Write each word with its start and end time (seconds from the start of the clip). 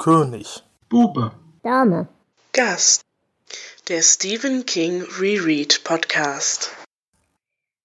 König. 0.00 0.62
Bube. 0.88 1.32
Dame. 1.62 2.08
Gast. 2.54 3.02
Der 3.90 4.00
Stephen 4.00 4.64
King 4.64 5.02
Reread 5.20 5.84
Podcast. 5.84 6.74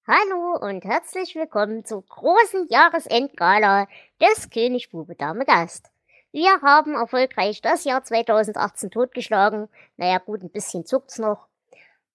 Hallo 0.08 0.58
und 0.62 0.86
herzlich 0.86 1.36
willkommen 1.36 1.84
zur 1.84 2.06
großen 2.06 2.70
Jahresendgala 2.70 3.90
des 4.22 4.50
König 4.50 4.92
Bube 4.92 5.16
Dame 5.16 5.44
Gast. 5.44 5.92
Wir 6.32 6.62
haben 6.62 6.94
erfolgreich 6.94 7.62
das 7.62 7.84
Jahr 7.84 8.02
2018 8.02 8.92
totgeschlagen. 8.92 9.68
Naja 9.98 10.20
gut, 10.20 10.42
ein 10.42 10.52
bisschen 10.52 10.86
zuckt's 10.86 11.20
noch 11.20 11.50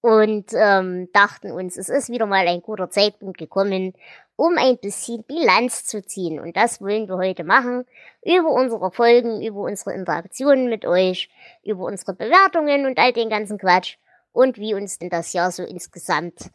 und 0.01 0.47
ähm, 0.55 1.11
dachten 1.13 1.53
uns, 1.53 1.77
es 1.77 1.91
ist 1.91 2.09
wieder 2.09 2.25
mal 2.25 2.49
ein 2.49 2.63
guter 2.63 2.89
Zeitpunkt 2.89 3.37
gekommen, 3.37 3.93
um 4.41 4.57
ein 4.57 4.79
bisschen 4.79 5.23
Bilanz 5.25 5.85
zu 5.85 6.03
ziehen. 6.03 6.41
Und 6.41 6.57
das 6.57 6.81
wollen 6.81 7.09
wir 7.09 7.19
heute 7.19 7.45
machen. 7.45 7.85
Über 8.25 8.49
unsere 8.49 8.91
Folgen, 8.91 9.43
über 9.43 9.61
unsere 9.61 9.93
Interaktionen 9.93 10.71
mit 10.71 10.87
euch, 10.87 11.29
über 11.63 11.85
unsere 11.85 12.15
Bewertungen 12.15 12.87
und 12.87 12.99
all 12.99 13.13
den 13.13 13.29
ganzen 13.29 13.59
Quatsch 13.59 13.99
und 14.33 14.57
wie 14.57 14.73
uns 14.73 14.99
denn 14.99 15.11
das 15.11 15.35
Jahr 15.35 15.51
so 15.51 15.63
insgesamt 15.63 16.51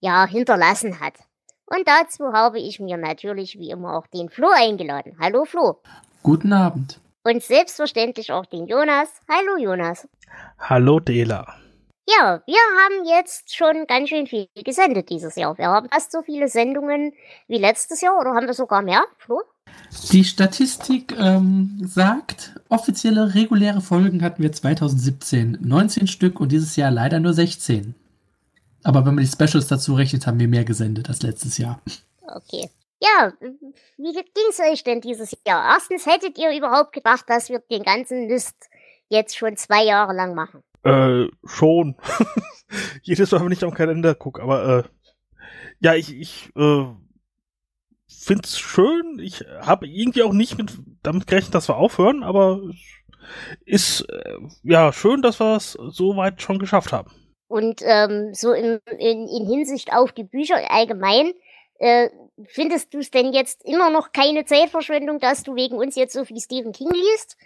ja 0.00 0.26
hinterlassen 0.26 1.00
hat. 1.00 1.14
Und 1.64 1.88
dazu 1.88 2.34
habe 2.34 2.58
ich 2.60 2.80
mir 2.80 2.98
natürlich 2.98 3.58
wie 3.58 3.70
immer 3.70 3.96
auch 3.96 4.06
den 4.08 4.28
Flo 4.28 4.48
eingeladen. 4.54 5.16
Hallo 5.18 5.46
Flo. 5.46 5.80
Guten 6.22 6.52
Abend. 6.52 7.00
Und 7.24 7.42
selbstverständlich 7.42 8.30
auch 8.30 8.44
den 8.44 8.66
Jonas. 8.66 9.08
Hallo 9.26 9.56
Jonas. 9.56 10.06
Hallo 10.58 11.00
Dela. 11.00 11.61
Ja, 12.08 12.42
wir 12.46 12.56
haben 12.56 13.04
jetzt 13.04 13.54
schon 13.54 13.86
ganz 13.86 14.08
schön 14.08 14.26
viel 14.26 14.48
gesendet 14.54 15.08
dieses 15.08 15.36
Jahr. 15.36 15.56
Wir 15.56 15.68
haben 15.68 15.88
fast 15.88 16.10
so 16.10 16.22
viele 16.22 16.48
Sendungen 16.48 17.12
wie 17.46 17.58
letztes 17.58 18.00
Jahr 18.00 18.18
oder 18.18 18.34
haben 18.34 18.46
wir 18.46 18.54
sogar 18.54 18.82
mehr, 18.82 19.04
Flo? 19.18 19.40
Die 20.10 20.24
Statistik 20.24 21.14
ähm, 21.18 21.80
sagt, 21.84 22.54
offizielle 22.68 23.34
reguläre 23.34 23.80
Folgen 23.80 24.22
hatten 24.22 24.42
wir 24.42 24.50
2017 24.50 25.58
19 25.60 26.06
Stück 26.08 26.40
und 26.40 26.50
dieses 26.50 26.74
Jahr 26.76 26.90
leider 26.90 27.20
nur 27.20 27.34
16. 27.34 27.94
Aber 28.82 29.06
wenn 29.06 29.14
man 29.14 29.24
die 29.24 29.30
Specials 29.30 29.68
dazu 29.68 29.94
rechnet, 29.94 30.26
haben 30.26 30.40
wir 30.40 30.48
mehr 30.48 30.64
gesendet 30.64 31.08
als 31.08 31.22
letztes 31.22 31.56
Jahr. 31.58 31.80
Okay. 32.26 32.68
Ja, 33.00 33.32
wie 33.96 34.12
ging 34.12 34.46
es 34.50 34.60
euch 34.60 34.82
denn 34.84 35.00
dieses 35.00 35.36
Jahr? 35.46 35.74
Erstens, 35.74 36.06
hättet 36.06 36.38
ihr 36.38 36.56
überhaupt 36.56 36.92
gedacht, 36.92 37.24
dass 37.28 37.48
wir 37.48 37.60
den 37.70 37.82
ganzen 37.82 38.26
Mist 38.26 38.56
jetzt 39.08 39.36
schon 39.36 39.56
zwei 39.56 39.84
Jahre 39.84 40.14
lang 40.14 40.34
machen? 40.34 40.62
Äh, 40.84 41.28
schon. 41.44 41.96
Jedes 43.02 43.30
Mal, 43.30 43.44
wenn 43.44 43.52
ich 43.52 43.62
am 43.64 43.74
Kalender 43.74 44.14
gucke, 44.14 44.42
aber 44.42 44.78
äh, 44.78 44.82
ja, 45.80 45.94
ich, 45.94 46.14
ich 46.14 46.50
äh, 46.56 46.86
find's 48.08 48.58
schön. 48.58 49.18
Ich 49.20 49.44
habe 49.60 49.86
irgendwie 49.86 50.22
auch 50.22 50.32
nicht 50.32 50.58
mit, 50.58 50.72
damit 51.02 51.26
gerechnet, 51.26 51.54
dass 51.54 51.68
wir 51.68 51.76
aufhören, 51.76 52.22
aber 52.22 52.60
ist 53.64 54.02
äh, 54.08 54.38
ja 54.62 54.92
schön, 54.92 55.22
dass 55.22 55.40
wir 55.40 55.56
es 55.56 55.72
so 55.72 56.16
weit 56.16 56.42
schon 56.42 56.58
geschafft 56.58 56.92
haben. 56.92 57.10
Und 57.48 57.82
ähm, 57.84 58.32
so 58.32 58.52
in, 58.52 58.80
in, 58.98 59.28
in 59.28 59.46
Hinsicht 59.46 59.92
auf 59.92 60.12
die 60.12 60.24
Bücher 60.24 60.56
allgemein, 60.70 61.32
äh, 61.78 62.08
findest 62.44 62.94
du 62.94 62.98
es 62.98 63.10
denn 63.10 63.32
jetzt 63.32 63.64
immer 63.64 63.90
noch 63.90 64.12
keine 64.12 64.44
Zeitverschwendung, 64.44 65.18
dass 65.20 65.42
du 65.42 65.54
wegen 65.54 65.76
uns 65.76 65.96
jetzt 65.96 66.14
so 66.14 66.24
viel 66.24 66.40
Stephen 66.40 66.72
King 66.72 66.90
liest? 66.90 67.36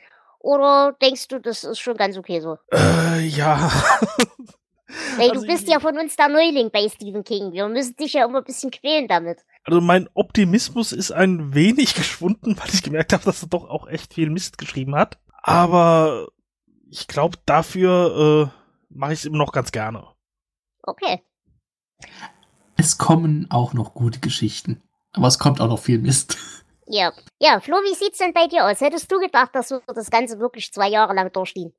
Oder 0.41 0.97
denkst 1.01 1.29
du, 1.29 1.41
das 1.41 1.65
ist 1.65 1.79
schon 1.79 1.97
ganz 1.97 2.17
okay 2.17 2.41
so? 2.41 2.59
Äh, 2.73 3.27
ja. 3.27 3.70
Weil 5.17 5.31
also 5.31 5.43
du 5.43 5.47
bist 5.47 5.69
ja 5.69 5.81
von 5.81 5.98
uns 5.98 6.17
der 6.17 6.28
Neuling 6.28 6.70
bei 6.70 6.89
Stephen 6.89 7.25
King. 7.25 7.53
Wir 7.53 7.69
müssen 7.69 7.97
dich 7.97 8.12
ja 8.12 8.25
immer 8.25 8.39
ein 8.39 8.45
bisschen 8.45 8.70
quälen 8.70 9.09
damit. 9.09 9.45
Also 9.65 9.81
mein 9.81 10.09
Optimismus 10.15 10.93
ist 10.93 11.11
ein 11.11 11.55
wenig 11.55 11.95
geschwunden, 11.95 12.56
weil 12.59 12.69
ich 12.73 12.83
gemerkt 12.83 13.12
habe, 13.12 13.25
dass 13.25 13.43
er 13.43 13.48
doch 13.48 13.69
auch 13.69 13.89
echt 13.89 14.15
viel 14.15 14.31
Mist 14.31 14.59
geschrieben 14.59 14.95
hat. 14.95 15.19
Aber 15.43 16.28
ich 16.89 17.09
glaube, 17.09 17.39
dafür 17.47 18.53
äh, 18.53 18.94
mache 18.94 19.12
ich 19.12 19.21
es 19.21 19.25
immer 19.25 19.39
noch 19.39 19.53
ganz 19.53 19.72
gerne. 19.72 20.06
Okay. 20.83 21.22
Es 22.77 22.99
kommen 22.99 23.47
auch 23.50 23.72
noch 23.75 23.94
gute 23.94 24.21
Geschichten. 24.21 24.83
Aber 25.12 25.27
es 25.27 25.39
kommt 25.39 25.60
auch 25.60 25.69
noch 25.69 25.81
viel 25.81 25.99
Mist. 25.99 26.37
Ja. 26.88 27.12
Ja, 27.41 27.60
Flo, 27.60 27.76
wie 27.76 27.94
sieht's 27.94 28.19
denn 28.19 28.32
bei 28.32 28.47
dir 28.47 28.64
aus? 28.66 28.80
Hättest 28.80 29.10
du 29.10 29.19
gedacht, 29.19 29.54
dass 29.54 29.70
wir 29.70 29.82
das 29.86 30.10
Ganze 30.10 30.38
wirklich 30.38 30.72
zwei 30.72 30.88
Jahre 30.88 31.14
lang 31.14 31.32
durchstehen? 31.32 31.72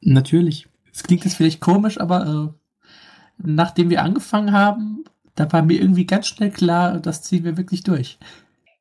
Natürlich. 0.00 0.66
Es 0.92 1.02
klingt 1.02 1.24
jetzt 1.24 1.36
vielleicht 1.36 1.60
komisch, 1.60 1.98
aber 1.98 2.52
äh, 2.52 2.92
nachdem 3.38 3.90
wir 3.90 4.02
angefangen 4.02 4.52
haben, 4.52 5.04
da 5.34 5.50
war 5.52 5.62
mir 5.62 5.80
irgendwie 5.80 6.06
ganz 6.06 6.28
schnell 6.28 6.50
klar, 6.50 6.98
das 6.98 7.22
ziehen 7.22 7.44
wir 7.44 7.56
wirklich 7.56 7.82
durch. 7.82 8.18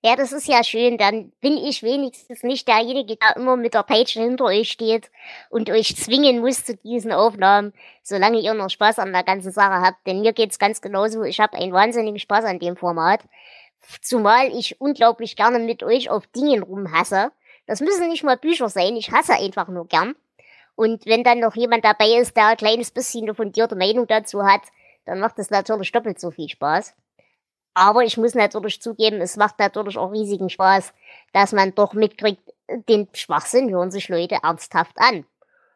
Ja, 0.06 0.18
das 0.18 0.34
ist 0.34 0.50
ja 0.50 0.66
schön. 0.66 0.98
Dann 0.98 1.32
bin 1.40 1.56
ich 1.56 1.82
wenigstens 1.82 2.44
nicht 2.44 2.68
derjenige, 2.68 3.16
der 3.16 3.38
immer 3.38 3.56
mit 3.56 3.74
der 3.74 3.84
Peitsche 3.84 4.22
hinter 4.22 4.46
euch 4.46 4.70
steht 4.70 5.10
und 5.50 5.70
euch 5.70 5.96
zwingen 5.96 6.42
muss 6.42 6.66
zu 6.66 6.76
diesen 6.76 7.14
Aufnahmen, 7.14 7.72
solange 8.04 8.42
ihr 8.42 8.54
noch 8.54 8.70
Spaß 8.70 9.00
an 9.00 9.14
der 9.14 9.24
ganzen 9.24 9.54
Sache 9.54 9.82
habt. 9.82 10.06
Denn 10.06 10.20
mir 10.20 10.34
geht's 10.34 10.60
ganz 10.60 10.82
genauso. 10.82 11.24
Ich 11.24 11.40
habe 11.40 11.58
einen 11.58 11.72
wahnsinnigen 11.72 12.20
Spaß 12.20 12.44
an 12.44 12.60
dem 12.60 12.76
Format. 12.76 13.22
Zumal 14.02 14.48
ich 14.48 14.80
unglaublich 14.80 15.36
gerne 15.36 15.60
mit 15.60 15.84
euch 15.84 16.10
auf 16.10 16.28
Dingen 16.28 16.64
rumhasse. 16.64 17.32
Das 17.66 17.82
müssen 17.82 18.10
nicht 18.10 18.24
mal 18.24 18.38
Bücher 18.38 18.70
sein, 18.70 18.96
ich 18.96 19.12
hasse 19.12 19.34
einfach 19.34 19.68
nur 19.68 19.88
gern. 19.88 20.16
Und 20.76 21.06
wenn 21.06 21.24
dann 21.24 21.40
noch 21.40 21.56
jemand 21.56 21.86
dabei 21.86 22.18
ist, 22.20 22.36
der 22.36 22.48
ein 22.48 22.58
kleines 22.58 22.92
bisschen 22.92 23.24
eine 23.24 23.36
fundierte 23.36 23.76
Meinung 23.76 24.08
dazu 24.08 24.44
hat, 24.44 24.62
dann 25.06 25.20
macht 25.20 25.38
es 25.40 25.50
natürlich 25.50 25.92
doppelt 25.92 26.20
so 26.20 26.32
viel 26.32 26.50
Spaß. 26.50 26.96
Aber 27.76 28.04
ich 28.04 28.18
muss 28.18 28.36
natürlich 28.36 28.82
zugeben, 28.82 29.22
es 29.22 29.36
macht 29.36 29.60
natürlich 29.60 29.98
auch 29.98 30.12
riesigen 30.12 30.50
Spaß, 30.50 30.94
dass 31.32 31.54
man 31.54 31.74
doch 31.74 31.94
mitkriegt, 31.94 32.42
den 32.88 33.08
Schwachsinn 33.14 33.70
hören 33.70 33.92
sich 33.92 34.10
Leute 34.10 34.40
ernsthaft 34.44 34.96
an. 34.98 35.26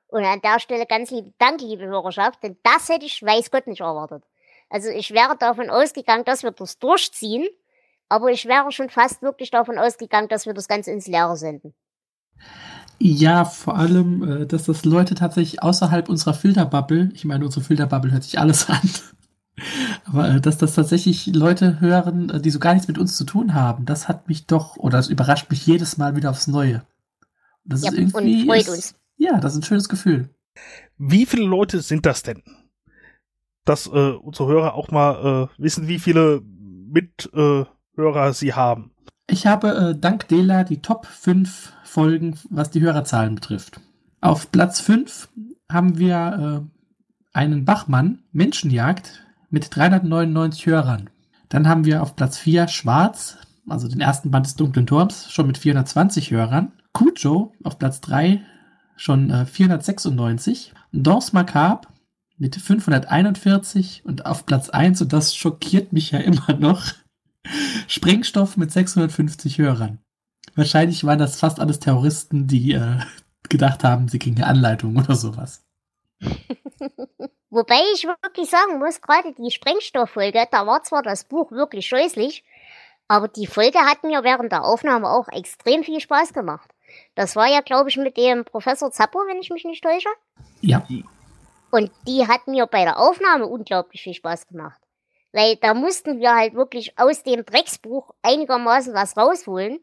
Und 0.08 0.24
an 0.24 0.42
der 0.42 0.60
Stelle 0.60 0.86
ganz 0.86 1.12
lieben 1.12 1.34
Dank, 1.38 1.60
liebe 1.62 1.86
Hörerschaft, 1.86 2.42
denn 2.44 2.58
das 2.64 2.88
hätte 2.90 3.06
ich 3.06 3.22
weiß 3.22 3.52
Gott 3.52 3.68
nicht 3.68 3.82
erwartet. 3.82 4.24
Also 4.70 4.90
ich 4.90 5.12
wäre 5.12 5.36
davon 5.38 5.70
ausgegangen, 5.70 6.24
dass 6.24 6.44
wir 6.44 6.52
das 6.52 6.80
durchziehen 6.80 7.48
aber 8.10 8.32
ich 8.32 8.46
wäre 8.46 8.72
schon 8.72 8.90
fast 8.90 9.22
wirklich 9.22 9.52
davon 9.52 9.78
ausgegangen, 9.78 10.28
dass 10.30 10.46
wir 10.46 10.54
das 10.54 10.68
Ganze 10.68 10.92
ins 10.92 11.08
Leere 11.08 11.38
senden. 11.38 11.74
Ja, 13.00 13.46
vor 13.46 13.78
allem, 13.78 14.24
äh, 14.24 14.46
dass 14.48 14.66
das 14.66 14.86
Leute 14.86 15.16
tatsächlich 15.16 15.62
außerhalb 15.62 16.10
unserer 16.10 16.34
Filterbubble, 16.34 17.12
ich 17.14 17.26
meine, 17.26 17.46
unsere 17.46 17.64
Filterbubble 17.64 18.12
hört 18.12 18.24
sich 18.24 18.40
alles 18.40 18.70
an, 18.70 18.90
aber 20.06 20.30
äh, 20.30 20.42
dass 20.42 20.58
das 20.58 20.74
tatsächlich 20.74 21.28
Leute 21.28 21.80
hören, 21.80 22.30
äh, 22.30 22.42
die 22.42 22.50
so 22.50 22.60
gar 22.60 22.74
nichts 22.74 22.88
mit 22.88 22.98
uns 22.98 23.16
zu 23.16 23.24
tun 23.24 23.54
haben, 23.54 23.86
das 23.86 24.08
hat 24.08 24.28
mich 24.28 24.48
doch, 24.48 24.78
oder 24.78 24.98
das 24.98 25.10
überrascht 25.10 25.50
mich 25.50 25.66
jedes 25.66 25.98
Mal 25.98 26.16
wieder 26.16 26.32
aufs 26.32 26.48
Neue. 26.48 26.84
Das 27.66 27.84
ja, 27.84 27.92
ist 27.92 27.98
irgendwie, 27.98 28.42
und 28.42 28.48
freut 28.48 28.62
ist, 28.62 28.70
uns. 28.70 28.96
Ja, 29.18 29.40
das 29.40 29.54
ist 29.54 29.60
ein 29.60 29.64
schönes 29.64 29.90
Gefühl. 29.90 30.30
Wie 30.98 31.26
viele 31.26 31.46
Leute 31.46 31.82
sind 31.82 32.06
das 32.06 32.24
denn? 32.24 32.42
Dass 33.66 33.86
äh, 33.88 33.90
unsere 33.90 34.50
Hörer 34.50 34.74
auch 34.74 34.90
mal 34.90 35.50
äh, 35.58 35.62
wissen, 35.62 35.88
wie 35.88 36.00
viele 36.00 36.42
mit 36.42 37.30
äh, 37.34 37.66
Hörer 37.98 38.32
Sie 38.34 38.54
haben? 38.54 38.92
Ich 39.28 39.48
habe 39.48 39.76
äh, 39.76 40.00
dank 40.00 40.28
Dela 40.28 40.64
die 40.64 40.84
Top 40.84 41.08
5 41.08 41.74
Folgen, 41.84 42.40
was 42.52 42.70
die 42.70 42.82
Hörerzahlen 42.82 43.34
betrifft. 43.34 43.82
Auf 44.22 44.52
Platz 44.52 44.80
5 44.80 45.30
haben 45.70 45.98
wir 45.98 46.64
äh, 46.64 47.38
einen 47.38 47.66
Bachmann, 47.66 48.20
Menschenjagd, 48.32 49.26
mit 49.50 49.76
399 49.76 50.68
Hörern. 50.68 51.10
Dann 51.50 51.68
haben 51.68 51.86
wir 51.86 52.04
auf 52.04 52.16
Platz 52.16 52.38
4 52.38 52.68
Schwarz, 52.68 53.38
also 53.68 53.88
den 53.88 54.02
ersten 54.02 54.30
Band 54.30 54.46
des 54.46 54.56
Dunklen 54.56 54.86
Turms, 54.86 55.32
schon 55.32 55.48
mit 55.48 55.58
420 55.58 56.30
Hörern. 56.30 56.74
Kujo 56.94 57.52
auf 57.64 57.80
Platz 57.80 58.00
3 58.02 58.42
schon 58.96 59.32
äh, 59.32 59.46
496. 59.48 60.74
Danse 60.92 61.32
Macabre 61.34 61.88
mit 62.38 62.56
541 62.56 64.04
und 64.06 64.28
auf 64.28 64.46
Platz 64.46 64.70
1, 64.70 65.02
und 65.02 65.14
das 65.14 65.36
schockiert 65.36 65.94
mich 65.94 66.12
ja 66.12 66.20
immer 66.20 66.54
noch, 66.60 66.84
Sprengstoff 67.88 68.58
mit 68.58 68.72
650 68.72 69.58
Hörern. 69.58 70.00
Wahrscheinlich 70.56 71.04
waren 71.04 71.20
das 71.20 71.40
fast 71.40 71.60
alles 71.60 71.80
Terroristen, 71.80 72.48
die 72.48 72.74
äh, 72.74 73.00
gedacht 73.50 73.84
haben, 73.84 74.08
sie 74.08 74.20
kriegen 74.20 74.38
eine 74.38 74.48
Anleitung 74.48 74.98
oder 74.98 75.16
sowas. 75.16 75.64
Wobei 77.50 77.80
ich 77.94 78.04
wirklich 78.04 78.50
sagen 78.50 78.80
muss, 78.80 79.02
gerade 79.02 79.34
die 79.34 79.52
Sprengstofffolge, 79.52 80.48
da 80.52 80.68
war 80.68 80.84
zwar 80.84 81.02
das 81.02 81.24
Buch 81.24 81.52
wirklich 81.52 81.88
scheußlich, 81.88 82.44
aber 83.08 83.28
die 83.28 83.48
Folge 83.48 83.80
hat 83.80 84.04
mir 84.04 84.24
während 84.24 84.52
der 84.52 84.66
Aufnahme 84.66 85.10
auch 85.10 85.28
extrem 85.30 85.84
viel 85.84 86.02
Spaß 86.02 86.34
gemacht. 86.34 86.70
Das 87.16 87.36
war 87.36 87.48
ja, 87.48 87.62
glaube 87.62 87.90
ich, 87.90 87.98
mit 87.98 88.18
dem 88.18 88.44
Professor 88.44 88.92
Zappo, 88.92 89.20
wenn 89.28 89.40
ich 89.40 89.50
mich 89.50 89.64
nicht 89.64 89.84
täusche. 89.84 90.10
Ja. 90.62 90.86
Und 91.72 91.92
die 92.08 92.28
hat 92.28 92.48
mir 92.48 92.66
bei 92.66 92.84
der 92.84 93.00
Aufnahme 93.00 93.46
unglaublich 93.46 94.02
viel 94.02 94.14
Spaß 94.14 94.48
gemacht. 94.48 94.82
Weil 95.34 95.58
da 95.58 95.74
mussten 95.74 96.20
wir 96.20 96.34
halt 96.36 96.54
wirklich 96.54 96.98
aus 96.98 97.24
dem 97.24 97.46
Drecksbuch 97.46 98.12
einigermaßen 98.22 98.94
was 98.94 99.18
rausholen. 99.18 99.80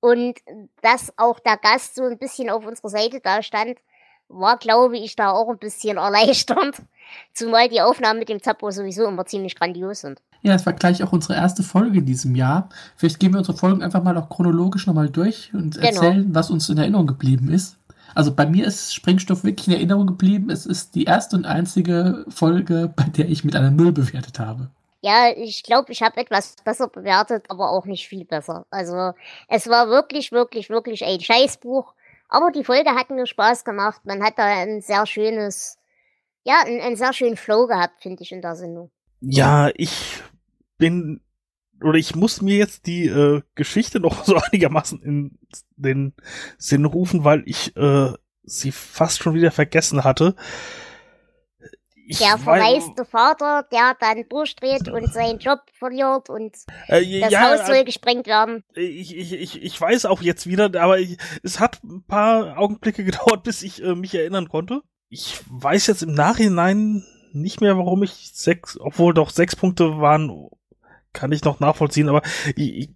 Und 0.00 0.38
dass 0.80 1.12
auch 1.18 1.40
der 1.40 1.56
Gast 1.58 1.96
so 1.96 2.04
ein 2.04 2.18
bisschen 2.18 2.48
auf 2.48 2.64
unserer 2.66 2.88
Seite 2.88 3.20
da 3.20 3.42
stand, 3.42 3.78
war, 4.28 4.56
glaube 4.56 4.96
ich, 4.96 5.16
da 5.16 5.30
auch 5.32 5.48
ein 5.48 5.58
bisschen 5.58 5.96
erleichternd. 5.98 6.76
Zumal 7.34 7.68
die 7.68 7.80
Aufnahmen 7.80 8.20
mit 8.20 8.28
dem 8.28 8.42
Zappo 8.42 8.70
sowieso 8.70 9.06
immer 9.06 9.26
ziemlich 9.26 9.56
grandios 9.56 10.00
sind. 10.00 10.22
Ja, 10.42 10.54
es 10.54 10.64
war 10.64 10.72
gleich 10.72 11.02
auch 11.02 11.12
unsere 11.12 11.34
erste 11.34 11.62
Folge 11.62 11.98
in 11.98 12.06
diesem 12.06 12.34
Jahr. 12.34 12.70
Vielleicht 12.96 13.20
gehen 13.20 13.32
wir 13.32 13.38
unsere 13.38 13.58
Folgen 13.58 13.82
einfach 13.82 14.02
mal 14.02 14.16
auch 14.16 14.30
chronologisch 14.30 14.86
nochmal 14.86 15.10
durch 15.10 15.52
und 15.52 15.74
Genau. 15.74 15.86
erzählen, 15.86 16.34
was 16.34 16.50
uns 16.50 16.68
in 16.70 16.78
Erinnerung 16.78 17.06
geblieben 17.08 17.50
ist. 17.52 17.76
Also 18.14 18.34
bei 18.34 18.46
mir 18.46 18.66
ist 18.66 18.94
Sprengstoff 18.94 19.44
wirklich 19.44 19.68
in 19.68 19.74
Erinnerung 19.74 20.06
geblieben. 20.06 20.50
Es 20.50 20.66
ist 20.66 20.94
die 20.94 21.04
erste 21.04 21.36
und 21.36 21.44
einzige 21.46 22.24
Folge, 22.28 22.92
bei 22.96 23.04
der 23.04 23.28
ich 23.28 23.44
mit 23.44 23.56
einer 23.56 23.70
Null 23.70 23.92
bewertet 23.92 24.38
habe. 24.38 24.70
Ja, 25.02 25.30
ich 25.34 25.62
glaube, 25.62 25.92
ich 25.92 26.02
habe 26.02 26.20
etwas 26.20 26.56
besser 26.62 26.88
bewertet, 26.88 27.46
aber 27.48 27.70
auch 27.70 27.86
nicht 27.86 28.06
viel 28.06 28.24
besser. 28.24 28.66
Also 28.70 29.12
es 29.48 29.68
war 29.68 29.88
wirklich, 29.88 30.30
wirklich, 30.30 30.68
wirklich 30.68 31.04
ein 31.04 31.20
Scheißbuch. 31.20 31.94
Aber 32.28 32.50
die 32.50 32.64
Folge 32.64 32.90
hat 32.90 33.10
mir 33.10 33.26
Spaß 33.26 33.64
gemacht. 33.64 34.02
Man 34.04 34.22
hat 34.22 34.38
da 34.38 34.44
ein 34.44 34.82
sehr 34.82 35.06
schönes, 35.06 35.78
ja, 36.44 36.62
einen, 36.64 36.80
einen 36.80 36.96
sehr 36.96 37.12
schönen 37.12 37.36
Flow 37.36 37.66
gehabt, 37.66 38.02
finde 38.02 38.22
ich, 38.22 38.30
in 38.30 38.42
der 38.42 38.56
Sendung. 38.56 38.90
Ja, 39.20 39.70
ich 39.74 40.22
bin 40.78 41.20
oder 41.82 41.98
ich 41.98 42.14
muss 42.14 42.42
mir 42.42 42.56
jetzt 42.56 42.86
die 42.86 43.06
äh, 43.06 43.42
Geschichte 43.54 44.00
noch 44.00 44.24
so 44.24 44.36
einigermaßen 44.36 45.02
in 45.02 45.38
den 45.76 46.14
Sinn 46.58 46.84
rufen, 46.84 47.24
weil 47.24 47.42
ich 47.46 47.76
äh, 47.76 48.12
sie 48.42 48.72
fast 48.72 49.22
schon 49.22 49.34
wieder 49.34 49.50
vergessen 49.50 50.04
hatte. 50.04 50.34
Ich 52.06 52.18
Der 52.18 52.38
verwaiste 52.38 53.04
Vater, 53.04 53.68
der 53.70 53.96
dann 54.00 54.28
durchdreht 54.28 54.88
und 54.88 55.06
seinen 55.12 55.38
Job 55.38 55.60
verliert 55.78 56.28
und 56.28 56.56
äh, 56.88 57.20
das 57.20 57.30
ja, 57.30 57.42
Haus 57.42 57.66
soll 57.68 57.84
gesprengt 57.84 58.26
werden. 58.26 58.64
ich, 58.74 59.16
ich, 59.16 59.32
ich, 59.32 59.62
ich 59.62 59.80
weiß 59.80 60.06
auch 60.06 60.20
jetzt 60.20 60.48
wieder, 60.48 60.72
aber 60.80 60.98
ich, 60.98 61.18
es 61.44 61.60
hat 61.60 61.84
ein 61.84 62.02
paar 62.02 62.58
Augenblicke 62.58 63.04
gedauert, 63.04 63.44
bis 63.44 63.62
ich 63.62 63.82
äh, 63.84 63.94
mich 63.94 64.12
erinnern 64.12 64.48
konnte. 64.48 64.82
Ich 65.08 65.40
weiß 65.48 65.86
jetzt 65.86 66.02
im 66.02 66.12
Nachhinein 66.12 67.04
nicht 67.32 67.60
mehr, 67.60 67.78
warum 67.78 68.02
ich 68.02 68.32
sechs, 68.34 68.76
obwohl 68.80 69.14
doch 69.14 69.30
sechs 69.30 69.54
Punkte 69.54 70.00
waren, 70.00 70.48
kann 71.12 71.32
ich 71.32 71.44
noch 71.44 71.60
nachvollziehen, 71.60 72.08
aber 72.08 72.22
ich, 72.56 72.90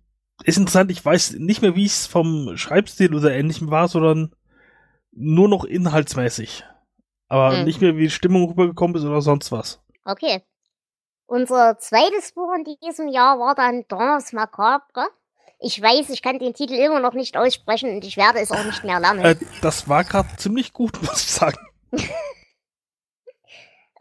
ist 0.44 0.58
interessant, 0.58 0.90
ich 0.90 1.04
weiß 1.04 1.32
nicht 1.38 1.62
mehr, 1.62 1.76
wie 1.76 1.86
es 1.86 2.06
vom 2.06 2.56
Schreibstil 2.56 3.14
oder 3.14 3.32
ähnlichem 3.32 3.70
war, 3.70 3.88
sondern 3.88 4.34
nur 5.12 5.48
noch 5.48 5.64
inhaltsmäßig. 5.64 6.64
Aber 7.28 7.58
Hm. 7.58 7.64
nicht 7.64 7.80
mehr, 7.80 7.96
wie 7.96 8.02
die 8.04 8.10
Stimmung 8.10 8.48
rübergekommen 8.48 8.96
ist 8.96 9.04
oder 9.04 9.20
sonst 9.20 9.52
was. 9.52 9.80
Okay. 10.04 10.42
Unser 11.26 11.78
zweites 11.78 12.32
Buch 12.32 12.52
in 12.54 12.64
diesem 12.82 13.08
Jahr 13.08 13.38
war 13.38 13.54
dann 13.54 13.84
Danse 13.88 14.36
Macabre. 14.36 15.08
Ich 15.58 15.80
weiß, 15.80 16.10
ich 16.10 16.20
kann 16.20 16.38
den 16.38 16.52
Titel 16.52 16.74
immer 16.74 17.00
noch 17.00 17.14
nicht 17.14 17.36
aussprechen 17.36 17.94
und 17.94 18.04
ich 18.04 18.16
werde 18.16 18.40
es 18.40 18.50
auch 18.50 18.64
nicht 18.64 18.84
mehr 18.84 19.00
lernen. 19.00 19.24
Äh, 19.24 19.36
das 19.62 19.88
war 19.88 20.04
gerade 20.04 20.28
ziemlich 20.36 20.72
gut, 20.72 21.00
muss 21.02 21.22
ich 21.22 21.30
sagen. 21.32 21.58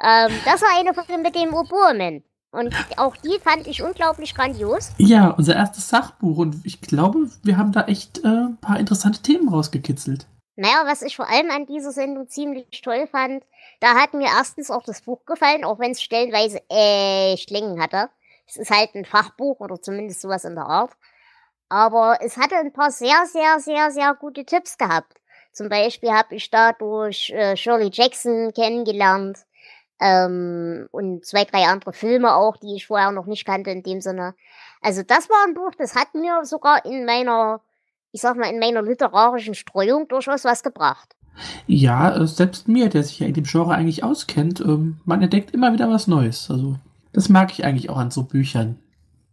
Ähm, 0.06 0.34
das 0.44 0.62
war 0.62 0.78
eine 0.78 0.94
Folge 0.94 1.18
mit 1.18 1.34
dem 1.34 1.54
Oboeman. 1.54 2.24
Und 2.54 2.76
auch 2.98 3.18
die 3.18 3.40
fand 3.40 3.66
ich 3.66 3.82
unglaublich 3.82 4.36
grandios. 4.36 4.92
Ja, 5.00 5.32
unser 5.32 5.56
erstes 5.56 5.90
Sachbuch 5.90 6.38
und 6.38 6.64
ich 6.64 6.82
glaube, 6.82 7.28
wir 7.42 7.58
haben 7.58 7.72
da 7.72 7.86
echt 7.86 8.24
äh, 8.24 8.28
ein 8.28 8.58
paar 8.62 8.80
interessante 8.80 9.24
Themen 9.24 9.50
rausgekitzelt. 9.50 10.28
Naja, 10.56 10.84
was 10.86 11.02
ich 11.02 11.16
vor 11.16 11.28
allem 11.28 11.50
an 11.50 11.66
dieser 11.66 11.92
Sendung 11.92 12.30
ziemlich 12.30 12.82
toll 12.84 13.08
fand, 13.08 13.44
da 13.80 13.96
hat 13.96 14.14
mir 14.14 14.28
erstens 14.28 14.70
auch 14.70 14.84
das 14.84 15.02
Buch 15.02 15.26
gefallen, 15.26 15.66
auch 15.66 15.80
wenn 15.80 15.92
es 15.92 16.04
stellenweise 16.04 16.62
echt 16.70 17.50
Längen 17.50 17.82
hatte. 17.82 18.12
Es 18.48 18.58
ist 18.58 18.70
halt 18.70 18.94
ein 18.94 19.06
Fachbuch 19.06 19.60
oder 19.60 19.82
zumindest 19.82 20.22
sowas 20.22 20.46
in 20.46 20.54
der 20.54 20.68
Art. 20.68 20.92
Aber 21.70 22.20
es 22.22 22.38
hatte 22.38 22.56
ein 22.56 22.72
paar 22.72 22.92
sehr, 22.92 23.26
sehr, 23.26 23.60
sehr, 23.62 23.90
sehr 23.90 24.14
gute 24.14 24.46
Tipps 24.46 24.78
gehabt. 24.78 25.20
Zum 25.54 25.70
Beispiel 25.70 26.12
habe 26.12 26.36
ich 26.36 26.52
dadurch 26.52 27.32
äh, 27.32 27.58
Shirley 27.58 27.90
Jackson 27.92 28.54
kennengelernt 28.54 29.40
ähm, 30.00 30.88
und 30.92 31.26
zwei, 31.26 31.46
drei 31.46 31.66
andere 31.66 31.94
Filme 31.94 32.36
auch, 32.36 32.58
die 32.58 32.76
ich 32.76 32.88
vorher 32.88 33.12
noch 33.12 33.26
nicht 33.26 33.46
kannte 33.46 33.72
in 33.72 33.84
dem 33.84 34.02
Sinne. 34.02 34.36
Also 34.82 35.02
das 35.04 35.30
war 35.30 35.46
ein 35.48 35.54
Buch, 35.54 35.72
das 35.78 35.96
hat 35.96 36.14
mir 36.14 36.44
sogar 36.44 36.86
in 36.86 37.06
meiner, 37.06 37.62
ich 38.12 38.22
sag 38.22 38.36
mal, 38.36 38.50
in 38.50 38.60
meiner 38.60 38.82
literarischen 38.82 39.56
Streuung 39.56 40.08
durchaus 40.08 40.44
was 40.44 40.64
gebracht. 40.64 41.16
Ja, 41.66 42.16
äh, 42.16 42.28
selbst 42.28 42.68
mir, 42.68 42.90
der 42.90 43.04
sich 43.04 43.20
ja 43.20 43.28
in 43.28 43.34
dem 43.34 43.46
Genre 43.46 43.74
eigentlich 43.74 44.04
auskennt, 44.04 44.60
ähm, 44.62 45.00
man 45.06 45.22
entdeckt 45.22 45.52
immer 45.52 45.74
wieder 45.74 45.90
was 45.90 46.08
Neues. 46.08 46.50
Also, 46.52 46.76
das 47.12 47.30
mag 47.30 47.52
ich 47.52 47.66
eigentlich 47.66 47.90
auch 47.90 47.98
an 47.98 48.12
so 48.12 48.24
Büchern, 48.24 48.80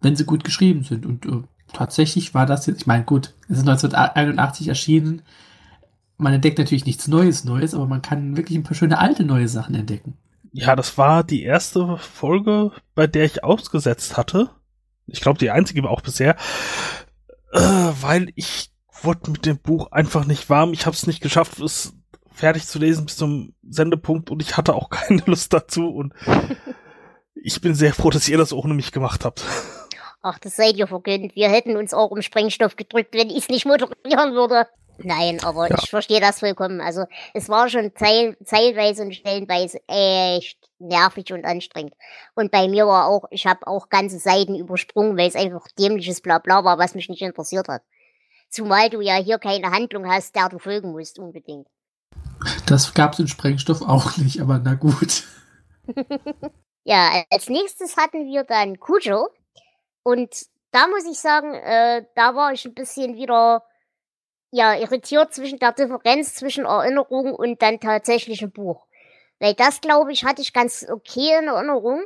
wenn 0.00 0.16
sie 0.16 0.24
gut 0.24 0.44
geschrieben 0.44 0.82
sind. 0.82 1.04
Und 1.04 1.26
äh, 1.26 1.42
tatsächlich 1.72 2.34
war 2.34 2.46
das 2.46 2.66
jetzt, 2.66 2.82
ich 2.82 2.86
meine, 2.86 3.04
gut, 3.04 3.34
es 3.48 3.58
ist 3.58 3.68
1981 3.68 4.68
erschienen. 4.68 5.22
Man 6.16 6.32
entdeckt 6.32 6.58
natürlich 6.58 6.86
nichts 6.86 7.08
Neues, 7.08 7.44
Neues, 7.44 7.74
aber 7.74 7.86
man 7.86 8.02
kann 8.02 8.36
wirklich 8.36 8.56
ein 8.56 8.62
paar 8.62 8.74
schöne 8.74 8.98
alte 8.98 9.24
neue 9.24 9.48
Sachen 9.48 9.74
entdecken. 9.74 10.16
Ja, 10.52 10.74
das 10.74 10.98
war 10.98 11.22
die 11.24 11.42
erste 11.42 11.96
Folge, 11.98 12.72
bei 12.94 13.06
der 13.06 13.24
ich 13.24 13.44
ausgesetzt 13.44 14.16
hatte. 14.16 14.50
Ich 15.06 15.20
glaube, 15.20 15.38
die 15.38 15.50
einzige 15.50 15.82
war 15.82 15.90
auch 15.90 16.00
bisher, 16.00 16.36
äh, 17.52 17.58
weil 17.58 18.32
ich 18.34 18.70
wurde 19.02 19.30
mit 19.30 19.46
dem 19.46 19.58
Buch 19.58 19.92
einfach 19.92 20.24
nicht 20.24 20.50
warm. 20.50 20.72
Ich 20.72 20.86
habe 20.86 20.94
es 20.94 21.06
nicht 21.06 21.22
geschafft, 21.22 21.58
es 21.60 21.94
fertig 22.32 22.66
zu 22.66 22.78
lesen 22.78 23.06
bis 23.06 23.16
zum 23.16 23.54
Sendepunkt 23.68 24.30
und 24.30 24.42
ich 24.42 24.56
hatte 24.56 24.74
auch 24.74 24.90
keine 24.90 25.22
Lust 25.26 25.52
dazu 25.52 25.88
und 25.88 26.14
ich 27.34 27.60
bin 27.60 27.74
sehr 27.74 27.94
froh, 27.94 28.10
dass 28.10 28.28
ihr 28.28 28.38
das 28.38 28.52
ohne 28.52 28.74
mich 28.74 28.92
gemacht 28.92 29.24
habt. 29.24 29.44
Ach, 30.22 30.38
das 30.38 30.56
seid 30.56 30.76
ihr 30.76 30.86
vergönnt. 30.86 31.34
Wir 31.34 31.48
hätten 31.48 31.76
uns 31.76 31.94
auch 31.94 32.10
um 32.10 32.20
Sprengstoff 32.20 32.76
gedrückt, 32.76 33.14
wenn 33.14 33.30
ich 33.30 33.38
es 33.38 33.48
nicht 33.48 33.64
moderieren 33.64 34.34
würde. 34.34 34.66
Nein, 35.04 35.42
aber 35.44 35.68
Ja. 35.68 35.76
ich 35.82 35.90
verstehe 35.90 36.20
das 36.20 36.40
vollkommen. 36.40 36.80
Also 36.80 37.04
es 37.34 37.48
war 37.48 37.68
schon 37.68 37.94
teil, 37.94 38.36
teilweise 38.46 39.02
und 39.02 39.14
stellenweise 39.14 39.80
echt 39.88 40.58
nervig 40.78 41.32
und 41.32 41.44
anstrengend. 41.44 41.94
Und 42.34 42.50
bei 42.50 42.68
mir 42.68 42.86
war 42.86 43.06
auch, 43.06 43.24
ich 43.30 43.46
habe 43.46 43.66
auch 43.66 43.88
ganze 43.88 44.18
Seiten 44.18 44.54
übersprungen, 44.56 45.16
weil 45.16 45.28
es 45.28 45.36
einfach 45.36 45.66
dämliches 45.78 46.20
Blabla 46.20 46.64
war, 46.64 46.78
was 46.78 46.94
mich 46.94 47.08
nicht 47.08 47.22
interessiert 47.22 47.68
hat. 47.68 47.82
Zumal 48.48 48.90
du 48.90 49.00
ja 49.00 49.14
hier 49.16 49.38
keine 49.38 49.70
Handlung 49.70 50.10
hast, 50.10 50.34
der 50.34 50.48
du 50.48 50.58
folgen 50.58 50.92
musst, 50.92 51.18
unbedingt. 51.18 51.68
Das 52.66 52.94
gab 52.94 53.12
es 53.12 53.18
in 53.18 53.28
Sprengstoff 53.28 53.82
auch 53.82 54.16
nicht, 54.16 54.40
aber 54.40 54.60
na 54.62 54.74
gut. 54.74 55.24
Ja, 56.84 57.10
als 57.30 57.48
nächstes 57.50 57.96
hatten 57.98 58.24
wir 58.26 58.42
dann 58.44 58.80
Cujo. 58.80 59.28
Und 60.02 60.34
da 60.70 60.86
muss 60.88 61.04
ich 61.04 61.18
sagen, 61.18 61.52
äh, 61.52 62.06
da 62.14 62.34
war 62.34 62.52
ich 62.52 62.64
ein 62.64 62.72
bisschen 62.74 63.16
wieder 63.16 63.62
ja, 64.50 64.74
irritiert 64.74 65.32
zwischen 65.32 65.58
der 65.58 65.72
Differenz 65.72 66.34
zwischen 66.34 66.64
Erinnerung 66.64 67.34
und 67.34 67.62
dann 67.62 67.80
tatsächlichem 67.80 68.50
Buch. 68.50 68.86
Weil 69.38 69.54
das, 69.54 69.80
glaube 69.80 70.12
ich, 70.12 70.24
hatte 70.24 70.42
ich 70.42 70.52
ganz 70.52 70.86
okay 70.88 71.38
in 71.40 71.48
Erinnerung. 71.48 72.02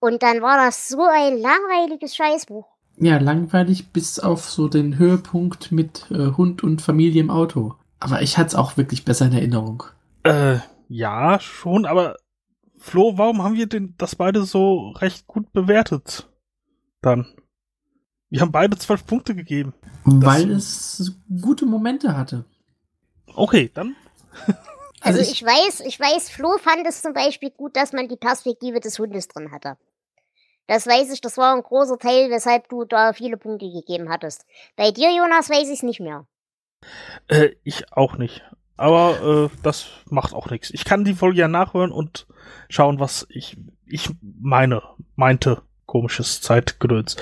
Und 0.00 0.22
dann 0.22 0.42
war 0.42 0.56
das 0.56 0.88
so 0.88 1.02
ein 1.02 1.38
langweiliges 1.38 2.16
Scheißbuch. 2.16 2.66
Ja, 2.96 3.18
langweilig 3.18 3.92
bis 3.92 4.18
auf 4.18 4.50
so 4.50 4.68
den 4.68 4.98
Höhepunkt 4.98 5.72
mit 5.72 6.10
äh, 6.10 6.32
Hund 6.36 6.64
und 6.64 6.82
Familie 6.82 7.20
im 7.20 7.30
Auto. 7.30 7.74
Aber 8.00 8.20
ich 8.20 8.36
hatte 8.36 8.48
es 8.48 8.54
auch 8.54 8.76
wirklich 8.76 9.04
besser 9.04 9.26
in 9.26 9.32
Erinnerung. 9.32 9.84
Äh, 10.24 10.58
ja, 10.88 11.38
schon, 11.40 11.86
aber 11.86 12.16
Flo, 12.76 13.16
warum 13.16 13.42
haben 13.42 13.54
wir 13.54 13.66
denn 13.66 13.94
das 13.96 14.16
beide 14.16 14.42
so 14.42 14.90
recht 14.96 15.28
gut 15.28 15.52
bewertet? 15.52 16.28
Dann. 17.00 17.26
Wir 18.32 18.40
haben 18.40 18.50
beide 18.50 18.78
zwölf 18.78 19.06
Punkte 19.06 19.34
gegeben. 19.34 19.74
Weil 20.04 20.52
es 20.52 21.12
gute 21.42 21.66
Momente 21.66 22.16
hatte. 22.16 22.46
Okay, 23.34 23.70
dann. 23.74 23.94
Also, 25.04 25.20
ich, 25.20 25.42
weiß, 25.42 25.80
ich 25.80 25.98
weiß, 25.98 26.30
Flo 26.30 26.56
fand 26.58 26.86
es 26.86 27.02
zum 27.02 27.12
Beispiel 27.12 27.50
gut, 27.50 27.76
dass 27.76 27.92
man 27.92 28.08
die 28.08 28.16
Perspektive 28.16 28.78
des 28.78 28.98
Hundes 29.00 29.28
drin 29.28 29.50
hatte. 29.50 29.76
Das 30.66 30.86
weiß 30.86 31.12
ich, 31.12 31.20
das 31.20 31.36
war 31.36 31.54
ein 31.54 31.62
großer 31.62 31.98
Teil, 31.98 32.30
weshalb 32.30 32.68
du 32.68 32.84
da 32.84 33.12
viele 33.12 33.36
Punkte 33.36 33.68
gegeben 33.68 34.08
hattest. 34.08 34.46
Bei 34.76 34.92
dir, 34.92 35.10
Jonas, 35.14 35.50
weiß 35.50 35.66
ich 35.66 35.74
es 35.78 35.82
nicht 35.82 36.00
mehr. 36.00 36.24
Äh, 37.26 37.50
ich 37.64 37.92
auch 37.92 38.16
nicht. 38.16 38.42
Aber 38.76 39.50
äh, 39.52 39.56
das 39.62 39.88
macht 40.06 40.32
auch 40.32 40.48
nichts. 40.48 40.70
Ich 40.70 40.84
kann 40.86 41.04
die 41.04 41.14
Folge 41.14 41.40
ja 41.40 41.48
nachhören 41.48 41.92
und 41.92 42.26
schauen, 42.70 42.98
was 42.98 43.26
ich, 43.28 43.58
ich 43.84 44.08
meine, 44.22 44.82
meinte. 45.16 45.60
Komisches 45.84 46.40
Zeitgedöns. 46.40 47.16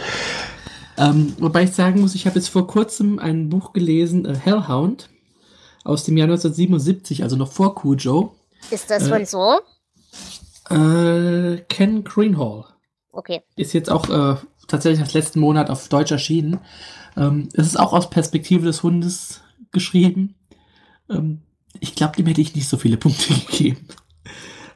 Ähm, 1.00 1.35
wobei 1.38 1.64
ich 1.64 1.73
sagen 1.73 2.00
muss, 2.02 2.14
ich 2.14 2.26
habe 2.26 2.37
jetzt 2.38 2.49
vor 2.49 2.66
kurzem 2.66 3.19
ein 3.19 3.49
Buch 3.49 3.73
gelesen, 3.73 4.26
äh, 4.26 4.35
Hellhound, 4.37 5.09
aus 5.83 6.04
dem 6.04 6.16
Jahr 6.16 6.26
1977, 6.28 7.23
also 7.23 7.37
noch 7.37 7.50
vor 7.50 7.75
Cujo. 7.75 8.35
Ist 8.71 8.90
das 8.90 9.07
Äh. 9.07 9.09
von 9.09 9.25
so? 9.25 9.61
Äh, 10.69 11.62
Ken 11.69 12.04
Greenhall. 12.04 12.64
Okay. 13.12 13.42
Ist 13.57 13.73
jetzt 13.73 13.90
auch 13.90 14.09
äh, 14.11 14.37
tatsächlich 14.69 15.00
als 15.00 15.14
letzten 15.14 15.40
Monat 15.40 15.71
auf 15.71 15.88
Deutsch 15.88 16.12
erschienen. 16.12 16.61
Ähm, 17.16 17.49
es 17.54 17.66
ist 17.66 17.80
auch 17.80 17.92
aus 17.92 18.11
Perspektive 18.11 18.66
des 18.66 18.83
Hundes 18.83 19.40
geschrieben. 19.73 20.35
Ähm, 21.09 21.40
ich 21.80 21.95
glaube, 21.95 22.16
dem 22.16 22.26
hätte 22.26 22.40
ich 22.40 22.54
nicht 22.54 22.69
so 22.69 22.76
viele 22.76 22.99
Punkte 22.99 23.33
gegeben. 23.50 23.88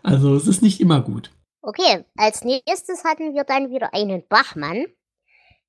Also 0.03 0.35
es 0.35 0.47
ist 0.49 0.63
nicht 0.63 0.81
immer 0.81 1.01
gut. 1.01 1.31
Okay, 1.63 2.05
als 2.17 2.45
nächstes 2.45 3.05
hatten 3.05 3.35
wir 3.35 3.45
dann 3.45 3.71
wieder 3.71 3.95
einen 3.95 4.23
Bachmann, 4.29 4.85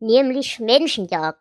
nämlich 0.05 0.59
Menschenjagd. 0.59 1.39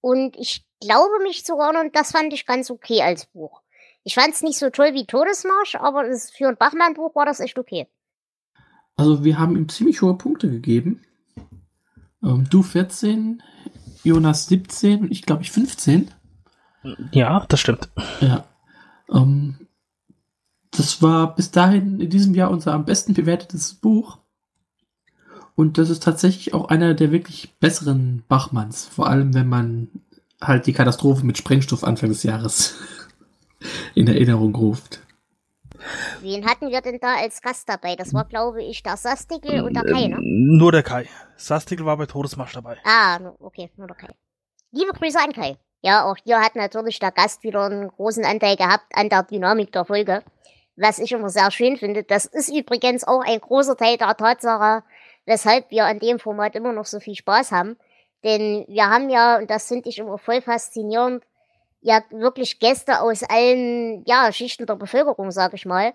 Und 0.00 0.36
ich 0.36 0.64
glaube 0.80 1.22
mich 1.22 1.44
zu 1.44 1.56
erinnern, 1.56 1.90
das 1.92 2.12
fand 2.12 2.32
ich 2.32 2.46
ganz 2.46 2.70
okay 2.70 3.02
als 3.02 3.26
Buch. 3.26 3.62
Ich 4.04 4.14
fand 4.14 4.34
es 4.34 4.42
nicht 4.42 4.58
so 4.58 4.70
toll 4.70 4.94
wie 4.94 5.06
Todesmarsch, 5.06 5.76
aber 5.76 6.08
das, 6.08 6.30
für 6.30 6.48
ein 6.48 6.56
Bachmann-Buch 6.56 7.14
war 7.14 7.24
das 7.24 7.40
echt 7.40 7.58
okay. 7.58 7.86
Also 8.96 9.24
wir 9.24 9.38
haben 9.38 9.56
ihm 9.56 9.68
ziemlich 9.68 10.02
hohe 10.02 10.16
Punkte 10.18 10.50
gegeben. 10.50 11.04
Ähm, 12.22 12.46
du 12.50 12.62
14, 12.62 13.42
Jonas 14.02 14.46
17 14.48 15.02
und 15.02 15.12
ich 15.12 15.22
glaube 15.22 15.42
ich 15.42 15.52
15. 15.52 16.10
Ja, 17.12 17.46
das 17.48 17.60
stimmt. 17.60 17.88
Ja. 18.20 18.44
Ähm, 19.12 19.68
das 20.72 21.02
war 21.02 21.34
bis 21.34 21.50
dahin 21.50 22.00
in 22.00 22.10
diesem 22.10 22.34
Jahr 22.34 22.50
unser 22.50 22.72
am 22.72 22.84
besten 22.84 23.14
bewertetes 23.14 23.74
Buch. 23.74 24.18
Und 25.54 25.78
das 25.78 25.90
ist 25.90 26.02
tatsächlich 26.02 26.54
auch 26.54 26.68
einer 26.68 26.94
der 26.94 27.12
wirklich 27.12 27.54
besseren 27.60 28.24
Bachmanns. 28.28 28.86
Vor 28.86 29.08
allem, 29.08 29.34
wenn 29.34 29.48
man 29.48 29.88
halt 30.40 30.66
die 30.66 30.72
Katastrophe 30.72 31.24
mit 31.24 31.38
Sprengstoff 31.38 31.84
Anfang 31.84 32.08
des 32.08 32.22
Jahres 32.22 32.76
in 33.94 34.08
Erinnerung 34.08 34.54
ruft. 34.54 35.00
Wen 36.20 36.46
hatten 36.46 36.70
wir 36.70 36.80
denn 36.80 36.98
da 37.00 37.16
als 37.16 37.42
Gast 37.42 37.68
dabei? 37.68 37.96
Das 37.96 38.14
war, 38.14 38.24
glaube 38.24 38.62
ich, 38.62 38.82
der 38.82 38.96
Sastigel 38.96 39.62
und 39.62 39.74
der 39.74 39.82
Kai, 39.82 40.06
ne? 40.06 40.18
Nur 40.20 40.70
der 40.72 40.82
Kai. 40.82 41.08
Sastigel 41.36 41.84
war 41.84 41.96
bei 41.96 42.06
Todesmarsch 42.06 42.52
dabei. 42.52 42.76
Ah, 42.84 43.18
okay, 43.40 43.70
nur 43.76 43.88
der 43.88 43.96
Kai. 43.96 44.14
Liebe 44.70 44.92
Grüße 44.92 45.18
an 45.18 45.32
Kai. 45.32 45.56
Ja, 45.80 46.04
auch 46.04 46.16
hier 46.24 46.40
hat 46.40 46.54
natürlich 46.54 47.00
der 47.00 47.10
Gast 47.10 47.42
wieder 47.42 47.64
einen 47.64 47.88
großen 47.88 48.24
Anteil 48.24 48.56
gehabt 48.56 48.86
an 48.94 49.08
der 49.08 49.24
Dynamik 49.24 49.72
der 49.72 49.84
Folge. 49.84 50.22
Was 50.76 51.00
ich 51.00 51.12
immer 51.12 51.28
sehr 51.28 51.50
schön 51.50 51.76
finde. 51.76 52.04
Das 52.04 52.24
ist 52.24 52.48
übrigens 52.48 53.04
auch 53.04 53.22
ein 53.22 53.40
großer 53.40 53.76
Teil 53.76 53.98
der 53.98 54.16
Tatsache, 54.16 54.84
weshalb 55.26 55.70
wir 55.70 55.84
an 55.84 55.98
dem 55.98 56.18
Format 56.18 56.54
immer 56.54 56.72
noch 56.72 56.86
so 56.86 57.00
viel 57.00 57.14
Spaß 57.14 57.52
haben. 57.52 57.76
Denn 58.24 58.64
wir 58.68 58.88
haben 58.88 59.10
ja, 59.10 59.38
und 59.38 59.50
das 59.50 59.68
finde 59.68 59.88
ich 59.88 59.98
immer 59.98 60.18
voll 60.18 60.40
faszinierend, 60.40 61.24
ja 61.80 62.02
wirklich 62.10 62.60
Gäste 62.60 63.00
aus 63.00 63.22
allen 63.24 64.04
ja, 64.06 64.32
Schichten 64.32 64.66
der 64.66 64.76
Bevölkerung, 64.76 65.30
sag 65.30 65.54
ich 65.54 65.66
mal. 65.66 65.92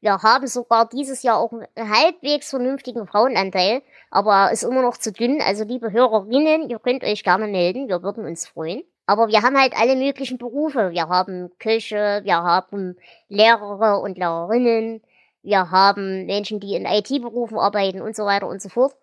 Wir 0.00 0.22
haben 0.22 0.46
sogar 0.46 0.88
dieses 0.88 1.22
Jahr 1.22 1.38
auch 1.38 1.52
einen 1.52 1.66
halbwegs 1.76 2.50
vernünftigen 2.50 3.06
Frauenanteil, 3.06 3.82
aber 4.10 4.52
ist 4.52 4.62
immer 4.62 4.82
noch 4.82 4.96
zu 4.96 5.12
dünn. 5.12 5.40
Also 5.40 5.64
liebe 5.64 5.90
Hörerinnen, 5.92 6.68
ihr 6.68 6.78
könnt 6.78 7.02
euch 7.02 7.24
gerne 7.24 7.48
melden, 7.48 7.88
wir 7.88 8.02
würden 8.02 8.24
uns 8.24 8.46
freuen. 8.46 8.82
Aber 9.06 9.28
wir 9.28 9.42
haben 9.42 9.58
halt 9.58 9.74
alle 9.74 9.96
möglichen 9.96 10.36
Berufe. 10.36 10.90
Wir 10.90 11.08
haben 11.08 11.50
Köche, 11.58 12.20
wir 12.24 12.36
haben 12.36 12.96
Lehrer 13.28 14.02
und 14.02 14.18
Lehrerinnen, 14.18 15.02
wir 15.48 15.70
haben 15.70 16.26
Menschen, 16.26 16.60
die 16.60 16.74
in 16.74 16.84
IT-Berufen 16.84 17.58
arbeiten 17.58 18.02
und 18.02 18.14
so 18.14 18.24
weiter 18.24 18.46
und 18.46 18.60
so 18.60 18.68
fort. 18.68 18.94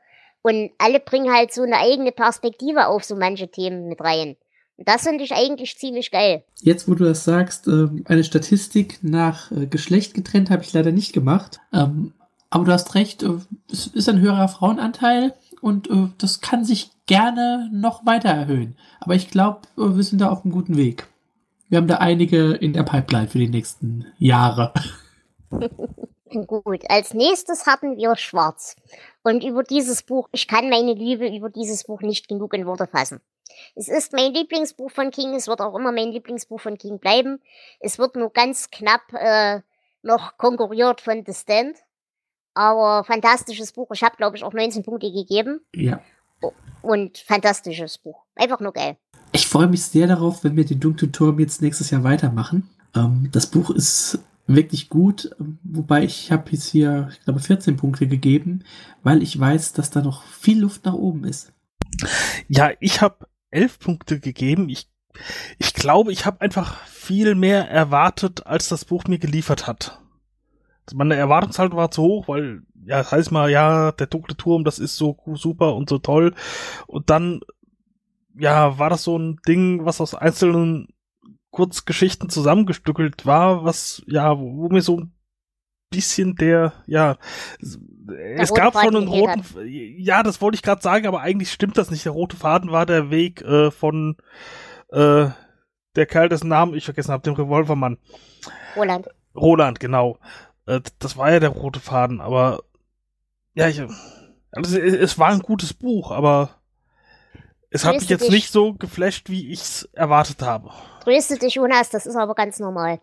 Und 0.44 0.70
alle 0.78 1.00
bringen 1.00 1.34
halt 1.34 1.52
so 1.52 1.64
eine 1.64 1.78
eigene 1.78 2.12
Perspektive 2.12 2.88
auf 2.88 3.04
so 3.04 3.16
manche 3.16 3.48
Themen 3.50 3.88
mit 3.88 4.00
rein. 4.00 4.36
Und 4.78 4.88
das 4.88 5.04
finde 5.04 5.24
ich 5.24 5.34
eigentlich 5.34 5.78
ziemlich 5.78 6.12
geil. 6.12 6.44
Jetzt, 6.62 6.88
wo 6.88 6.94
du 6.94 7.04
das 7.04 7.24
sagst, 7.24 7.68
ähm, 7.68 8.04
eine 8.08 8.24
Statistik 8.24 9.00
nach 9.02 9.52
äh, 9.52 9.66
Geschlecht 9.66 10.14
getrennt 10.14 10.52
habe 10.52 10.62
ich 10.62 10.72
leider 10.72 10.92
nicht 10.92 11.14
gemacht. 11.14 11.62
Ähm, 11.74 12.14
aber 12.52 12.66
du 12.66 12.72
hast 12.74 12.94
recht, 12.94 13.24
äh, 13.24 13.38
es 13.72 13.88
ist 13.88 14.08
ein 14.08 14.20
höherer 14.20 14.48
Frauenanteil 14.48 15.34
und 15.62 15.90
äh, 15.90 16.10
das 16.20 16.42
kann 16.42 16.64
sich 16.64 16.92
gerne 17.08 17.72
noch 17.74 18.06
weiter 18.06 18.30
erhöhen. 18.30 18.76
Aber 19.00 19.16
ich 19.16 19.32
glaube, 19.32 19.62
wir 19.78 20.04
sind 20.04 20.22
da 20.22 20.30
auf 20.30 20.44
einem 20.44 20.54
guten 20.54 20.78
Weg. 20.78 21.08
Wir 21.70 21.80
haben 21.80 21.88
da 21.88 21.96
einige 21.96 22.52
in 22.54 22.74
der 22.74 22.84
Pipeline 22.84 23.30
für 23.30 23.40
die 23.40 23.50
nächsten 23.50 24.06
Jahre. 24.20 24.74
Gut, 26.32 26.90
als 26.90 27.14
nächstes 27.14 27.68
hatten 27.68 27.98
wir 27.98 28.16
Schwarz. 28.16 28.76
Und 29.24 29.44
über 29.44 29.64
dieses 29.64 30.04
Buch, 30.04 30.28
ich 30.32 30.48
kann 30.48 30.70
meine 30.70 30.94
Liebe 30.94 31.28
über 31.28 31.50
dieses 31.50 31.84
Buch 31.84 32.02
nicht 32.02 32.28
genug 32.28 32.54
in 32.54 32.66
Worte 32.66 32.88
fassen. 32.88 33.22
Es 33.76 33.88
ist 33.88 34.12
mein 34.12 34.34
Lieblingsbuch 34.34 34.92
von 34.92 35.12
King, 35.12 35.36
es 35.36 35.48
wird 35.48 35.62
auch 35.62 35.76
immer 35.76 35.92
mein 35.92 36.12
Lieblingsbuch 36.12 36.60
von 36.60 36.78
King 36.78 37.00
bleiben. 37.00 37.40
Es 37.80 38.00
wird 38.00 38.16
nur 38.16 38.32
ganz 38.32 38.70
knapp 38.72 39.02
äh, 39.14 39.62
noch 40.02 40.38
konkurriert 40.38 41.00
von 41.02 41.24
The 41.26 41.34
Stand. 41.34 41.78
Aber 42.54 43.04
fantastisches 43.04 43.74
Buch. 43.74 43.90
Ich 43.94 44.04
habe, 44.04 44.16
glaube 44.16 44.38
ich, 44.38 44.44
auch 44.44 44.54
19 44.54 44.84
Punkte 44.84 45.12
gegeben. 45.12 45.62
Ja. 45.76 46.02
Und 46.82 47.18
fantastisches 47.18 47.98
Buch. 47.98 48.24
Einfach 48.36 48.60
nur 48.60 48.72
geil. 48.72 48.98
Ich 49.32 49.48
freue 49.48 49.68
mich 49.68 49.84
sehr 49.84 50.08
darauf, 50.08 50.44
wenn 50.44 50.56
wir 50.56 50.66
den 50.66 50.80
dunklen 50.80 51.12
Turm 51.12 51.40
jetzt 51.40 51.62
nächstes 51.62 51.92
Jahr 51.92 52.04
weitermachen. 52.04 52.70
Ähm, 52.96 53.30
das 53.32 53.48
Buch 53.48 53.70
ist 53.70 54.20
wirklich 54.48 54.90
gut, 54.90 55.32
wobei 55.64 56.04
ich 56.04 56.32
habe 56.32 56.52
jetzt 56.52 56.70
hier, 56.70 57.10
ich 57.12 57.22
glaube, 57.22 57.40
14 57.40 57.78
Punkte 57.78 58.08
gegeben, 58.08 58.64
weil 59.04 59.24
ich 59.24 59.40
weiß, 59.40 59.74
dass 59.74 59.90
da 59.90 60.02
noch 60.02 60.24
viel 60.24 60.62
Luft 60.62 60.86
nach 60.86 60.94
oben 60.94 61.24
ist. 61.24 61.54
Ja, 62.48 62.72
ich 62.80 63.02
habe 63.02 63.28
elf 63.50 63.80
Punkte 63.80 64.20
gegeben. 64.20 64.70
Ich, 64.70 64.88
ich 65.58 65.74
glaube, 65.74 66.12
ich 66.12 66.26
habe 66.26 66.42
einfach 66.42 66.84
viel 66.86 67.36
mehr 67.36 67.70
erwartet, 67.70 68.46
als 68.46 68.70
das 68.70 68.86
Buch 68.86 69.06
mir 69.06 69.20
geliefert 69.20 69.68
hat. 69.68 70.02
Meine 70.94 71.16
Erwartungshaltung 71.16 71.78
war 71.78 71.90
zu 71.90 72.04
hoch, 72.04 72.28
weil, 72.28 72.62
ja, 72.86 72.98
das 73.00 73.12
heißt 73.12 73.32
mal, 73.32 73.50
ja, 73.50 73.92
der 73.92 74.06
dunkle 74.06 74.38
Turm, 74.38 74.64
das 74.64 74.78
ist 74.78 74.98
so 74.98 75.18
super 75.34 75.76
und 75.76 75.90
so 75.90 75.98
toll. 75.98 76.36
Und 76.86 77.10
dann, 77.10 77.42
ja, 78.38 78.78
war 78.78 78.92
das 78.92 79.04
so 79.04 79.18
ein 79.18 79.40
Ding, 79.48 79.86
was 79.86 80.00
aus 80.00 80.14
einzelnen 80.14 80.90
Kurzgeschichten 81.56 82.28
zusammengestückelt 82.30 83.26
war, 83.26 83.64
was, 83.64 84.04
ja, 84.08 84.38
wo, 84.38 84.68
mir 84.68 84.82
so 84.82 85.00
ein 85.00 85.14
bisschen 85.90 86.36
der, 86.36 86.74
ja, 86.86 87.16
es 88.36 88.52
rote 88.52 88.62
gab 88.62 88.74
Faden 88.74 88.92
schon 88.92 88.96
einen 88.98 89.08
roten, 89.08 89.44
ja, 89.98 90.22
das 90.22 90.42
wollte 90.42 90.56
ich 90.56 90.64
gerade 90.64 90.82
sagen, 90.82 91.08
aber 91.08 91.22
eigentlich 91.22 91.54
stimmt 91.54 91.78
das 91.78 91.92
nicht. 91.92 92.04
Der 92.04 92.12
rote 92.12 92.36
Faden 92.36 92.74
war 92.74 92.86
der 92.86 93.10
Weg 93.10 93.42
äh, 93.42 93.72
von 93.72 94.18
äh, 94.90 95.28
der 95.96 96.06
Kerl, 96.06 96.28
dessen 96.28 96.50
Namen 96.50 96.74
ich 96.74 96.84
vergessen 96.84 97.14
habe, 97.14 97.24
dem 97.24 97.36
Revolvermann. 97.36 98.00
Roland. 98.76 99.08
Roland, 99.34 99.80
genau. 99.80 100.20
Äh, 100.66 100.82
das 101.00 101.16
war 101.16 101.32
ja 101.32 101.40
der 101.40 101.50
rote 101.50 101.80
Faden, 101.80 102.20
aber 102.20 102.64
ja, 103.54 103.70
ich, 103.70 103.82
also, 104.52 104.78
es, 104.78 104.94
es 104.94 105.18
war 105.18 105.30
ein 105.30 105.40
gutes 105.40 105.74
Buch, 105.74 106.12
aber 106.12 106.50
es 107.76 107.84
hat 107.84 107.96
mich 107.96 108.10
jetzt 108.10 108.24
dich. 108.24 108.30
nicht 108.32 108.52
so 108.54 108.74
geflasht, 108.74 109.30
wie 109.30 109.52
ich 109.52 109.60
es 109.60 109.90
erwartet 109.92 110.42
habe. 110.42 110.70
Grüße 111.04 111.38
dich, 111.38 111.56
Jonas, 111.56 111.90
das 111.90 112.06
ist 112.06 112.16
aber 112.16 112.34
ganz 112.34 112.58
normal. 112.60 113.00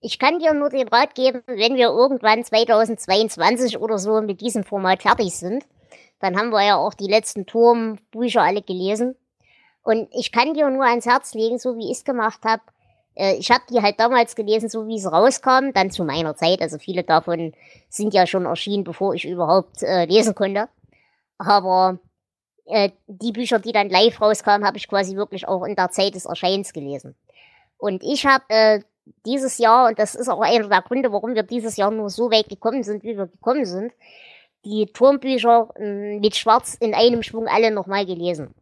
Ich 0.00 0.18
kann 0.18 0.40
dir 0.40 0.52
nur 0.52 0.68
den 0.68 0.88
Rat 0.88 1.14
geben, 1.14 1.42
wenn 1.46 1.76
wir 1.76 1.90
irgendwann 1.90 2.42
2022 2.42 3.78
oder 3.78 3.98
so 3.98 4.20
mit 4.20 4.40
diesem 4.40 4.64
Format 4.64 5.02
fertig 5.02 5.30
sind, 5.36 5.64
dann 6.18 6.36
haben 6.36 6.50
wir 6.50 6.64
ja 6.64 6.76
auch 6.76 6.94
die 6.94 7.06
letzten 7.06 7.46
Turmbücher 7.46 8.42
alle 8.42 8.62
gelesen. 8.62 9.14
Und 9.82 10.08
ich 10.12 10.32
kann 10.32 10.54
dir 10.54 10.68
nur 10.70 10.84
ans 10.84 11.06
Herz 11.06 11.32
legen, 11.34 11.60
so 11.60 11.76
wie 11.76 11.86
ich 11.92 11.98
es 11.98 12.04
gemacht 12.04 12.40
habe. 12.44 12.62
Äh, 13.14 13.36
ich 13.36 13.52
habe 13.52 13.62
die 13.70 13.80
halt 13.80 14.00
damals 14.00 14.34
gelesen, 14.34 14.68
so 14.68 14.88
wie 14.88 14.98
sie 14.98 15.08
rauskamen, 15.08 15.72
dann 15.72 15.92
zu 15.92 16.04
meiner 16.04 16.34
Zeit. 16.34 16.60
Also 16.62 16.78
viele 16.78 17.04
davon 17.04 17.52
sind 17.88 18.12
ja 18.12 18.26
schon 18.26 18.46
erschienen, 18.46 18.82
bevor 18.82 19.14
ich 19.14 19.24
überhaupt 19.24 19.84
äh, 19.84 20.06
lesen 20.06 20.34
konnte. 20.34 20.68
Aber 21.38 22.00
äh, 22.66 22.90
die 23.06 23.32
Bücher, 23.32 23.58
die 23.58 23.72
dann 23.72 23.88
live 23.88 24.20
rauskamen, 24.20 24.66
habe 24.66 24.78
ich 24.78 24.88
quasi 24.88 25.16
wirklich 25.16 25.46
auch 25.46 25.64
in 25.64 25.76
der 25.76 25.90
Zeit 25.90 26.14
des 26.14 26.26
Erscheinens 26.26 26.72
gelesen. 26.72 27.14
Und 27.78 28.02
ich 28.02 28.26
habe 28.26 28.44
äh, 28.48 28.80
dieses 29.24 29.58
Jahr, 29.58 29.88
und 29.88 29.98
das 29.98 30.14
ist 30.14 30.28
auch 30.28 30.40
einer 30.40 30.68
der 30.68 30.82
Gründe, 30.82 31.12
warum 31.12 31.34
wir 31.34 31.42
dieses 31.42 31.76
Jahr 31.76 31.90
nur 31.90 32.10
so 32.10 32.30
weit 32.30 32.48
gekommen 32.48 32.82
sind, 32.82 33.04
wie 33.04 33.16
wir 33.16 33.26
gekommen 33.26 33.64
sind, 33.64 33.92
die 34.64 34.86
Turmbücher 34.86 35.68
äh, 35.76 36.18
mit 36.18 36.36
Schwarz 36.36 36.74
in 36.74 36.94
einem 36.94 37.22
Schwung 37.22 37.46
alle 37.46 37.70
nochmal 37.70 38.04
gelesen. 38.04 38.54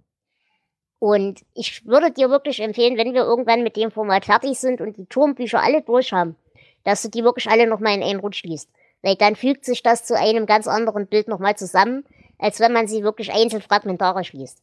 Und 0.98 1.40
ich 1.54 1.86
würde 1.86 2.10
dir 2.10 2.30
wirklich 2.30 2.60
empfehlen, 2.60 2.96
wenn 2.96 3.14
wir 3.14 3.24
irgendwann 3.24 3.62
mit 3.62 3.76
dem 3.76 3.90
Format 3.90 4.24
fertig 4.24 4.58
sind 4.58 4.80
und 4.80 4.96
die 4.96 5.06
Turmbücher 5.06 5.62
alle 5.62 5.82
durch 5.82 6.12
haben, 6.12 6.36
dass 6.84 7.02
du 7.02 7.08
die 7.08 7.24
wirklich 7.24 7.48
alle 7.48 7.66
nochmal 7.66 7.94
in 7.94 8.02
einen 8.02 8.20
Rutsch 8.20 8.42
liest. 8.42 8.70
Weil 9.02 9.16
dann 9.16 9.36
fügt 9.36 9.64
sich 9.64 9.82
das 9.82 10.04
zu 10.04 10.16
einem 10.16 10.46
ganz 10.46 10.66
anderen 10.66 11.06
Bild 11.06 11.28
nochmal 11.28 11.56
zusammen, 11.56 12.04
als 12.44 12.60
wenn 12.60 12.74
man 12.74 12.86
sie 12.86 13.02
wirklich 13.02 13.32
einzeln 13.32 13.62
fragmentarisch 13.62 14.34
liest. 14.34 14.62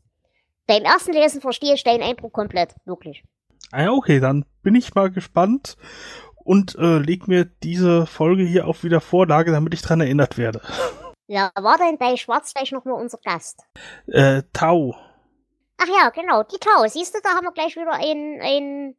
Beim 0.68 0.84
ersten 0.84 1.14
Lesen 1.14 1.42
verstehe 1.42 1.74
ich 1.74 1.84
deinen 1.84 2.04
Eindruck 2.04 2.32
komplett, 2.32 2.76
wirklich. 2.86 3.24
Ah, 3.72 3.86
ja, 3.86 3.92
okay, 3.92 4.20
dann 4.20 4.46
bin 4.62 4.76
ich 4.76 4.94
mal 4.94 5.10
gespannt 5.10 5.78
und 6.36 6.76
äh, 6.76 7.00
leg 7.00 7.28
mir 7.28 7.46
diese 7.46 8.06
Folge 8.06 8.44
hier 8.44 8.68
auf 8.68 8.84
wieder 8.84 9.02
Vorlage, 9.02 9.52
damit 9.52 9.74
ich 9.74 9.82
dran 9.82 10.00
erinnert 10.00 10.38
werde. 10.38 10.62
Ja, 11.28 11.50
war 11.56 11.78
denn 11.78 11.98
bei 11.98 12.18
Schwarz 12.18 12.54
gleich 12.54 12.74
noch 12.74 12.84
mal 12.84 12.92
unser 12.92 13.18
Gast? 13.24 13.64
Äh, 14.08 14.44
Tau. 14.52 14.98
Ach 15.78 15.88
ja, 15.88 16.10
genau, 16.10 16.44
die 16.44 16.58
Tau. 16.58 16.86
Siehst 16.88 17.16
du, 17.16 17.20
da 17.24 17.30
haben 17.30 17.46
wir 17.46 17.54
gleich 17.54 17.78
wieder 17.78 17.94
einen, 17.94 18.42
einen 18.42 18.98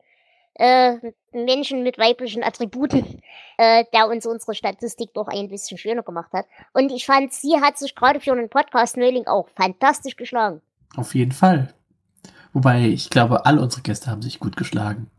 äh, 0.54 0.96
Menschen 1.32 1.82
mit 1.82 1.98
weiblichen 1.98 2.42
Attributen, 2.42 3.20
äh, 3.58 3.84
der 3.92 4.08
uns 4.08 4.26
unsere 4.26 4.54
Statistik 4.54 5.14
doch 5.14 5.28
ein 5.28 5.48
bisschen 5.48 5.78
schöner 5.78 6.02
gemacht 6.02 6.32
hat. 6.32 6.46
Und 6.72 6.90
ich 6.92 7.06
fand, 7.06 7.32
sie 7.32 7.60
hat 7.60 7.78
sich 7.78 7.94
gerade 7.94 8.20
für 8.20 8.32
einen 8.32 8.48
Podcast-Neuling 8.48 9.26
auch 9.26 9.48
fantastisch 9.56 10.16
geschlagen. 10.16 10.60
Auf 10.96 11.14
jeden 11.14 11.32
Fall. 11.32 11.72
Wobei, 12.52 12.82
ich 12.82 13.08
glaube, 13.08 13.46
alle 13.46 13.62
unsere 13.62 13.82
Gäste 13.82 14.10
haben 14.10 14.22
sich 14.22 14.38
gut 14.38 14.56
geschlagen. 14.56 15.10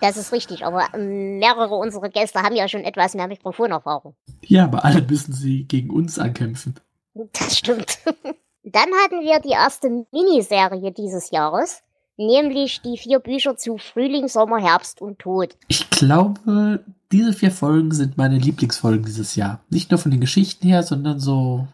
Das 0.00 0.16
ist 0.16 0.32
richtig, 0.32 0.64
aber 0.64 0.86
ähm, 0.94 1.38
mehrere 1.38 1.74
unserer 1.74 2.08
Gäste 2.08 2.42
haben 2.42 2.54
ja 2.54 2.68
schon 2.68 2.84
etwas 2.84 3.14
mehr 3.14 3.26
Mikrofonerfahrung. 3.26 4.14
Ja, 4.42 4.64
aber 4.64 4.84
alle 4.84 5.02
müssen 5.02 5.32
sie 5.32 5.64
gegen 5.64 5.90
uns 5.90 6.18
ankämpfen. 6.18 6.76
Das 7.14 7.58
stimmt. 7.58 7.98
Dann 8.62 8.88
hatten 9.02 9.22
wir 9.22 9.40
die 9.40 9.50
erste 9.50 9.88
Miniserie 10.12 10.92
dieses 10.92 11.30
Jahres, 11.30 11.82
nämlich 12.18 12.80
die 12.82 12.98
vier 12.98 13.20
Bücher 13.20 13.56
zu 13.56 13.78
Frühling, 13.78 14.28
Sommer, 14.28 14.58
Herbst 14.58 15.00
und 15.00 15.18
Tod. 15.18 15.56
Ich 15.68 15.88
glaube, 15.90 16.84
diese 17.10 17.32
vier 17.32 17.50
Folgen 17.50 17.92
sind 17.92 18.18
meine 18.18 18.38
Lieblingsfolgen 18.38 19.04
dieses 19.04 19.36
Jahr. 19.36 19.60
Nicht 19.70 19.90
nur 19.90 19.98
von 19.98 20.10
den 20.10 20.20
Geschichten 20.20 20.66
her, 20.66 20.82
sondern 20.82 21.20
so 21.20 21.66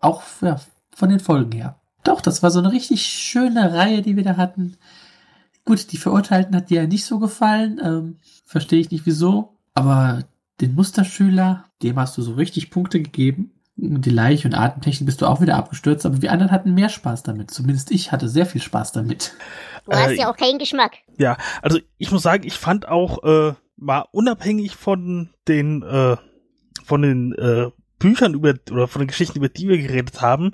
auch 0.00 0.22
ja, 0.42 0.60
von 0.94 1.08
den 1.08 1.20
Folgen 1.20 1.52
her. 1.52 1.76
Doch, 2.04 2.20
das 2.20 2.42
war 2.42 2.50
so 2.50 2.58
eine 2.58 2.72
richtig 2.72 3.06
schöne 3.06 3.72
Reihe, 3.72 4.02
die 4.02 4.16
wir 4.16 4.24
da 4.24 4.36
hatten. 4.36 4.76
Gut, 5.64 5.90
die 5.90 5.96
Verurteilten 5.96 6.54
hat 6.54 6.70
dir 6.70 6.82
ja 6.82 6.86
nicht 6.86 7.04
so 7.04 7.18
gefallen. 7.18 7.80
Ähm, 7.82 8.16
Verstehe 8.44 8.78
ich 8.78 8.90
nicht 8.90 9.06
wieso. 9.06 9.56
Aber 9.74 10.24
den 10.60 10.74
Musterschüler, 10.74 11.64
dem 11.82 11.98
hast 11.98 12.16
du 12.16 12.22
so 12.22 12.34
richtig 12.34 12.70
Punkte 12.70 13.02
gegeben. 13.02 13.50
Die 13.78 14.10
Leiche 14.10 14.48
und 14.48 14.54
Atemtechnik 14.54 15.04
bist 15.04 15.20
du 15.20 15.26
auch 15.26 15.42
wieder 15.42 15.56
abgestürzt, 15.56 16.06
aber 16.06 16.22
wir 16.22 16.32
anderen 16.32 16.50
hatten 16.50 16.72
mehr 16.72 16.88
Spaß 16.88 17.22
damit. 17.24 17.50
Zumindest 17.50 17.90
ich 17.90 18.10
hatte 18.10 18.28
sehr 18.28 18.46
viel 18.46 18.62
Spaß 18.62 18.92
damit. 18.92 19.34
Du 19.84 19.92
hast 19.92 20.12
Äh, 20.12 20.14
ja 20.20 20.30
auch 20.30 20.36
keinen 20.36 20.58
Geschmack. 20.58 20.92
Ja, 21.18 21.36
also 21.60 21.78
ich 21.98 22.10
muss 22.10 22.22
sagen, 22.22 22.46
ich 22.46 22.54
fand 22.54 22.88
auch 22.88 23.22
äh, 23.22 23.54
mal 23.76 24.06
unabhängig 24.12 24.76
von 24.76 25.28
den 25.46 25.82
äh, 25.82 26.16
von 26.84 27.02
den 27.02 27.34
äh, 27.34 27.70
Büchern 27.98 28.32
über 28.32 28.54
oder 28.70 28.88
von 28.88 29.00
den 29.00 29.08
Geschichten 29.08 29.38
über 29.38 29.48
die 29.50 29.68
wir 29.68 29.78
geredet 29.78 30.22
haben, 30.22 30.52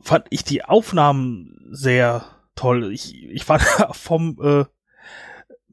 fand 0.00 0.26
ich 0.30 0.42
die 0.42 0.64
Aufnahmen 0.64 1.68
sehr 1.70 2.24
toll. 2.54 2.92
Ich 2.92 3.14
ich 3.28 3.44
fand 3.44 3.62
vom 3.92 4.38
äh, 4.42 4.64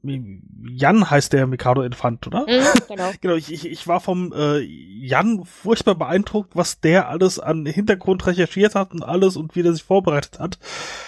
Jan 0.02 1.10
heißt 1.10 1.32
der 1.32 1.46
Mikado 1.46 1.82
Elefant, 1.82 2.26
oder? 2.26 2.42
Mhm, 2.42 2.64
genau. 2.88 3.10
Genau, 3.20 3.34
ich, 3.34 3.52
ich, 3.52 3.66
ich 3.68 3.86
war 3.88 4.00
vom 4.00 4.32
äh, 4.32 4.58
Jan 4.60 5.44
furchtbar 5.44 5.94
beeindruckt, 5.96 6.54
was 6.54 6.80
der 6.80 7.08
alles 7.08 7.38
an 7.38 7.66
Hintergrund 7.66 8.26
recherchiert 8.26 8.74
hat 8.74 8.92
und 8.92 9.02
alles 9.02 9.36
und 9.36 9.56
wie 9.56 9.62
der 9.62 9.72
sich 9.72 9.82
vorbereitet 9.82 10.38
hat. 10.38 10.58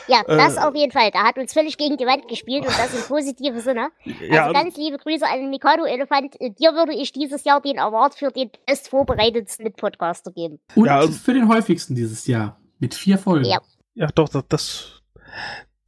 Ja, 0.09 0.23
das 0.27 0.57
Äh, 0.57 0.61
auf 0.61 0.75
jeden 0.75 0.93
Fall. 0.93 1.11
Da 1.13 1.23
hat 1.25 1.39
uns 1.39 1.53
völlig 1.53 1.79
gegen 1.79 1.97
die 1.97 2.07
Wand 2.07 2.27
gespielt 2.29 2.67
und 2.67 2.77
das 2.79 2.93
im 2.95 3.03
positiven 3.09 3.61
Sinne. 3.61 3.89
Also 4.05 4.25
Ja, 4.25 4.53
ganz 4.53 4.77
liebe 4.77 4.99
Grüße 4.99 5.25
an 5.27 5.39
den 5.41 5.51
Mikado 5.51 5.85
Elefant. 5.85 6.35
Äh, 6.41 6.51
Dir 6.51 6.73
würde 6.75 6.93
ich 6.95 7.13
dieses 7.13 7.45
Jahr 7.45 7.61
den 7.61 7.79
Award 7.79 8.15
für 8.15 8.31
den 8.31 8.51
bestvorbereitetsten 8.67 9.65
Mitpodcaster 9.65 10.33
geben. 10.33 10.59
Und 10.75 10.87
Ja, 10.87 10.99
also- 10.99 11.13
für 11.13 11.35
den 11.35 11.49
häufigsten 11.49 11.95
dieses 11.95 12.27
Jahr. 12.27 12.59
Mit 12.79 12.95
vier 12.95 13.19
Folgen. 13.19 13.45
Ja. 13.45 13.59
Ja, 13.95 14.07
doch, 14.15 14.29
das, 14.31 14.45
das, 14.49 15.03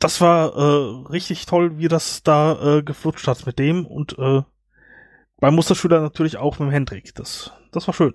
das 0.03 0.21
war 0.21 0.57
äh, 0.57 1.07
richtig 1.11 1.47
toll, 1.47 1.79
wie 1.79 1.89
das 1.89 2.23
da 2.23 2.79
äh, 2.79 2.83
geflutscht 2.83 3.27
hat 3.27 3.47
mit 3.47 3.59
dem 3.59 3.87
und 3.87 4.19
äh, 4.19 4.43
beim 5.39 5.55
Musterschüler 5.55 6.01
natürlich 6.01 6.37
auch 6.37 6.59
mit 6.59 6.69
dem 6.69 6.73
Hendrik. 6.73 7.15
Das, 7.15 7.53
das 7.73 7.87
war 7.87 7.95
schön. 7.95 8.15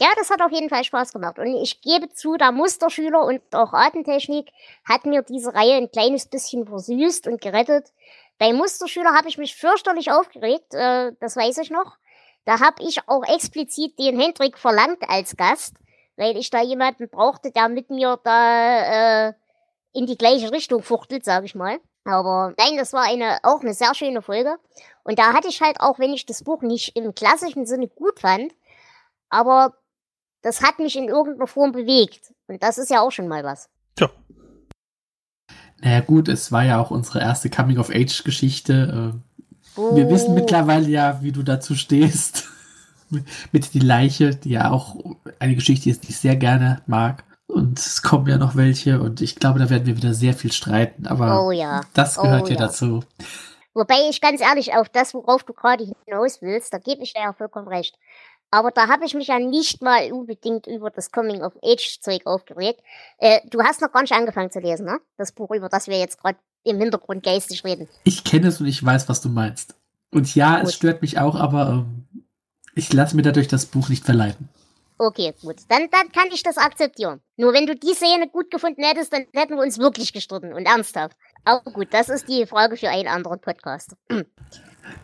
Ja, 0.00 0.08
das 0.16 0.30
hat 0.30 0.40
auf 0.40 0.50
jeden 0.50 0.70
Fall 0.70 0.82
Spaß 0.82 1.12
gemacht. 1.12 1.38
Und 1.38 1.54
ich 1.62 1.82
gebe 1.82 2.08
zu, 2.08 2.36
der 2.36 2.52
Musterschüler 2.52 3.22
und 3.24 3.42
auch 3.52 3.72
Artentechnik 3.72 4.50
hat 4.84 5.04
mir 5.04 5.22
diese 5.22 5.54
Reihe 5.54 5.74
ein 5.74 5.90
kleines 5.90 6.26
bisschen 6.26 6.66
versüßt 6.66 7.26
und 7.26 7.40
gerettet. 7.40 7.92
Bei 8.38 8.52
Musterschüler 8.52 9.14
habe 9.14 9.28
ich 9.28 9.36
mich 9.36 9.54
fürchterlich 9.54 10.10
aufgeregt, 10.10 10.72
äh, 10.74 11.12
das 11.20 11.36
weiß 11.36 11.58
ich 11.58 11.70
noch. 11.70 11.98
Da 12.46 12.60
habe 12.60 12.82
ich 12.82 13.06
auch 13.08 13.22
explizit 13.24 13.98
den 13.98 14.18
Hendrik 14.18 14.56
verlangt 14.56 15.02
als 15.08 15.36
Gast, 15.36 15.74
weil 16.16 16.36
ich 16.36 16.50
da 16.50 16.62
jemanden 16.62 17.08
brauchte, 17.08 17.52
der 17.52 17.68
mit 17.68 17.90
mir 17.90 18.18
da 18.24 19.28
äh, 19.28 19.32
in 19.92 20.06
die 20.06 20.16
gleiche 20.18 20.52
Richtung 20.52 20.82
fuchtelt, 20.82 21.24
sage 21.24 21.46
ich 21.46 21.54
mal. 21.54 21.78
Aber 22.04 22.54
nein, 22.58 22.76
das 22.78 22.92
war 22.92 23.02
eine 23.04 23.38
auch 23.42 23.60
eine 23.60 23.74
sehr 23.74 23.94
schöne 23.94 24.22
Folge. 24.22 24.56
Und 25.02 25.18
da 25.18 25.32
hatte 25.32 25.48
ich 25.48 25.60
halt 25.60 25.80
auch, 25.80 25.98
wenn 25.98 26.12
ich 26.12 26.26
das 26.26 26.42
Buch 26.44 26.62
nicht 26.62 26.96
im 26.96 27.14
klassischen 27.14 27.66
Sinne 27.66 27.88
gut 27.88 28.20
fand, 28.20 28.52
aber 29.28 29.74
das 30.42 30.62
hat 30.62 30.78
mich 30.78 30.96
in 30.96 31.08
irgendeiner 31.08 31.46
Form 31.46 31.72
bewegt. 31.72 32.32
Und 32.46 32.62
das 32.62 32.78
ist 32.78 32.90
ja 32.90 33.00
auch 33.00 33.10
schon 33.12 33.28
mal 33.28 33.44
was. 33.44 33.68
Tja, 33.96 34.08
Naja 35.82 36.00
gut, 36.00 36.28
es 36.28 36.50
war 36.52 36.64
ja 36.64 36.80
auch 36.80 36.90
unsere 36.90 37.20
erste 37.20 37.50
Coming-of-Age-Geschichte. 37.50 38.72
Äh, 39.16 39.20
Wir 39.94 40.06
Oh. 40.06 40.10
wissen 40.10 40.34
mittlerweile 40.34 40.88
ja, 40.88 41.22
wie 41.22 41.32
du 41.32 41.42
dazu 41.42 41.74
stehst. 41.74 42.48
Mit 43.52 43.74
die 43.74 43.78
Leiche, 43.80 44.34
die 44.36 44.50
ja 44.50 44.70
auch 44.70 44.96
eine 45.38 45.54
Geschichte 45.54 45.90
ist, 45.90 46.04
die 46.04 46.10
ich 46.10 46.18
sehr 46.18 46.36
gerne 46.36 46.80
mag. 46.86 47.24
Und 47.50 47.78
es 47.78 48.02
kommen 48.02 48.26
ja 48.28 48.38
noch 48.38 48.56
welche 48.56 49.00
und 49.00 49.20
ich 49.20 49.36
glaube, 49.36 49.58
da 49.58 49.68
werden 49.70 49.86
wir 49.86 49.96
wieder 49.96 50.14
sehr 50.14 50.34
viel 50.34 50.52
streiten. 50.52 51.06
Aber 51.06 51.44
Oh 51.46 51.50
ja. 51.50 51.82
das 51.94 52.18
Oh 52.18 52.22
gehört 52.22 52.48
ja, 52.48 52.54
ja. 52.54 52.60
dazu. 52.60 53.02
Wobei 53.74 54.08
ich 54.08 54.20
ganz 54.20 54.40
ehrlich 54.40 54.74
auf 54.74 54.88
das, 54.88 55.14
worauf 55.14 55.44
du 55.44 55.52
gerade 55.52 55.84
hinaus 56.04 56.42
willst, 56.42 56.72
da 56.72 56.78
gebe 56.78 57.02
ich 57.02 57.12
dir 57.14 57.22
ja 57.22 57.32
vollkommen 57.32 57.68
recht. 57.68 57.96
Aber 58.50 58.72
da 58.72 58.88
habe 58.88 59.04
ich 59.04 59.14
mich 59.14 59.28
ja 59.28 59.38
nicht 59.38 59.80
mal 59.80 60.10
unbedingt 60.12 60.66
über 60.66 60.90
das 60.90 61.12
Coming-of-Age-Zeug 61.12 62.26
aufgeregt. 62.26 62.80
Äh, 63.18 63.40
du 63.48 63.62
hast 63.62 63.80
noch 63.80 63.92
gar 63.92 64.02
nicht 64.02 64.12
angefangen 64.12 64.50
zu 64.50 64.58
lesen, 64.58 64.86
ne? 64.86 64.98
Das 65.16 65.30
Buch, 65.30 65.50
über 65.52 65.68
das 65.68 65.86
wir 65.86 65.98
jetzt 65.98 66.20
gerade 66.20 66.38
im 66.64 66.78
Hintergrund 66.78 67.22
geistig 67.22 67.64
reden. 67.64 67.88
Ich 68.02 68.24
kenne 68.24 68.48
es 68.48 68.60
und 68.60 68.66
ich 68.66 68.84
weiß, 68.84 69.08
was 69.08 69.20
du 69.20 69.28
meinst. 69.28 69.74
Und 70.10 70.34
ja, 70.34 70.56
Gut. 70.58 70.68
es 70.68 70.74
stört 70.74 71.00
mich 71.00 71.18
auch, 71.18 71.36
aber 71.36 71.68
ähm, 71.68 72.08
ich 72.74 72.92
lasse 72.92 73.14
mir 73.14 73.22
dadurch 73.22 73.46
das 73.46 73.66
Buch 73.66 73.88
nicht 73.88 74.04
verleiten. 74.04 74.48
Okay, 75.00 75.32
gut. 75.40 75.56
Dann, 75.68 75.88
dann 75.90 76.12
kann 76.12 76.28
ich 76.30 76.42
das 76.42 76.58
akzeptieren. 76.58 77.22
Nur 77.38 77.54
wenn 77.54 77.66
du 77.66 77.74
die 77.74 77.94
Szene 77.94 78.28
gut 78.28 78.50
gefunden 78.50 78.84
hättest, 78.84 79.10
dann 79.14 79.24
hätten 79.32 79.56
wir 79.56 79.62
uns 79.62 79.78
wirklich 79.78 80.12
gestritten 80.12 80.52
und 80.52 80.66
ernsthaft. 80.66 81.16
Aber 81.42 81.62
gut, 81.72 81.88
das 81.92 82.10
ist 82.10 82.28
die 82.28 82.44
Frage 82.44 82.76
für 82.76 82.90
einen 82.90 83.08
anderen 83.08 83.40
Podcast. 83.40 83.96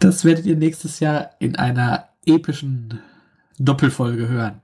Das 0.00 0.24
werdet 0.24 0.46
ihr 0.46 0.56
nächstes 0.56 0.98
Jahr 0.98 1.30
in 1.38 1.54
einer 1.54 2.08
epischen 2.24 3.00
Doppelfolge 3.58 4.26
hören. 4.26 4.60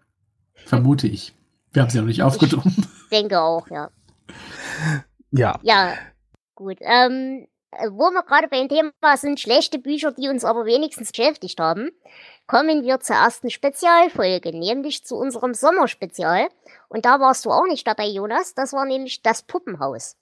Vermute 0.55 1.07
ich. 1.07 1.33
Wir 1.73 1.83
haben 1.83 1.91
sie 1.91 1.99
noch 1.99 2.07
nicht 2.07 2.23
aufgenommen. 2.23 2.89
Denke 3.13 3.41
auch, 3.41 3.69
ja. 3.69 3.91
ja. 5.31 5.61
Ja, 5.63 5.95
gut. 6.57 6.79
Ähm, 6.81 7.47
äh, 7.47 7.52
wo 7.91 8.11
wir 8.11 8.23
gerade 8.23 8.49
beim 8.49 8.69
Thema 8.69 9.17
sind, 9.17 9.41
schlechte 9.41 9.79
Bücher, 9.79 10.13
die 10.13 10.29
uns 10.29 10.45
aber 10.45 10.67
wenigstens 10.67 11.13
beschäftigt 11.13 11.59
haben, 11.59 11.91
kommen 12.47 12.83
wir 12.83 13.01
zur 13.01 13.17
ersten 13.17 13.51
Spezialfolge, 13.51 14.57
nämlich 14.57 15.05
zu 15.05 15.17
unserem 15.17 15.55
Sommerspezial. 15.55 16.49
Und 16.89 17.05
da 17.05 17.21
warst 17.21 17.45
du 17.45 17.51
auch 17.51 17.67
nicht 17.67 17.87
dabei, 17.87 18.09
Jonas. 18.09 18.55
Das 18.55 18.73
war 18.73 18.85
nämlich 18.85 19.23
das 19.23 19.43
Puppenhaus. 19.43 20.17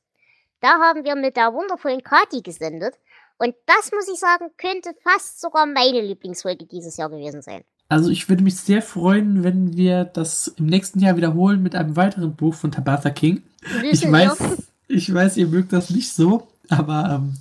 Da 0.61 0.79
haben 0.79 1.05
wir 1.05 1.17
mit 1.17 1.37
der 1.37 1.53
wundervollen 1.53 2.03
Kati 2.03 2.43
gesendet. 2.43 2.95
Und 3.39 3.55
das, 3.67 3.91
muss 3.93 4.09
ich 4.13 4.21
sagen, 4.21 4.51
könnte 4.59 4.95
fast 5.03 5.41
sogar 5.41 5.67
meine 5.67 6.03
Lieblingsfolge 6.03 6.67
dieses 6.67 6.99
Jahr 6.99 7.09
gewesen 7.09 7.41
sein. 7.41 7.65
Also 7.89 8.11
ich 8.11 8.29
würde 8.29 8.45
mich 8.45 8.57
sehr 8.57 8.83
freuen, 8.83 9.43
wenn 9.43 9.77
wir 9.77 10.05
das 10.05 10.49
im 10.59 10.67
nächsten 10.67 11.01
Jahr 11.01 11.17
wiederholen 11.17 11.63
mit 11.63 11.75
einem 11.75 11.97
weiteren 11.97 12.37
Buch 12.37 12.55
von 12.55 12.71
Tabitha 12.71 13.11
King. 13.11 13.43
Ich 13.83 14.09
weiß, 14.09 14.39
ich 14.87 15.13
weiß, 15.13 15.37
ihr 15.39 15.49
mögt 15.49 15.73
das 15.73 15.91
nicht 15.91 16.13
so, 16.13 16.47
aber 16.71 17.11
ähm, 17.11 17.35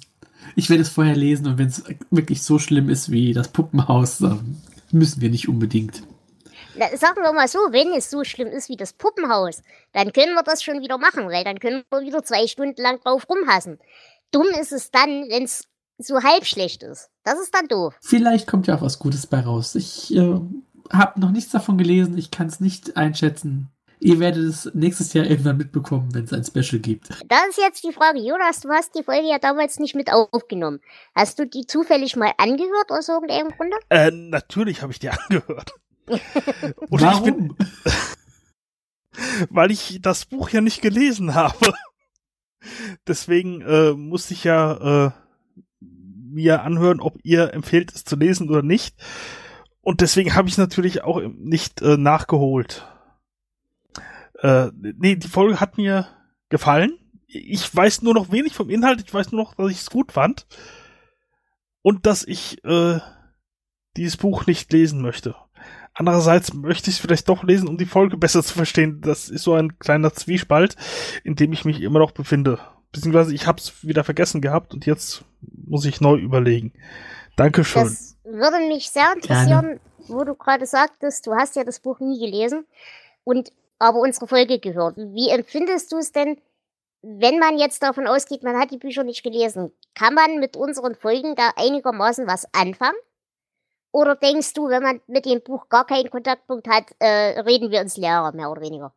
ich 0.56 0.70
werde 0.70 0.82
es 0.82 0.90
vorher 0.90 1.16
lesen 1.16 1.48
und 1.48 1.58
wenn 1.58 1.68
es 1.68 1.84
wirklich 2.10 2.42
so 2.44 2.60
schlimm 2.60 2.90
ist 2.90 3.12
wie 3.12 3.34
das 3.34 3.50
Puppenhaus, 3.50 4.22
ähm, 4.22 4.58
müssen 4.92 5.22
wir 5.22 5.30
nicht 5.30 5.48
unbedingt. 5.48 6.04
Na, 6.76 6.86
sagen 6.98 7.22
wir 7.22 7.34
mal 7.34 7.48
so, 7.48 7.60
wenn 7.72 7.94
es 7.94 8.10
so 8.10 8.24
schlimm 8.24 8.48
ist 8.48 8.70
wie 8.70 8.78
das 8.78 8.94
Puppenhaus, 8.94 9.64
dann 9.94 10.14
können 10.14 10.34
wir 10.34 10.44
das 10.44 10.64
schon 10.64 10.82
wieder 10.82 10.98
machen, 10.98 11.28
weil 11.28 11.44
dann 11.44 11.60
können 11.60 11.84
wir 11.92 12.02
wieder 12.02 12.24
zwei 12.24 12.48
Stunden 12.48 12.82
lang 12.82 13.00
drauf 13.02 13.28
rumhassen. 13.30 13.80
Dumm 14.32 14.48
ist 14.60 14.72
es 14.72 14.92
dann, 14.92 15.30
wenn 15.30 15.44
es 15.44 15.68
so 15.98 16.22
halb 16.24 16.46
schlecht 16.46 16.84
ist. 16.84 17.10
Das 17.24 17.40
ist 17.40 17.54
dann 17.54 17.68
doof. 17.68 17.96
Vielleicht 18.02 18.48
kommt 18.48 18.68
ja 18.68 18.76
auch 18.76 18.82
was 18.82 19.00
Gutes 19.00 19.28
bei 19.28 19.42
raus. 19.42 19.76
Ich 19.76 20.16
äh, 20.16 20.40
habe 20.92 21.20
noch 21.20 21.32
nichts 21.32 21.52
davon 21.52 21.78
gelesen, 21.78 22.18
ich 22.18 22.32
kann 22.32 22.48
es 22.48 22.60
nicht 22.60 22.98
einschätzen. 22.98 23.70
Ihr 24.02 24.20
werdet 24.20 24.44
es 24.44 24.72
nächstes 24.74 25.12
Jahr 25.14 25.26
irgendwann 25.26 25.58
mitbekommen, 25.58 26.14
wenn 26.14 26.24
es 26.24 26.32
ein 26.32 26.46
Special 26.46 26.82
gibt. 26.82 27.10
Da 27.28 27.38
ist 27.50 27.58
jetzt 27.58 27.84
die 27.84 27.92
Frage, 27.92 28.20
Jonas, 28.20 28.62
du 28.62 28.70
hast 28.70 28.96
die 28.96 29.04
Folge 29.04 29.28
ja 29.28 29.40
damals 29.40 29.78
nicht 29.80 29.94
mit 29.94 30.12
aufgenommen. 30.12 30.80
Hast 31.14 31.38
du 31.38 31.46
die 31.46 31.66
zufällig 31.66 32.16
mal 32.16 32.32
angehört 32.38 32.92
aus 32.92 33.10
irgendeinem 33.10 33.50
Grunde? 33.50 33.76
Äh, 33.90 34.12
natürlich 34.12 34.82
habe 34.82 34.94
ich 34.94 35.00
die 35.00 35.10
angehört. 35.30 35.74
Und 36.08 37.02
ich 37.02 37.20
bin, 37.20 37.56
Warum? 37.56 37.58
weil 39.50 39.72
ich 39.72 40.00
das 40.02 40.26
Buch 40.26 40.50
ja 40.50 40.62
nicht 40.62 40.82
gelesen 40.82 41.36
habe. 41.36 41.74
Deswegen 43.08 43.62
äh, 43.62 43.92
musste 43.94 44.34
ich 44.34 44.44
ja 44.44 45.08
äh, 45.08 45.12
mir 45.82 46.64
anhören, 46.64 47.00
ob 47.00 47.18
ihr 47.24 47.54
empfehlt, 47.54 47.94
es 47.94 48.06
zu 48.06 48.16
lesen 48.16 48.50
oder 48.50 48.62
nicht. 48.62 48.96
Und 49.82 50.02
deswegen 50.02 50.36
habe 50.36 50.48
ich 50.50 50.58
natürlich 50.58 51.04
auch 51.04 51.22
nicht 51.22 51.82
äh, 51.82 51.98
nachgeholt. 51.98 52.86
Äh, 54.42 54.70
nee, 54.74 55.16
die 55.16 55.28
Folge 55.28 55.60
hat 55.60 55.78
mir 55.78 56.08
gefallen. 56.50 56.98
Ich 57.28 57.76
weiß 57.76 58.02
nur 58.02 58.14
noch 58.14 58.32
wenig 58.32 58.54
vom 58.54 58.70
Inhalt. 58.70 59.02
Ich 59.06 59.14
weiß 59.14 59.32
nur 59.32 59.44
noch, 59.44 59.54
dass 59.56 59.72
ich 59.72 59.80
es 59.80 59.90
gut 59.90 60.12
fand. 60.12 60.48
Und 61.82 62.06
dass 62.06 62.24
ich 62.24 62.64
äh, 62.66 63.00
dieses 63.96 64.18
Buch 64.18 64.46
nicht 64.46 64.72
lesen 64.74 65.02
möchte. 65.02 65.36
Andererseits 65.94 66.54
möchte 66.54 66.90
ich 66.90 66.96
es 66.96 67.02
vielleicht 67.02 67.28
doch 67.28 67.44
lesen, 67.44 67.68
um 67.68 67.78
die 67.78 67.86
Folge 67.86 68.18
besser 68.18 68.44
zu 68.44 68.54
verstehen. 68.54 69.02
Das 69.02 69.30
ist 69.30 69.44
so 69.44 69.54
ein 69.54 69.78
kleiner 69.80 70.14
Zwiespalt, 70.14 70.76
in 71.24 71.36
dem 71.36 71.52
ich 71.52 71.66
mich 71.66 71.82
immer 71.82 72.00
noch 72.00 72.12
befinde. 72.12 72.60
Beziehungsweise 72.92 73.34
ich 73.34 73.46
habe 73.48 73.60
es 73.60 73.86
wieder 73.86 74.04
vergessen 74.04 74.42
gehabt 74.42 74.74
und 74.74 74.86
jetzt 74.86 75.26
muss 75.42 75.86
ich 75.86 76.02
neu 76.02 76.16
überlegen. 76.16 76.74
Dankeschön. 77.36 77.84
Das 77.84 78.18
würde 78.24 78.66
mich 78.68 78.90
sehr 78.90 79.14
interessieren, 79.14 79.80
wo 80.08 80.24
du 80.24 80.36
gerade 80.36 80.66
sagtest, 80.66 81.28
du 81.28 81.34
hast 81.34 81.56
ja 81.56 81.64
das 81.64 81.80
Buch 81.80 82.00
nie 82.00 82.20
gelesen 82.20 82.66
und 83.24 83.52
aber 83.80 84.00
unsere 84.00 84.28
Folge 84.28 84.60
gehört. 84.60 84.98
Wie 84.98 85.30
empfindest 85.30 85.92
du 85.92 85.98
es 85.98 86.12
denn, 86.12 86.38
wenn 87.02 87.40
man 87.40 87.58
jetzt 87.58 87.82
davon 87.82 88.08
ausgeht, 88.08 88.44
man 88.44 88.58
hat 88.58 88.72
die 88.72 88.78
Bücher 88.78 89.04
nicht 89.04 89.24
gelesen, 89.24 89.72
kann 89.96 90.14
man 90.14 90.40
mit 90.40 90.58
unseren 90.58 90.96
Folgen 90.96 91.36
da 91.36 91.52
einigermaßen 91.56 92.28
was 92.28 92.46
anfangen? 92.54 92.98
Oder 93.92 94.16
denkst 94.16 94.54
du, 94.54 94.70
wenn 94.70 94.84
man 94.84 95.02
mit 95.08 95.26
dem 95.26 95.42
Buch 95.42 95.68
gar 95.70 95.86
keinen 95.86 96.12
Kontaktpunkt 96.12 96.68
hat, 96.68 96.94
äh, 97.00 97.40
reden 97.40 97.72
wir 97.72 97.82
ins 97.82 97.98
Leere, 97.98 98.34
mehr 98.34 98.52
oder 98.52 98.62
weniger? 98.62 98.94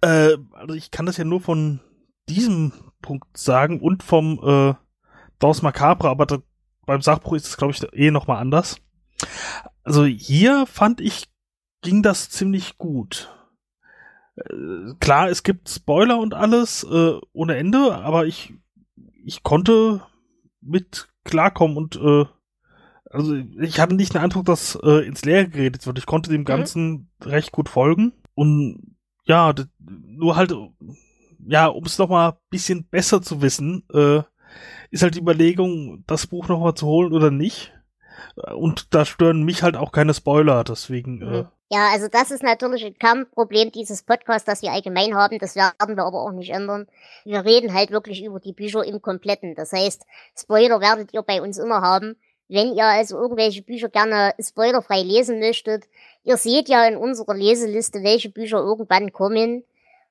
Äh, 0.00 0.36
also 0.52 0.74
ich 0.74 0.90
kann 0.90 1.06
das 1.06 1.16
ja 1.16 1.24
nur 1.24 1.40
von 1.40 1.80
diesem 2.28 2.72
Punkt 3.02 3.36
sagen 3.36 3.80
und 3.80 4.02
vom 4.02 4.40
äh, 4.42 4.74
Daus 5.38 5.62
Macabre, 5.62 6.08
aber 6.08 6.26
da, 6.26 6.38
beim 6.86 7.02
Sachbuch 7.02 7.34
ist 7.34 7.46
es, 7.46 7.56
glaube 7.56 7.72
ich, 7.72 7.82
eh 7.92 8.10
nochmal 8.10 8.38
anders. 8.38 8.78
Also 9.84 10.04
hier 10.04 10.66
fand 10.66 11.00
ich, 11.00 11.28
ging 11.82 12.02
das 12.02 12.30
ziemlich 12.30 12.78
gut. 12.78 13.30
Klar, 15.00 15.28
es 15.28 15.42
gibt 15.42 15.68
Spoiler 15.68 16.18
und 16.18 16.34
alles 16.34 16.84
äh, 16.84 17.18
ohne 17.32 17.56
Ende, 17.56 17.94
aber 17.94 18.26
ich, 18.26 18.54
ich 19.24 19.42
konnte 19.42 20.02
mit 20.60 21.08
klarkommen 21.24 21.76
und 21.76 21.96
äh, 21.96 22.24
also 23.12 23.36
ich 23.60 23.78
hatte 23.78 23.94
nicht 23.94 24.14
den 24.14 24.22
Eindruck, 24.22 24.46
dass 24.46 24.78
äh, 24.82 25.06
ins 25.06 25.24
Leere 25.24 25.48
geredet 25.48 25.86
wird. 25.86 25.98
Ich 25.98 26.06
konnte 26.06 26.30
dem 26.30 26.42
mhm. 26.42 26.46
Ganzen 26.46 26.90
mhm. 26.90 27.30
recht 27.30 27.52
gut 27.52 27.68
folgen. 27.68 28.12
Und 28.34 28.96
ja, 29.24 29.54
nur 29.78 30.36
halt, 30.36 30.54
ja, 31.46 31.66
um 31.66 31.84
es 31.84 31.98
nochmal 31.98 32.38
bisschen 32.48 32.88
besser 32.88 33.20
zu 33.20 33.42
wissen, 33.42 33.84
äh, 33.92 34.22
ist 34.90 35.02
halt 35.02 35.14
die 35.14 35.20
Überlegung, 35.20 36.04
das 36.06 36.26
Buch 36.26 36.48
nochmal 36.48 36.74
zu 36.74 36.86
holen 36.86 37.12
oder 37.12 37.30
nicht. 37.30 37.72
Und 38.54 38.94
da 38.94 39.04
stören 39.04 39.42
mich 39.42 39.62
halt 39.62 39.76
auch 39.76 39.92
keine 39.92 40.14
Spoiler, 40.14 40.64
deswegen. 40.64 41.22
Äh, 41.22 41.24
mhm. 41.24 41.48
Ja, 41.70 41.88
also 41.90 42.06
das 42.06 42.30
ist 42.30 42.42
natürlich 42.42 42.84
ein 42.84 42.98
Kernproblem 42.98 43.72
dieses 43.72 44.02
Podcasts, 44.02 44.44
das 44.44 44.60
wir 44.60 44.72
allgemein 44.72 45.14
haben. 45.14 45.38
Das 45.38 45.56
werden 45.56 45.96
wir 45.96 46.04
aber 46.04 46.20
auch 46.20 46.32
nicht 46.32 46.50
ändern. 46.50 46.86
Wir 47.24 47.46
reden 47.46 47.72
halt 47.72 47.90
wirklich 47.90 48.22
über 48.22 48.40
die 48.40 48.52
Bücher 48.52 48.84
im 48.84 49.00
Kompletten. 49.00 49.54
Das 49.54 49.72
heißt, 49.72 50.04
Spoiler 50.38 50.80
werdet 50.80 51.14
ihr 51.14 51.22
bei 51.22 51.40
uns 51.40 51.56
immer 51.56 51.80
haben. 51.80 52.16
Wenn 52.48 52.74
ihr 52.74 52.84
also 52.84 53.16
irgendwelche 53.16 53.62
Bücher 53.62 53.88
gerne 53.88 54.34
spoilerfrei 54.38 55.00
lesen 55.02 55.38
möchtet, 55.38 55.84
ihr 56.24 56.36
seht 56.36 56.68
ja 56.68 56.86
in 56.86 56.98
unserer 56.98 57.34
Leseliste, 57.34 58.02
welche 58.02 58.28
Bücher 58.28 58.58
irgendwann 58.58 59.10
kommen. 59.10 59.64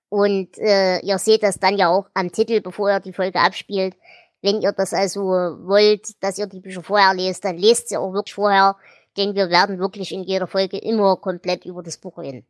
Und 0.10 0.58
äh, 0.58 1.00
ihr 1.02 1.20
seht 1.20 1.44
das 1.44 1.60
dann 1.60 1.78
ja 1.78 1.90
auch 1.90 2.08
am 2.16 2.32
Titel, 2.32 2.60
bevor 2.62 2.90
ihr 2.90 3.00
die 3.00 3.14
Folge 3.14 3.40
abspielt. 3.40 3.96
Wenn 4.42 4.62
ihr 4.62 4.72
das 4.72 4.94
also 4.94 5.22
wollt, 5.22 6.22
dass 6.24 6.38
ihr 6.38 6.48
die 6.48 6.60
Bücher 6.60 6.84
vorher 6.84 7.14
lest, 7.14 7.46
dann 7.46 7.58
lest 7.58 7.90
sie 7.90 7.98
auch 7.98 8.14
wirklich 8.14 8.34
vorher, 8.34 8.76
denn 9.18 9.36
wir 9.36 9.50
werden 9.50 9.80
wirklich 9.80 10.12
in 10.12 10.24
jeder 10.24 10.48
Folge 10.48 10.78
immer 10.78 11.16
komplett 11.18 11.66
über 11.66 11.84
das 11.84 11.98
Buch 11.98 12.18
reden. 12.18 12.46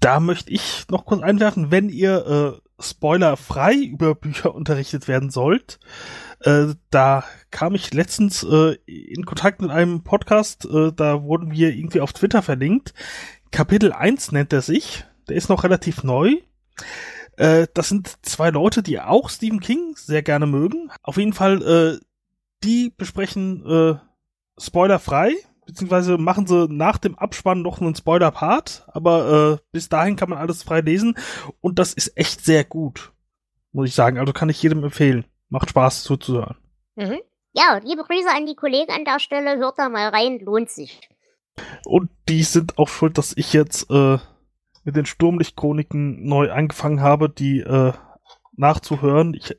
Da 0.00 0.20
möchte 0.20 0.50
ich 0.50 0.84
noch 0.90 1.06
kurz 1.06 1.22
einwerfen, 1.22 1.70
wenn 1.70 1.88
ihr 1.88 2.60
äh, 2.60 2.82
spoilerfrei 2.82 3.74
über 3.74 4.14
Bücher 4.14 4.54
unterrichtet 4.54 5.08
werden 5.08 5.30
sollt, 5.30 5.78
äh, 6.40 6.74
da 6.90 7.24
kam 7.50 7.74
ich 7.74 7.94
letztens 7.94 8.42
äh, 8.42 8.76
in 8.84 9.24
Kontakt 9.24 9.62
mit 9.62 9.70
einem 9.70 10.02
Podcast, 10.02 10.66
äh, 10.66 10.92
da 10.92 11.22
wurden 11.22 11.52
wir 11.52 11.70
irgendwie 11.74 12.00
auf 12.00 12.12
Twitter 12.12 12.42
verlinkt. 12.42 12.92
Kapitel 13.50 13.92
1 13.92 14.32
nennt 14.32 14.52
er 14.52 14.60
sich, 14.60 15.04
der 15.28 15.36
ist 15.36 15.48
noch 15.48 15.64
relativ 15.64 16.02
neu. 16.02 16.36
Äh, 17.36 17.66
das 17.74 17.88
sind 17.88 18.24
zwei 18.24 18.50
Leute, 18.50 18.82
die 18.82 19.00
auch 19.00 19.28
Stephen 19.30 19.60
King 19.60 19.94
sehr 19.96 20.22
gerne 20.22 20.46
mögen. 20.46 20.90
Auf 21.02 21.16
jeden 21.16 21.32
Fall, 21.32 21.62
äh, 21.62 22.04
die 22.62 22.92
besprechen 22.96 23.64
äh, 23.66 23.94
spoilerfrei, 24.58 25.34
beziehungsweise 25.66 26.18
machen 26.18 26.46
sie 26.46 26.68
nach 26.68 26.98
dem 26.98 27.18
Abspann 27.18 27.62
noch 27.62 27.80
einen 27.80 27.94
Spoiler-Part, 27.94 28.86
aber 28.88 29.58
äh, 29.60 29.64
bis 29.72 29.88
dahin 29.88 30.16
kann 30.16 30.30
man 30.30 30.38
alles 30.38 30.62
frei 30.62 30.80
lesen 30.80 31.16
und 31.60 31.78
das 31.78 31.92
ist 31.92 32.16
echt 32.16 32.44
sehr 32.44 32.64
gut, 32.64 33.12
muss 33.72 33.88
ich 33.88 33.94
sagen. 33.94 34.18
Also 34.18 34.32
kann 34.32 34.48
ich 34.48 34.62
jedem 34.62 34.84
empfehlen. 34.84 35.24
Macht 35.48 35.70
Spaß 35.70 36.02
zuzuhören. 36.04 36.56
Mhm. 36.96 37.20
Ja, 37.52 37.78
liebe 37.84 38.02
Grüße 38.02 38.28
an 38.34 38.46
die 38.46 38.56
Kollegen 38.56 38.90
an 38.90 39.04
der 39.04 39.20
Stelle, 39.20 39.58
hört 39.58 39.78
da 39.78 39.88
mal 39.88 40.08
rein, 40.08 40.40
lohnt 40.40 40.70
sich. 40.70 41.08
Und 41.84 42.10
die 42.28 42.42
sind 42.42 42.78
auch 42.78 42.88
schuld, 42.88 43.16
dass 43.16 43.36
ich 43.36 43.52
jetzt 43.52 43.88
äh, 43.90 44.18
mit 44.84 44.96
den 44.96 45.06
Sturmlichtchroniken 45.06 46.24
neu 46.24 46.52
angefangen 46.52 47.00
habe, 47.00 47.28
die 47.28 47.60
äh, 47.60 47.92
nachzuhören. 48.56 49.34
Ich, 49.34 49.56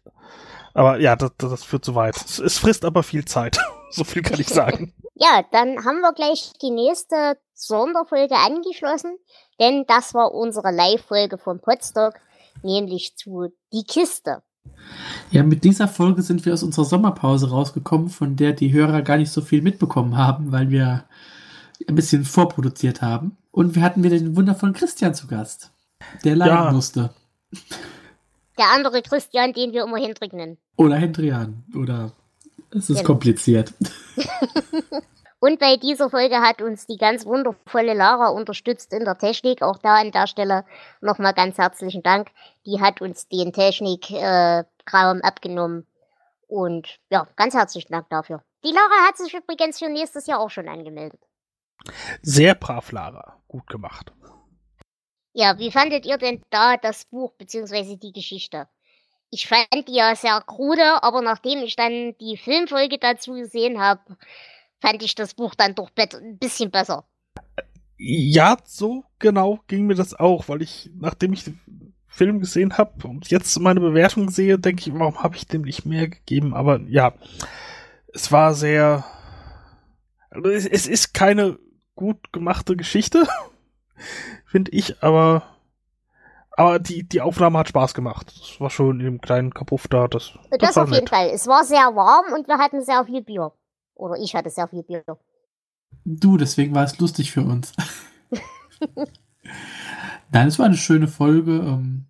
aber 0.73 0.99
ja, 0.99 1.15
das, 1.15 1.31
das 1.37 1.63
führt 1.63 1.85
zu 1.85 1.95
weit. 1.95 2.15
Es, 2.15 2.39
es 2.39 2.57
frisst 2.57 2.85
aber 2.85 3.03
viel 3.03 3.25
Zeit. 3.25 3.57
so 3.89 4.03
viel 4.03 4.21
kann 4.21 4.39
ich 4.39 4.47
sagen. 4.47 4.93
ja, 5.15 5.43
dann 5.51 5.83
haben 5.85 6.01
wir 6.01 6.13
gleich 6.13 6.53
die 6.61 6.71
nächste 6.71 7.37
Sonderfolge 7.53 8.35
angeschlossen, 8.35 9.17
denn 9.59 9.85
das 9.87 10.13
war 10.13 10.33
unsere 10.33 10.71
Live-Folge 10.71 11.37
vom 11.37 11.59
Podstock, 11.59 12.15
nämlich 12.61 13.15
zu 13.15 13.49
Die 13.71 13.83
Kiste. 13.83 14.43
Ja, 15.31 15.43
mit 15.43 15.63
dieser 15.63 15.87
Folge 15.87 16.21
sind 16.21 16.45
wir 16.45 16.53
aus 16.53 16.63
unserer 16.63 16.85
Sommerpause 16.85 17.49
rausgekommen, 17.49 18.09
von 18.09 18.35
der 18.35 18.53
die 18.53 18.73
Hörer 18.73 19.01
gar 19.01 19.17
nicht 19.17 19.31
so 19.31 19.41
viel 19.41 19.61
mitbekommen 19.61 20.17
haben, 20.17 20.51
weil 20.51 20.69
wir 20.69 21.05
ein 21.87 21.95
bisschen 21.95 22.25
vorproduziert 22.25 23.01
haben. 23.01 23.37
Und 23.51 23.75
wir 23.75 23.81
hatten 23.81 24.03
wieder 24.03 24.17
den 24.17 24.35
wundervollen 24.35 24.75
Christian 24.75 25.15
zu 25.15 25.27
Gast, 25.27 25.71
der 26.23 26.35
leiden 26.35 26.55
ja. 26.55 26.71
musste. 26.71 27.13
Der 28.57 28.71
andere 28.73 29.01
Christian, 29.01 29.53
den 29.53 29.73
wir 29.73 29.83
immer 29.83 29.97
Hendrik 29.97 30.33
nennen. 30.33 30.57
Oder 30.77 30.95
Hendrian. 30.95 31.63
Oder 31.75 32.11
es 32.71 32.89
ist 32.89 32.97
genau. 32.97 33.07
kompliziert. 33.07 33.73
Und 35.39 35.59
bei 35.59 35.77
dieser 35.77 36.09
Folge 36.09 36.37
hat 36.41 36.61
uns 36.61 36.87
die 36.87 36.97
ganz 36.97 37.25
wundervolle 37.25 37.93
Lara 37.93 38.29
unterstützt 38.29 38.91
in 38.93 39.05
der 39.05 39.17
Technik. 39.17 39.61
Auch 39.61 39.77
da 39.77 39.95
an 39.95 40.11
der 40.11 40.27
Stelle 40.27 40.65
nochmal 41.01 41.33
ganz 41.33 41.57
herzlichen 41.57 42.01
Dank. 42.01 42.29
Die 42.65 42.81
hat 42.81 43.01
uns 43.01 43.27
den 43.27 43.53
Technikraum 43.53 44.65
äh, 45.19 45.21
abgenommen. 45.21 45.85
Und 46.47 46.97
ja, 47.09 47.27
ganz 47.35 47.53
herzlichen 47.53 47.91
Dank 47.91 48.09
dafür. 48.09 48.41
Die 48.63 48.71
Lara 48.71 49.07
hat 49.07 49.17
sich 49.17 49.33
übrigens 49.33 49.77
für 49.77 49.89
nächstes 49.89 50.25
Jahr 50.25 50.39
auch 50.39 50.49
schon 50.49 50.67
angemeldet. 50.67 51.19
Sehr 52.21 52.55
brav, 52.55 52.91
Lara. 52.91 53.41
Gut 53.47 53.67
gemacht. 53.67 54.11
Ja, 55.33 55.59
wie 55.59 55.71
fandet 55.71 56.05
ihr 56.05 56.17
denn 56.17 56.41
da 56.49 56.77
das 56.77 57.05
Buch 57.05 57.33
bzw. 57.37 57.97
die 57.97 58.13
Geschichte? 58.13 58.67
Ich 59.29 59.47
fand 59.47 59.87
die 59.87 59.95
ja 59.95 60.15
sehr 60.15 60.39
krude, 60.41 61.03
aber 61.03 61.21
nachdem 61.21 61.59
ich 61.59 61.75
dann 61.75 62.15
die 62.19 62.37
Filmfolge 62.37 62.97
dazu 62.99 63.33
gesehen 63.33 63.81
habe, 63.81 64.17
fand 64.79 65.03
ich 65.03 65.13
das 65.15 65.33
Buch 65.33 65.55
dann 65.55 65.75
doch 65.75 65.91
ein 65.97 66.37
bisschen 66.37 66.71
besser. 66.71 67.05
Ja, 67.97 68.57
so 68.63 69.03
genau 69.19 69.59
ging 69.67 69.87
mir 69.87 69.95
das 69.95 70.13
auch, 70.13 70.47
weil 70.47 70.61
ich, 70.61 70.89
nachdem 70.95 71.33
ich 71.33 71.43
den 71.43 71.93
Film 72.07 72.39
gesehen 72.39 72.77
habe 72.77 73.05
und 73.05 73.29
jetzt 73.29 73.59
meine 73.59 73.81
Bewertung 73.81 74.29
sehe, 74.29 74.57
denke 74.57 74.89
ich, 74.89 74.97
warum 74.97 75.21
habe 75.21 75.35
ich 75.35 75.47
dem 75.47 75.63
nicht 75.63 75.85
mehr 75.85 76.07
gegeben? 76.07 76.53
Aber 76.53 76.79
ja, 76.87 77.13
es 78.13 78.31
war 78.31 78.53
sehr. 78.53 79.03
Also 80.29 80.49
es, 80.49 80.65
es 80.65 80.87
ist 80.87 81.13
keine 81.13 81.57
gut 81.95 82.31
gemachte 82.33 82.75
Geschichte, 82.75 83.27
finde 84.45 84.71
ich, 84.71 85.01
aber 85.03 85.43
aber 86.57 86.79
die, 86.79 87.03
die 87.03 87.21
Aufnahme 87.21 87.59
hat 87.59 87.67
Spaß 87.67 87.93
gemacht. 87.93 88.33
Das 88.39 88.61
war 88.61 88.69
schon 88.69 88.99
in 88.99 89.05
dem 89.05 89.21
kleinen 89.21 89.53
Kapuff 89.53 89.87
da. 89.89 90.07
Das, 90.07 90.33
das, 90.51 90.59
das 90.59 90.77
auf 90.77 90.89
nett. 90.89 90.99
jeden 90.99 91.07
Fall. 91.07 91.29
Es 91.33 91.47
war 91.47 91.65
sehr 91.65 91.95
warm 91.95 92.33
und 92.33 92.47
wir 92.47 92.57
hatten 92.57 92.81
sehr 92.81 93.03
viel 93.03 93.21
Bier. 93.21 93.51
Oder 93.93 94.15
ich 94.21 94.35
hatte 94.35 94.49
sehr 94.49 94.67
viel 94.67 94.83
Bier. 94.83 95.03
Du, 96.05 96.37
deswegen 96.37 96.73
war 96.73 96.85
es 96.85 96.97
lustig 96.99 97.31
für 97.31 97.41
uns. 97.41 97.73
Nein, 100.31 100.47
es 100.47 100.57
war 100.57 100.65
eine 100.65 100.77
schöne 100.77 101.07
Folge. 101.07 101.51
Ähm, 101.51 102.05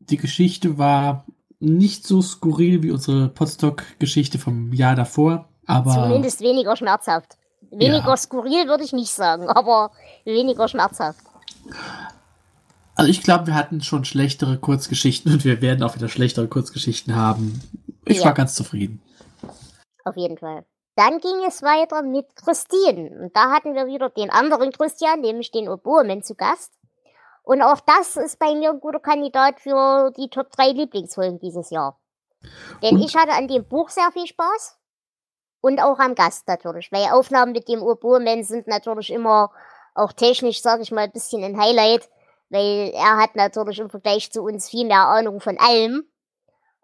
die 0.00 0.16
Geschichte 0.16 0.76
war 0.76 1.24
nicht 1.60 2.06
so 2.06 2.20
skurril 2.20 2.82
wie 2.82 2.90
unsere 2.90 3.28
Podstock-Geschichte 3.28 4.38
vom 4.38 4.72
Jahr 4.72 4.96
davor, 4.96 5.48
aber. 5.66 5.92
Zumindest 5.92 6.40
weniger 6.40 6.76
schmerzhaft. 6.76 7.38
Weniger 7.78 8.10
ja. 8.10 8.16
skurril 8.16 8.68
würde 8.68 8.84
ich 8.84 8.92
nicht 8.92 9.12
sagen, 9.12 9.48
aber 9.48 9.90
weniger 10.24 10.68
schmerzhaft. 10.68 11.20
Also 12.96 13.10
ich 13.10 13.22
glaube, 13.22 13.48
wir 13.48 13.54
hatten 13.54 13.80
schon 13.80 14.04
schlechtere 14.04 14.58
Kurzgeschichten 14.58 15.32
und 15.32 15.44
wir 15.44 15.60
werden 15.60 15.82
auch 15.82 15.96
wieder 15.96 16.08
schlechtere 16.08 16.46
Kurzgeschichten 16.46 17.16
haben. 17.16 17.60
Ich 18.04 18.18
ja. 18.18 18.26
war 18.26 18.34
ganz 18.34 18.54
zufrieden. 18.54 19.02
Auf 20.04 20.16
jeden 20.16 20.38
Fall. 20.38 20.64
Dann 20.96 21.18
ging 21.18 21.42
es 21.46 21.62
weiter 21.62 22.02
mit 22.02 22.36
Christine. 22.36 23.10
Und 23.20 23.36
da 23.36 23.50
hatten 23.50 23.74
wir 23.74 23.86
wieder 23.86 24.10
den 24.10 24.30
anderen 24.30 24.70
Christian, 24.70 25.20
nämlich 25.20 25.50
den 25.50 25.68
Oboeman 25.68 26.22
zu 26.22 26.34
Gast. 26.36 26.72
Und 27.42 27.62
auch 27.62 27.80
das 27.80 28.16
ist 28.16 28.38
bei 28.38 28.54
mir 28.54 28.70
ein 28.70 28.80
guter 28.80 29.00
Kandidat 29.00 29.60
für 29.60 30.12
die 30.16 30.28
Top 30.28 30.50
3 30.52 30.70
Lieblingsfolgen 30.70 31.40
dieses 31.40 31.70
Jahr. 31.70 31.98
Denn 32.82 32.96
und? 32.96 33.02
ich 33.02 33.16
hatte 33.16 33.32
an 33.32 33.48
dem 33.48 33.66
Buch 33.66 33.90
sehr 33.90 34.10
viel 34.12 34.26
Spaß. 34.26 34.78
Und 35.64 35.80
auch 35.80 35.98
am 35.98 36.14
Gast 36.14 36.46
natürlich. 36.46 36.92
Weil 36.92 37.06
Aufnahmen 37.12 37.52
mit 37.52 37.68
dem 37.68 37.80
Oboeman 37.80 38.44
sind 38.44 38.66
natürlich 38.66 39.10
immer 39.10 39.50
auch 39.94 40.12
technisch, 40.12 40.60
sage 40.60 40.82
ich 40.82 40.92
mal, 40.92 41.04
ein 41.04 41.10
bisschen 41.10 41.42
ein 41.42 41.58
Highlight. 41.58 42.10
Weil 42.50 42.92
er 42.94 43.16
hat 43.16 43.34
natürlich 43.34 43.78
im 43.78 43.88
Vergleich 43.88 44.30
zu 44.30 44.42
uns 44.42 44.68
viel 44.68 44.86
mehr 44.86 45.08
Ahnung 45.08 45.40
von 45.40 45.56
allem. 45.56 46.04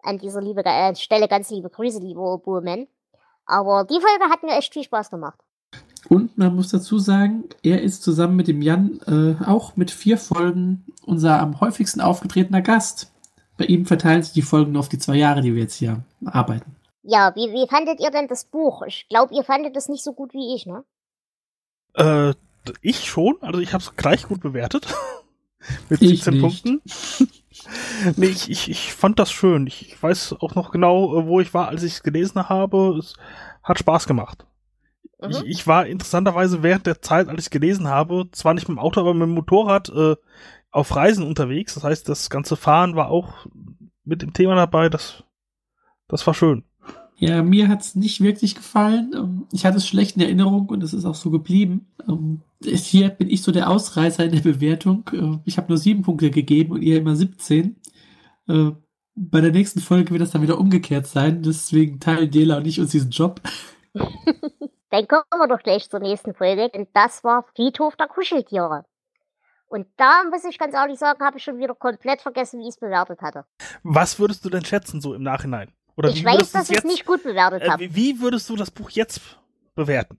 An 0.01 0.17
dieser 0.17 0.41
liebe, 0.41 0.65
äh, 0.65 0.95
Stelle 0.95 1.27
ganz 1.27 1.51
liebe 1.51 1.69
Grüße, 1.69 1.99
lieber 1.99 2.33
Oboeman. 2.33 2.87
Aber 3.45 3.83
die 3.83 4.01
Folge 4.01 4.33
hat 4.33 4.41
mir 4.41 4.57
echt 4.57 4.73
viel 4.73 4.83
Spaß 4.83 5.11
gemacht. 5.11 5.37
Und 6.09 6.35
man 6.39 6.55
muss 6.55 6.69
dazu 6.69 6.97
sagen, 6.97 7.43
er 7.61 7.83
ist 7.83 8.01
zusammen 8.01 8.35
mit 8.35 8.47
dem 8.47 8.63
Jan 8.63 8.99
äh, 9.05 9.45
auch 9.45 9.75
mit 9.75 9.91
vier 9.91 10.17
Folgen 10.17 10.87
unser 11.05 11.39
am 11.39 11.61
häufigsten 11.61 12.01
aufgetretener 12.01 12.63
Gast 12.63 13.11
Bei 13.57 13.65
ihm 13.65 13.85
verteilen 13.85 14.23
sich 14.23 14.33
die 14.33 14.41
Folgen 14.41 14.75
auf 14.75 14.89
die 14.89 14.97
zwei 14.97 15.17
Jahre, 15.17 15.41
die 15.41 15.53
wir 15.53 15.61
jetzt 15.61 15.75
hier 15.75 16.03
arbeiten. 16.25 16.80
Ja, 17.03 17.33
wie, 17.35 17.51
wie 17.51 17.67
fandet 17.67 17.99
ihr 17.99 18.11
denn 18.11 18.27
das 18.27 18.45
Buch? 18.45 18.83
Ich 18.83 19.07
glaube, 19.09 19.33
ihr 19.33 19.43
fandet 19.43 19.75
es 19.75 19.89
nicht 19.89 20.03
so 20.03 20.13
gut 20.13 20.33
wie 20.33 20.55
ich, 20.55 20.65
ne? 20.65 20.83
Äh, 21.95 22.33
ich 22.81 23.05
schon, 23.05 23.37
also 23.41 23.59
ich 23.59 23.73
habe 23.73 23.83
es 23.83 23.95
gleich 23.95 24.23
gut 24.23 24.41
bewertet. 24.41 24.93
Mit 25.89 26.01
Ich 26.01 26.23
17 26.23 26.33
nicht. 26.33 26.41
Punkten. 26.41 26.81
nee, 28.17 28.27
ich, 28.27 28.49
ich, 28.49 28.69
ich 28.69 28.93
fand 28.93 29.19
das 29.19 29.31
schön. 29.31 29.67
Ich 29.67 30.01
weiß 30.01 30.35
auch 30.39 30.55
noch 30.55 30.71
genau, 30.71 31.19
äh, 31.19 31.27
wo 31.27 31.39
ich 31.39 31.53
war, 31.53 31.67
als 31.67 31.83
ich 31.83 31.93
es 31.93 32.03
gelesen 32.03 32.49
habe. 32.49 32.97
Es 32.97 33.13
hat 33.63 33.79
Spaß 33.79 34.07
gemacht. 34.07 34.45
Mhm. 35.19 35.29
Ich, 35.29 35.45
ich 35.45 35.67
war 35.67 35.85
interessanterweise 35.85 36.63
während 36.63 36.87
der 36.87 37.01
Zeit, 37.01 37.27
als 37.29 37.45
ich 37.45 37.49
gelesen 37.51 37.87
habe, 37.87 38.29
zwar 38.31 38.53
nicht 38.53 38.67
mit 38.67 38.77
dem 38.77 38.79
Auto, 38.79 38.99
aber 39.01 39.13
mit 39.13 39.23
dem 39.23 39.35
Motorrad 39.35 39.89
äh, 39.89 40.15
auf 40.71 40.95
Reisen 40.95 41.25
unterwegs. 41.27 41.75
Das 41.75 41.83
heißt, 41.83 42.09
das 42.09 42.29
ganze 42.29 42.55
Fahren 42.55 42.95
war 42.95 43.09
auch 43.09 43.45
mit 44.03 44.21
dem 44.21 44.33
Thema 44.33 44.55
dabei. 44.55 44.89
Das, 44.89 45.23
das 46.07 46.25
war 46.25 46.33
schön. 46.33 46.63
Ja, 47.21 47.43
mir 47.43 47.67
hat's 47.69 47.93
nicht 47.93 48.19
wirklich 48.21 48.55
gefallen. 48.55 49.11
Ähm, 49.15 49.47
Ich 49.51 49.63
hatte 49.63 49.77
es 49.77 49.87
schlecht 49.87 50.15
in 50.15 50.23
Erinnerung 50.23 50.67
und 50.69 50.81
es 50.83 50.91
ist 50.91 51.05
auch 51.05 51.13
so 51.15 51.29
geblieben. 51.29 51.85
Ähm, 52.09 52.41
Hier 52.63 53.09
bin 53.09 53.29
ich 53.29 53.43
so 53.43 53.51
der 53.51 53.69
Ausreißer 53.69 54.25
in 54.25 54.31
der 54.31 54.41
Bewertung. 54.41 55.07
Äh, 55.13 55.37
Ich 55.45 55.57
habe 55.57 55.67
nur 55.69 55.77
sieben 55.77 56.01
Punkte 56.01 56.31
gegeben 56.31 56.71
und 56.73 56.81
ihr 56.81 56.97
immer 56.97 57.15
17. 57.15 57.75
Äh, 58.47 58.71
Bei 59.15 59.39
der 59.39 59.51
nächsten 59.51 59.81
Folge 59.81 60.09
wird 60.09 60.21
das 60.21 60.31
dann 60.31 60.41
wieder 60.41 60.57
umgekehrt 60.57 61.05
sein. 61.05 61.43
Deswegen 61.43 61.99
teilen 61.99 62.31
Dela 62.31 62.57
und 62.57 62.65
ich 62.65 62.79
uns 62.79 62.89
diesen 62.91 63.11
Job. 63.11 63.39
Dann 64.89 65.07
kommen 65.07 65.23
wir 65.37 65.47
doch 65.47 65.61
gleich 65.61 65.89
zur 65.89 65.99
nächsten 66.01 66.33
Folge, 66.33 66.69
denn 66.73 66.87
das 66.93 67.23
war 67.23 67.45
Friedhof 67.55 67.95
der 67.95 68.07
Kuscheltiere. 68.07 68.83
Und 69.67 69.87
da 69.95 70.23
muss 70.29 70.43
ich 70.43 70.57
ganz 70.57 70.73
ehrlich 70.73 70.99
sagen, 70.99 71.23
habe 71.23 71.37
ich 71.37 71.43
schon 71.45 71.59
wieder 71.59 71.75
komplett 71.75 72.21
vergessen, 72.21 72.59
wie 72.59 72.63
ich 72.63 72.75
es 72.75 72.77
bewertet 72.79 73.21
hatte. 73.21 73.45
Was 73.83 74.19
würdest 74.19 74.43
du 74.43 74.49
denn 74.49 74.65
schätzen 74.65 74.99
so 74.99 75.13
im 75.13 75.23
Nachhinein? 75.23 75.71
Oder 76.01 76.09
ich 76.09 76.25
weiß, 76.25 76.51
dass 76.51 76.69
ich 76.71 76.79
es 76.79 76.83
nicht 76.83 77.05
gut 77.05 77.21
bewertet 77.21 77.61
äh, 77.61 77.69
habe. 77.69 77.83
wie, 77.83 77.95
wie 77.95 78.21
würdest 78.21 78.49
du 78.49 78.55
das 78.55 78.71
Buch 78.71 78.89
jetzt 78.89 79.21
bewerten? 79.75 80.17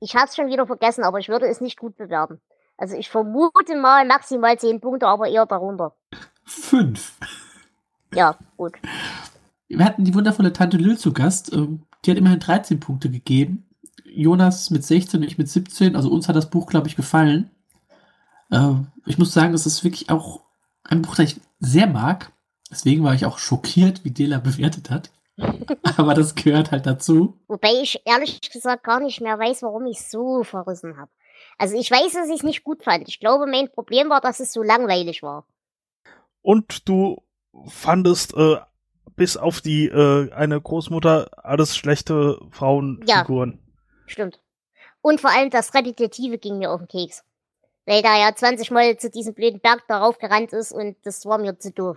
Ich 0.00 0.16
habe 0.16 0.24
es 0.26 0.34
schon 0.34 0.46
wieder 0.46 0.66
vergessen, 0.66 1.04
aber 1.04 1.18
ich 1.18 1.28
würde 1.28 1.46
es 1.46 1.60
nicht 1.60 1.78
gut 1.78 1.96
bewerten. 1.96 2.40
Also 2.78 2.96
ich 2.96 3.10
vermute 3.10 3.76
mal 3.76 4.06
maximal 4.06 4.58
10 4.58 4.80
Punkte, 4.80 5.06
aber 5.06 5.28
eher 5.28 5.44
darunter. 5.44 5.94
Fünf. 6.44 7.12
Ja, 8.14 8.36
gut. 8.56 8.72
Wir 9.68 9.84
hatten 9.84 10.04
die 10.04 10.14
wundervolle 10.14 10.54
Tante 10.54 10.78
Lül 10.78 10.96
zu 10.96 11.12
Gast. 11.12 11.52
Ähm, 11.52 11.82
Die 12.04 12.10
hat 12.10 12.18
immerhin 12.18 12.40
13 12.40 12.80
Punkte 12.80 13.10
gegeben. 13.10 13.66
Jonas 14.04 14.70
mit 14.70 14.84
16 14.84 15.20
und 15.20 15.26
ich 15.26 15.36
mit 15.36 15.50
17. 15.50 15.94
Also 15.94 16.10
uns 16.10 16.28
hat 16.28 16.36
das 16.36 16.48
Buch, 16.48 16.66
glaube 16.66 16.88
ich, 16.88 16.96
gefallen. 16.96 17.50
Äh, 18.50 18.72
Ich 19.04 19.18
muss 19.18 19.34
sagen, 19.34 19.52
das 19.52 19.66
ist 19.66 19.84
wirklich 19.84 20.08
auch 20.08 20.40
ein 20.84 21.02
Buch, 21.02 21.16
das 21.16 21.32
ich 21.32 21.40
sehr 21.60 21.86
mag. 21.86 22.32
Deswegen 22.70 23.04
war 23.04 23.14
ich 23.14 23.26
auch 23.26 23.38
schockiert, 23.38 24.04
wie 24.04 24.10
Dela 24.10 24.38
bewertet 24.38 24.90
hat. 24.90 25.10
Aber 25.96 26.14
das 26.14 26.34
gehört 26.34 26.70
halt 26.70 26.86
dazu. 26.86 27.38
Wobei 27.48 27.72
ich 27.82 28.00
ehrlich 28.04 28.40
gesagt 28.40 28.84
gar 28.84 29.00
nicht 29.00 29.20
mehr 29.20 29.38
weiß, 29.38 29.62
warum 29.62 29.86
ich 29.86 30.02
so 30.02 30.44
verrissen 30.44 30.96
habe. 30.96 31.10
Also 31.58 31.76
ich 31.76 31.90
weiß, 31.90 32.12
dass 32.12 32.28
ich 32.28 32.36
es 32.36 32.42
nicht 32.42 32.64
gut 32.64 32.82
fand. 32.82 33.08
Ich 33.08 33.20
glaube, 33.20 33.46
mein 33.46 33.70
Problem 33.70 34.10
war, 34.10 34.20
dass 34.20 34.40
es 34.40 34.52
so 34.52 34.62
langweilig 34.62 35.22
war. 35.22 35.46
Und 36.42 36.88
du 36.88 37.22
fandest 37.66 38.34
äh, 38.34 38.56
bis 39.16 39.36
auf 39.36 39.60
die 39.60 39.86
äh, 39.86 40.32
eine 40.32 40.60
Großmutter 40.60 41.30
alles 41.44 41.76
schlechte 41.76 42.40
Frauenfiguren. 42.50 43.58
Stimmt. 44.06 44.40
Und 45.02 45.20
vor 45.20 45.30
allem 45.30 45.50
das 45.50 45.74
Repetitive 45.74 46.38
ging 46.38 46.58
mir 46.58 46.70
auf 46.70 46.80
den 46.80 46.88
Keks. 46.88 47.24
Weil 47.90 48.02
da 48.02 48.16
ja 48.16 48.32
20 48.32 48.70
Mal 48.70 48.96
zu 48.98 49.10
diesem 49.10 49.34
blöden 49.34 49.58
Berg 49.58 49.82
darauf 49.88 50.18
gerannt 50.18 50.52
ist 50.52 50.70
und 50.70 50.94
das 51.02 51.26
war 51.26 51.38
mir 51.38 51.58
zu 51.58 51.72
doof. 51.72 51.96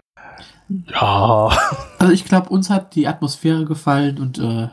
Ja. 0.88 1.50
Also 2.00 2.12
ich 2.12 2.26
glaube, 2.26 2.50
uns 2.50 2.70
hat 2.70 2.96
die 2.96 3.08
Atmosphäre 3.08 3.64
gefallen 3.64 4.20
und 4.20 4.38
äh, 4.38 4.68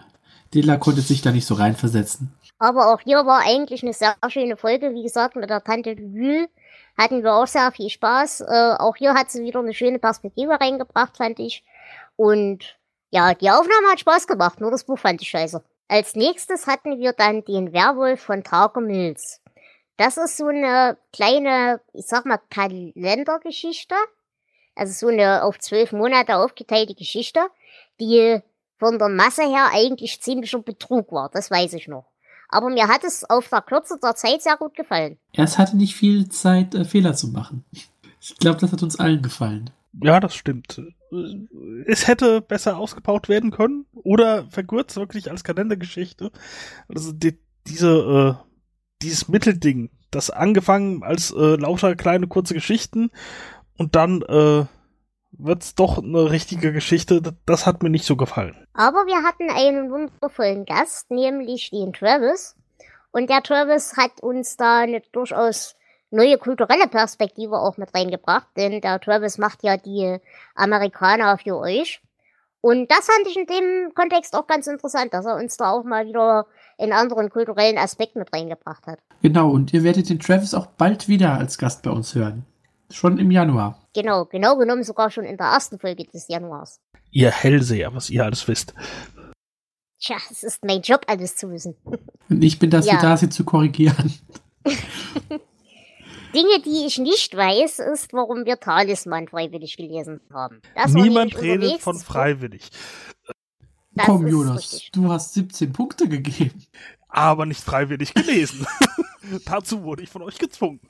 Dela 0.53 0.79
konnte 0.79 1.01
sich 1.01 1.23
da 1.23 1.31
nicht 1.31 1.47
so 1.47 1.55
reinversetzen. 1.55 2.33
Aber 2.59 2.93
auch 2.93 3.01
hier 3.03 3.25
war 3.25 3.43
eigentlich 3.47 3.85
eine 3.85 3.93
sehr 3.93 4.17
schöne 4.29 4.57
Folge. 4.57 4.95
Wie 4.95 5.05
gesagt, 5.05 5.37
mit 5.37 5.49
der 5.49 5.63
Tante 5.63 5.93
Lül 5.93 6.49
hatten 6.99 7.23
wir 7.23 7.35
auch 7.35 7.47
sehr 7.47 7.71
viel 7.71 7.89
Spaß. 7.89 8.41
Äh, 8.41 8.75
auch 8.79 8.97
hier 8.97 9.15
hat 9.15 9.31
sie 9.31 9.45
wieder 9.45 9.61
eine 9.61 9.75
schöne 9.75 10.01
Perspektive 10.01 10.59
reingebracht, 10.59 11.19
fand 11.19 11.39
ich. 11.39 11.63
Und 12.17 12.79
ja, 13.11 13.35
die 13.35 13.51
Aufnahme 13.51 13.89
hat 13.93 14.01
Spaß 14.01 14.27
gemacht, 14.27 14.61
nur 14.61 14.73
das 14.73 14.85
Buch 14.85 14.99
fand 14.99 15.23
ich 15.23 15.29
scheiße. 15.29 15.63
Als 15.87 16.17
nächstes 16.17 16.67
hatten 16.67 16.99
wir 16.99 17.13
dann 17.13 17.45
den 17.45 17.73
Werwolf 17.73 18.23
von 18.23 18.43
Targo 18.43 18.81
Mills. 18.81 19.40
Das 20.01 20.17
ist 20.17 20.39
so 20.39 20.47
eine 20.47 20.97
kleine, 21.13 21.83
ich 21.93 22.07
sag 22.07 22.25
mal, 22.25 22.41
Kalendergeschichte. 22.49 23.95
Also 24.75 24.95
so 24.95 25.13
eine 25.13 25.45
auf 25.45 25.59
zwölf 25.59 25.93
Monate 25.93 26.37
aufgeteilte 26.37 26.95
Geschichte, 26.95 27.41
die 28.01 28.41
von 28.79 28.99
der 28.99 29.11
Masse 29.11 29.43
her 29.43 29.69
eigentlich 29.75 30.23
ziemlicher 30.23 30.61
Betrug 30.61 31.13
war. 31.13 31.29
Das 31.29 31.51
weiß 31.51 31.75
ich 31.75 31.87
noch. 31.87 32.07
Aber 32.49 32.71
mir 32.71 32.89
hat 32.89 33.05
es 33.05 33.29
auf 33.29 33.51
der 33.51 33.61
Kürze 33.61 33.99
der 34.03 34.17
Zeit 34.17 34.41
sehr 34.41 34.57
gut 34.57 34.75
gefallen. 34.75 35.19
Es 35.35 35.59
hatte 35.59 35.77
nicht 35.77 35.95
viel 35.95 36.31
Zeit, 36.31 36.75
äh, 36.75 36.87
Fehler 36.87 37.13
zu 37.13 37.29
machen. 37.29 37.67
Ich 37.71 38.39
glaube, 38.39 38.59
das 38.59 38.73
hat 38.73 38.83
uns 38.83 38.99
allen 38.99 39.21
gefallen. 39.21 39.69
Ja, 40.03 40.19
das 40.19 40.35
stimmt. 40.35 40.81
Es 41.85 42.09
hätte 42.09 42.41
besser 42.41 42.79
ausgebaut 42.79 43.29
werden 43.29 43.51
können 43.51 43.85
oder 43.93 44.47
verkürzt 44.47 44.97
wirklich 44.97 45.31
als 45.31 45.45
Kalendergeschichte. 45.45 46.31
Also 46.89 47.13
die, 47.13 47.39
diese, 47.67 48.39
äh, 48.41 48.50
dieses 49.03 49.29
Mittelding, 49.29 49.91
das 50.11 50.31
angefangen 50.31 51.03
als 51.03 51.31
äh, 51.33 51.57
lauter 51.57 51.95
kleine 51.97 52.27
kurze 52.27 52.55
Geschichten 52.55 53.11
und 53.77 53.97
dann 53.97 54.23
äh, 54.23 54.65
wird's 55.33 55.75
doch 55.75 55.99
eine 55.99 56.31
richtige 56.31 56.73
Geschichte. 56.73 57.23
Das, 57.47 57.67
hat 57.67 57.83
mir 57.83 57.91
nicht 57.91 58.05
so 58.05 58.17
gefallen. 58.17 58.57
Aber 58.75 59.07
wir 59.07 59.23
hatten 59.23 59.51
einen 59.51 59.91
wundervollen 59.91 60.65
Gast, 60.65 61.11
nämlich 61.11 61.71
den 61.71 61.93
Travis. 61.93 62.57
Und 63.13 63.31
der 63.31 63.43
Travis 63.43 63.97
hat 63.97 64.21
uns 64.21 64.57
da 64.57 64.81
eine 64.81 65.03
durchaus 65.13 65.77
neue 66.11 66.39
kulturelle 66.39 66.89
Perspektive 66.89 67.59
auch 67.59 67.77
mit 67.77 67.95
reingebracht, 67.95 68.49
denn 68.57 68.81
der 68.81 69.01
Travis 69.01 69.39
macht 69.39 69.63
ja 69.63 69.77
die 69.77 70.19
Amerikaner 70.55 71.39
für 71.39 71.57
euch. 71.57 72.01
Und 72.63 72.91
das 72.91 73.07
fand 73.07 73.27
ich 73.27 73.37
in 73.37 73.47
dem 73.47 73.93
Kontext 73.95 74.35
auch 74.37 74.47
ganz 74.47 74.67
interessant, 74.67 75.15
dass 75.15 75.25
er 75.25 75.37
uns 75.37 75.57
da 75.57 75.71
auch 75.71 75.85
mal 75.85 76.07
wieder 76.07 76.47
einen 76.79 76.93
anderen 76.93 77.31
kulturellen 77.31 77.79
Aspekt 77.79 78.17
mit 78.17 78.33
reingebracht 78.33 78.87
hat. 78.87 78.99
Genau, 79.23 79.51
und 79.51 79.73
ihr 79.73 79.83
werdet 79.83 80.09
den 80.11 80.19
Travis 80.21 80.53
auch 80.55 80.67
bald 80.67 81.09
wieder 81.09 81.35
als 81.35 81.59
Gast 81.59 81.83
bei 81.83 81.91
uns 81.91 82.15
hören. 82.15 82.45
Schon 82.91 83.19
im 83.19 83.31
Januar. 83.31 83.79
Genau, 83.95 84.25
genau 84.25 84.57
genommen 84.57 84.83
sogar 84.85 85.11
schon 85.11 85.25
in 85.25 85.37
der 85.37 85.47
ersten 85.47 85.79
Folge 85.79 86.05
des 86.05 86.29
Januars. 86.29 86.81
Ihr 87.11 87.31
Hellseher, 87.31 87.95
was 87.95 88.11
ihr 88.11 88.25
alles 88.25 88.47
wisst. 88.47 88.75
Tja, 90.03 90.17
es 90.31 90.43
ist 90.43 90.65
mein 90.65 90.81
Job, 90.81 91.03
alles 91.07 91.37
zu 91.37 91.51
wissen. 91.51 91.77
Und 92.29 92.43
ich 92.43 92.59
bin 92.59 92.71
dafür 92.71 92.93
Ja. 92.95 93.01
da, 93.01 93.17
sie 93.17 93.29
zu 93.29 93.45
korrigieren. 93.45 94.13
Dinge, 96.35 96.61
die 96.61 96.87
ich 96.87 96.99
nicht 96.99 97.37
weiß, 97.37 97.81
ist, 97.81 98.13
warum 98.13 98.45
wir 98.45 98.59
Talisman 98.61 99.29
freiwillig 99.29 99.77
gelesen 99.77 100.21
haben. 100.33 100.61
Das 100.75 100.93
Niemand 100.93 101.41
redet 101.41 101.81
von 101.81 101.97
freiwillig. 101.99 102.71
Das 103.93 104.07
Komm, 104.07 104.27
Jonas, 104.27 104.73
richtig. 104.73 104.93
du 104.93 105.11
hast 105.11 105.35
17 105.35 105.73
Punkte 105.73 106.09
gegeben. 106.09 106.65
Aber 107.09 107.45
nicht 107.45 107.61
freiwillig 107.61 108.15
gelesen. 108.15 108.67
Dazu 109.45 109.83
wurde 109.83 110.05
ich 110.05 110.09
von 110.11 110.23
euch 110.23 110.39
gezwungen. 110.39 110.81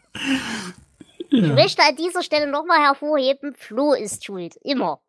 Ich 1.30 1.40
Ja. 1.42 1.54
möchte 1.54 1.82
an 1.82 1.96
dieser 1.96 2.22
Stelle 2.22 2.46
nochmal 2.50 2.80
hervorheben, 2.80 3.54
Flo 3.54 3.94
ist 3.94 4.24
schuld. 4.24 4.56
Immer. 4.62 5.00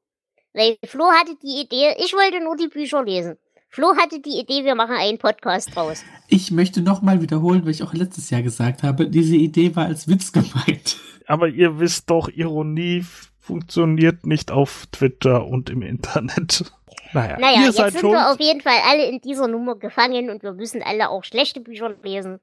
Weil 0.54 0.78
Flo 0.86 1.06
hatte 1.12 1.36
die 1.42 1.62
Idee, 1.62 1.96
ich 1.98 2.14
wollte 2.14 2.42
nur 2.44 2.56
die 2.56 2.68
Bücher 2.68 3.04
lesen. 3.04 3.38
Flo 3.74 3.96
hatte 3.96 4.20
die 4.20 4.38
Idee, 4.38 4.66
wir 4.66 4.76
machen 4.76 4.96
einen 4.98 5.18
Podcast 5.18 5.74
draus. 5.74 6.04
Ich 6.28 6.52
möchte 6.52 6.82
nochmal 6.82 7.22
wiederholen, 7.22 7.62
was 7.66 7.76
ich 7.78 7.84
auch 7.84 7.94
letztes 7.94 8.30
Jahr 8.30 8.42
gesagt 8.42 8.84
habe. 8.84 9.08
Diese 9.08 9.38
Idee 9.38 9.74
war 9.78 9.86
als 9.86 10.10
Witz 10.10 10.34
gemeint. 10.34 10.98
Aber 11.26 11.48
ihr 11.48 11.80
wisst 11.80 12.10
doch, 12.10 12.28
Ironie 12.28 13.06
funktioniert 13.40 14.26
nicht 14.26 14.52
auf 14.52 14.88
Twitter 14.92 15.48
und 15.48 15.70
im 15.70 15.82
Internet. 15.82 16.66
Naja, 17.14 17.38
Naja, 17.40 17.60
ihr 17.60 17.66
jetzt 17.66 17.76
seid 17.76 17.92
sind 17.92 18.02
schon. 18.02 18.12
wir 18.12 18.32
auf 18.32 18.40
jeden 18.40 18.62
Fall 18.62 18.78
alle 18.90 19.06
in 19.06 19.20
dieser 19.20 19.48
Nummer 19.50 19.76
gefangen 19.76 20.30
und 20.30 20.44
wir 20.44 20.54
müssen 20.54 20.82
alle 20.82 21.10
auch 21.10 21.26
schlechte 21.26 21.60
Bücher 21.60 21.94
lesen. 22.04 22.40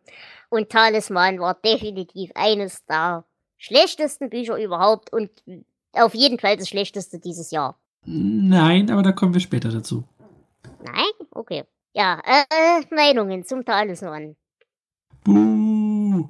Und 0.51 0.69
Talisman 0.69 1.39
war 1.41 1.55
definitiv 1.55 2.31
eines 2.35 2.85
der 2.85 3.25
schlechtesten 3.57 4.29
Bücher 4.29 4.59
überhaupt 4.59 5.11
und 5.11 5.31
auf 5.93 6.15
jeden 6.15 6.39
Fall 6.39 6.59
das 6.59 6.69
schlechteste 6.69 7.19
dieses 7.19 7.51
Jahr. 7.51 7.79
Nein, 8.05 8.91
aber 8.91 9.03
da 9.03 9.13
kommen 9.13 9.33
wir 9.33 9.41
später 9.41 9.71
dazu. 9.71 10.05
Nein? 10.85 11.29
Okay. 11.31 11.65
Ja, 11.93 12.21
äh, 12.25 12.95
Meinungen 12.95 13.45
zum 13.45 13.65
Talisman. 13.65 14.37
Buh. 15.25 16.29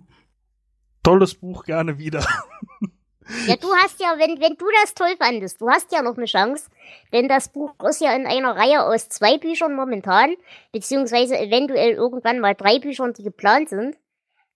Tolles 1.03 1.35
Buch, 1.35 1.65
gerne 1.65 1.99
wieder. 1.99 2.25
Ja, 3.47 3.57
du 3.57 3.69
hast 3.75 4.01
ja, 4.01 4.15
wenn, 4.17 4.41
wenn 4.41 4.57
du 4.57 4.65
das 4.81 4.95
toll 4.95 5.15
fandest, 5.19 5.61
du 5.61 5.69
hast 5.69 5.93
ja 5.93 6.01
noch 6.01 6.17
eine 6.17 6.25
Chance, 6.25 6.71
denn 7.13 7.29
das 7.29 7.51
Buch 7.51 7.75
ist 7.87 8.01
ja 8.01 8.15
in 8.15 8.27
einer 8.27 8.57
Reihe 8.57 8.83
aus 8.83 9.09
zwei 9.11 9.37
Büchern 9.37 9.75
momentan, 9.75 10.35
beziehungsweise 10.73 11.39
eventuell 11.39 11.93
irgendwann 11.93 12.41
mal 12.41 12.55
drei 12.55 12.79
Büchern, 12.79 13.13
die 13.13 13.23
geplant 13.23 13.69
sind. 13.69 13.97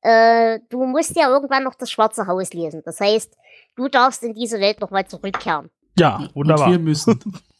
Äh, 0.00 0.60
du 0.70 0.84
musst 0.86 1.14
ja 1.16 1.28
irgendwann 1.28 1.64
noch 1.64 1.74
das 1.74 1.90
Schwarze 1.90 2.26
Haus 2.26 2.54
lesen. 2.54 2.82
Das 2.84 2.98
heißt, 2.98 3.36
du 3.76 3.88
darfst 3.88 4.22
in 4.22 4.34
diese 4.34 4.58
Welt 4.58 4.80
nochmal 4.80 5.06
zurückkehren. 5.06 5.70
Ja, 5.98 6.28
wunderbar. 6.34 6.66
Und 6.66 6.72
wir 6.72 6.78
müssen. 6.78 7.20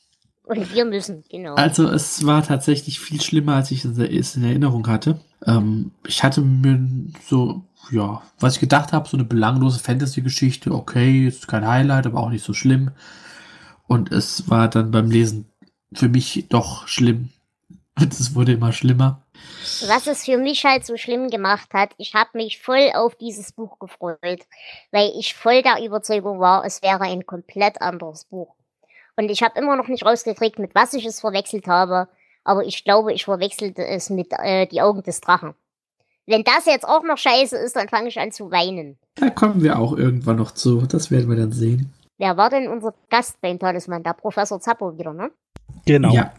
Und 0.44 0.74
wir 0.74 0.84
müssen, 0.84 1.24
genau. 1.30 1.54
Also 1.54 1.88
es 1.88 2.26
war 2.26 2.42
tatsächlich 2.42 2.98
viel 2.98 3.20
schlimmer, 3.20 3.54
als 3.54 3.70
ich 3.70 3.84
es 3.84 4.36
in 4.36 4.44
Erinnerung 4.44 4.86
hatte. 4.88 5.20
Ähm, 5.46 5.92
ich 6.06 6.22
hatte 6.22 6.40
mir 6.40 6.84
so, 7.24 7.62
ja, 7.90 8.22
was 8.40 8.54
ich 8.54 8.60
gedacht 8.60 8.92
habe, 8.92 9.08
so 9.08 9.16
eine 9.16 9.24
belanglose 9.24 9.78
Fantasy-Geschichte, 9.78 10.72
okay, 10.72 11.26
ist 11.26 11.46
kein 11.46 11.66
Highlight, 11.66 12.06
aber 12.06 12.20
auch 12.20 12.30
nicht 12.30 12.44
so 12.44 12.54
schlimm. 12.54 12.90
Und 13.86 14.10
es 14.10 14.50
war 14.50 14.68
dann 14.68 14.90
beim 14.90 15.10
Lesen 15.10 15.46
für 15.92 16.08
mich 16.08 16.46
doch 16.48 16.88
schlimm. 16.88 17.30
Und 17.98 18.12
es 18.20 18.34
wurde 18.34 18.52
immer 18.52 18.72
schlimmer. 18.72 19.22
Was 19.86 20.06
es 20.06 20.24
für 20.24 20.38
mich 20.38 20.64
halt 20.64 20.86
so 20.86 20.96
schlimm 20.96 21.28
gemacht 21.28 21.72
hat, 21.72 21.90
ich 21.98 22.14
habe 22.14 22.30
mich 22.34 22.60
voll 22.60 22.90
auf 22.94 23.14
dieses 23.16 23.52
Buch 23.52 23.78
gefreut, 23.78 24.46
weil 24.90 25.12
ich 25.18 25.34
voll 25.34 25.62
der 25.62 25.84
Überzeugung 25.84 26.40
war, 26.40 26.64
es 26.64 26.82
wäre 26.82 27.02
ein 27.02 27.26
komplett 27.26 27.80
anderes 27.80 28.24
Buch. 28.24 28.54
Und 29.16 29.30
ich 29.30 29.42
habe 29.42 29.58
immer 29.58 29.76
noch 29.76 29.88
nicht 29.88 30.04
rausgekriegt, 30.04 30.58
mit 30.58 30.74
was 30.74 30.94
ich 30.94 31.04
es 31.04 31.20
verwechselt 31.20 31.66
habe. 31.66 32.08
Aber 32.44 32.64
ich 32.64 32.84
glaube, 32.84 33.12
ich 33.12 33.24
verwechselte 33.24 33.86
es 33.86 34.10
mit 34.10 34.32
äh, 34.32 34.66
die 34.66 34.82
Augen 34.82 35.02
des 35.02 35.20
Drachen. 35.20 35.54
Wenn 36.26 36.44
das 36.44 36.66
jetzt 36.66 36.86
auch 36.86 37.02
noch 37.02 37.18
scheiße 37.18 37.56
ist, 37.56 37.76
dann 37.76 37.88
fange 37.88 38.08
ich 38.08 38.18
an 38.18 38.32
zu 38.32 38.50
weinen. 38.50 38.98
Da 39.16 39.30
kommen 39.30 39.62
wir 39.62 39.78
auch 39.78 39.96
irgendwann 39.96 40.36
noch 40.36 40.52
zu. 40.52 40.86
Das 40.86 41.10
werden 41.10 41.28
wir 41.28 41.36
dann 41.36 41.52
sehen. 41.52 41.92
Wer 42.18 42.36
war 42.36 42.50
denn 42.50 42.68
unser 42.68 42.94
Gast 43.10 43.40
beim 43.40 43.58
Talisman? 43.58 44.02
Der 44.02 44.14
Professor 44.14 44.60
Zappo 44.60 44.96
wieder, 44.96 45.12
ne? 45.12 45.30
Genau. 45.84 46.12
Ja. 46.12 46.32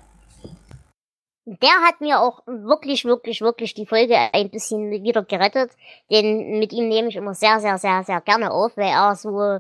Der 1.45 1.81
hat 1.85 1.99
mir 1.99 2.21
auch 2.21 2.41
wirklich, 2.47 3.03
wirklich, 3.03 3.41
wirklich 3.41 3.73
die 3.73 3.85
Folge 3.85 4.15
ein 4.31 4.49
bisschen 4.49 4.91
wieder 4.91 5.23
gerettet. 5.23 5.71
Denn 6.09 6.59
mit 6.59 6.71
ihm 6.71 6.87
nehme 6.87 7.09
ich 7.09 7.17
immer 7.17 7.33
sehr, 7.33 7.59
sehr, 7.59 7.77
sehr, 7.77 8.03
sehr 8.03 8.21
gerne 8.21 8.51
auf, 8.51 8.77
weil 8.77 8.87
er 8.87 9.15
so 9.15 9.59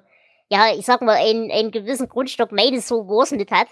ja, 0.53 0.71
ich 0.71 0.85
sag 0.85 1.01
mal, 1.01 1.15
einen, 1.15 1.49
einen 1.49 1.71
gewissen 1.71 2.07
Grundstock 2.07 2.51
meines 2.51 2.91
Humors 2.91 3.31
mit 3.31 3.49
hat. 3.49 3.69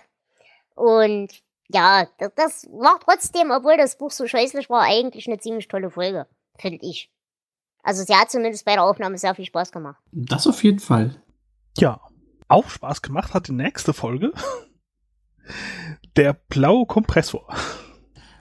Und 0.74 1.30
ja, 1.67 2.08
das, 2.17 2.32
das 2.36 2.67
war 2.72 3.00
trotzdem, 3.00 3.52
obwohl 3.52 3.78
das 3.78 4.00
Buch 4.00 4.10
so 4.10 4.26
scheußlich 4.26 4.67
war, 4.67 4.82
eigentlich 4.82 5.28
eine 5.28 5.38
ziemlich 5.38 5.67
tolle 5.67 5.91
Folge, 5.91 6.26
finde 6.58 6.80
ich. 6.82 7.12
Also 7.84 8.04
sie 8.04 8.15
hat 8.15 8.32
zumindest 8.32 8.65
bei 8.65 8.74
der 8.74 8.84
Aufnahme 8.84 9.20
sehr 9.20 9.36
viel 9.36 9.46
Spaß 9.46 9.72
gemacht. 9.72 10.02
Das 10.12 10.48
auf 10.48 10.63
jeden 10.63 10.80
Fall. 10.80 11.22
Ja, 11.78 12.02
auch 12.48 12.67
Spaß 12.67 13.04
gemacht 13.04 13.36
hat 13.36 13.48
die 13.48 13.54
nächste 13.54 13.94
Folge. 13.94 14.34
Der 16.15 16.34
blaue 16.34 16.88
Kompressor. 16.88 17.48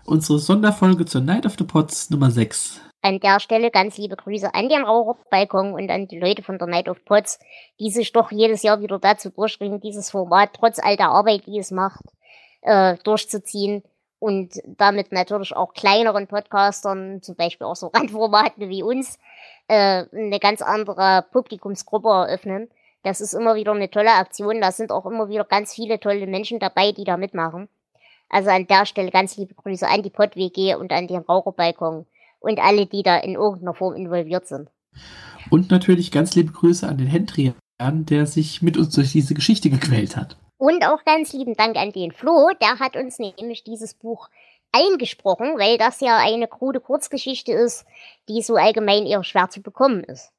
Unsere 0.07 0.38
Sonderfolge 0.38 1.05
zur 1.05 1.20
Night 1.20 1.44
of 1.44 1.57
the 1.59 1.64
Pots 1.64 2.09
Nummer 2.09 2.31
6 2.31 2.81
an 3.02 3.20
der 3.20 3.40
Stelle 3.40 3.70
ganz 3.70 3.96
liebe 3.96 4.16
Grüße 4.16 4.54
an 4.54 4.68
den 4.68 4.84
Raucherbalkon 4.84 5.72
und 5.72 5.90
an 5.90 6.06
die 6.06 6.18
Leute 6.18 6.42
von 6.42 6.58
der 6.58 6.68
Night 6.68 6.88
of 6.88 7.04
Pots, 7.04 7.38
die 7.78 7.90
sich 7.90 8.12
doch 8.12 8.30
jedes 8.30 8.62
Jahr 8.62 8.80
wieder 8.80 8.98
dazu 8.98 9.30
durchringen, 9.30 9.80
dieses 9.80 10.10
Format 10.10 10.50
trotz 10.54 10.78
all 10.78 10.96
der 10.96 11.08
Arbeit, 11.08 11.46
die 11.46 11.58
es 11.58 11.70
macht, 11.70 12.04
äh, 12.62 12.96
durchzuziehen 13.04 13.82
und 14.18 14.60
damit 14.66 15.12
natürlich 15.12 15.56
auch 15.56 15.72
kleineren 15.72 16.26
Podcastern, 16.26 17.22
zum 17.22 17.36
Beispiel 17.36 17.66
auch 17.66 17.76
so 17.76 17.86
Randformaten 17.94 18.68
wie 18.68 18.82
uns, 18.82 19.18
äh, 19.68 20.04
eine 20.12 20.38
ganz 20.38 20.60
andere 20.60 21.24
Publikumsgruppe 21.32 22.08
eröffnen. 22.08 22.68
Das 23.02 23.22
ist 23.22 23.32
immer 23.32 23.54
wieder 23.54 23.72
eine 23.72 23.90
tolle 23.90 24.12
Aktion. 24.12 24.60
Da 24.60 24.72
sind 24.72 24.92
auch 24.92 25.06
immer 25.06 25.30
wieder 25.30 25.44
ganz 25.44 25.74
viele 25.74 25.98
tolle 25.98 26.26
Menschen 26.26 26.58
dabei, 26.58 26.92
die 26.92 27.04
da 27.04 27.16
mitmachen. 27.16 27.70
Also 28.28 28.50
an 28.50 28.66
der 28.66 28.84
Stelle 28.84 29.10
ganz 29.10 29.38
liebe 29.38 29.54
Grüße 29.54 29.88
an 29.88 30.02
die 30.02 30.10
Pod-WG 30.10 30.74
und 30.74 30.92
an 30.92 31.06
den 31.06 31.22
Raucherbalkon 31.22 32.06
und 32.40 32.59
alle, 32.59 32.87
die 32.87 33.03
da 33.03 33.18
in 33.18 33.35
irgendeiner 33.35 33.74
Form 33.74 33.94
involviert 33.94 34.48
sind. 34.48 34.68
Und 35.50 35.70
natürlich 35.70 36.11
ganz 36.11 36.35
liebe 36.35 36.53
Grüße 36.53 36.87
an 36.87 36.98
den 36.98 37.07
Hendrian, 37.07 37.55
der 37.79 38.26
sich 38.26 38.62
mit 38.62 38.76
uns 38.76 38.94
durch 38.94 39.12
diese 39.12 39.35
Geschichte 39.35 39.70
gequält 39.70 40.16
hat. 40.16 40.37
Und 40.59 40.85
auch 40.85 41.05
ganz 41.05 41.33
lieben 41.33 41.55
Dank 41.55 41.76
an 41.76 41.92
den 41.92 42.12
Flo, 42.12 42.50
der 42.61 42.79
hat 42.79 42.96
uns 42.96 43.18
nämlich 43.18 43.64
dieses 43.64 43.94
Buch 43.94 44.29
eingesprochen, 44.72 45.59
weil 45.59 45.79
das 45.79 46.00
ja 46.00 46.18
eine 46.18 46.48
krude 46.48 46.81
Kurzgeschichte 46.81 47.53
ist, 47.53 47.87
die 48.29 48.42
so 48.42 48.57
allgemein 48.57 49.07
eher 49.07 49.24
schwer 49.24 49.48
zu 49.48 49.62
bekommen 49.62 50.05
ist. 50.05 50.33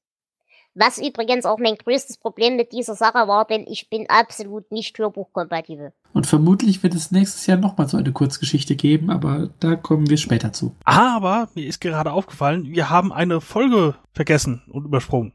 Was 0.73 0.99
übrigens 0.99 1.45
auch 1.45 1.57
mein 1.57 1.75
größtes 1.75 2.17
Problem 2.17 2.55
mit 2.55 2.71
dieser 2.71 2.95
Sache 2.95 3.27
war, 3.27 3.45
denn 3.45 3.65
ich 3.67 3.89
bin 3.89 4.09
absolut 4.09 4.71
nicht 4.71 4.97
hörbuchkompatibel. 4.97 5.91
Und 6.13 6.27
vermutlich 6.27 6.83
wird 6.83 6.93
es 6.93 7.11
nächstes 7.11 7.45
Jahr 7.47 7.57
nochmal 7.57 7.87
so 7.87 7.97
eine 7.97 8.11
Kurzgeschichte 8.11 8.75
geben, 8.75 9.09
aber 9.09 9.49
da 9.59 9.75
kommen 9.75 10.09
wir 10.09 10.17
später 10.17 10.51
zu. 10.51 10.75
Aber 10.83 11.49
mir 11.55 11.65
ist 11.65 11.79
gerade 11.79 12.11
aufgefallen, 12.11 12.65
wir 12.65 12.89
haben 12.89 13.13
eine 13.13 13.39
Folge 13.39 13.95
vergessen 14.13 14.61
und 14.69 14.85
übersprungen. 14.85 15.33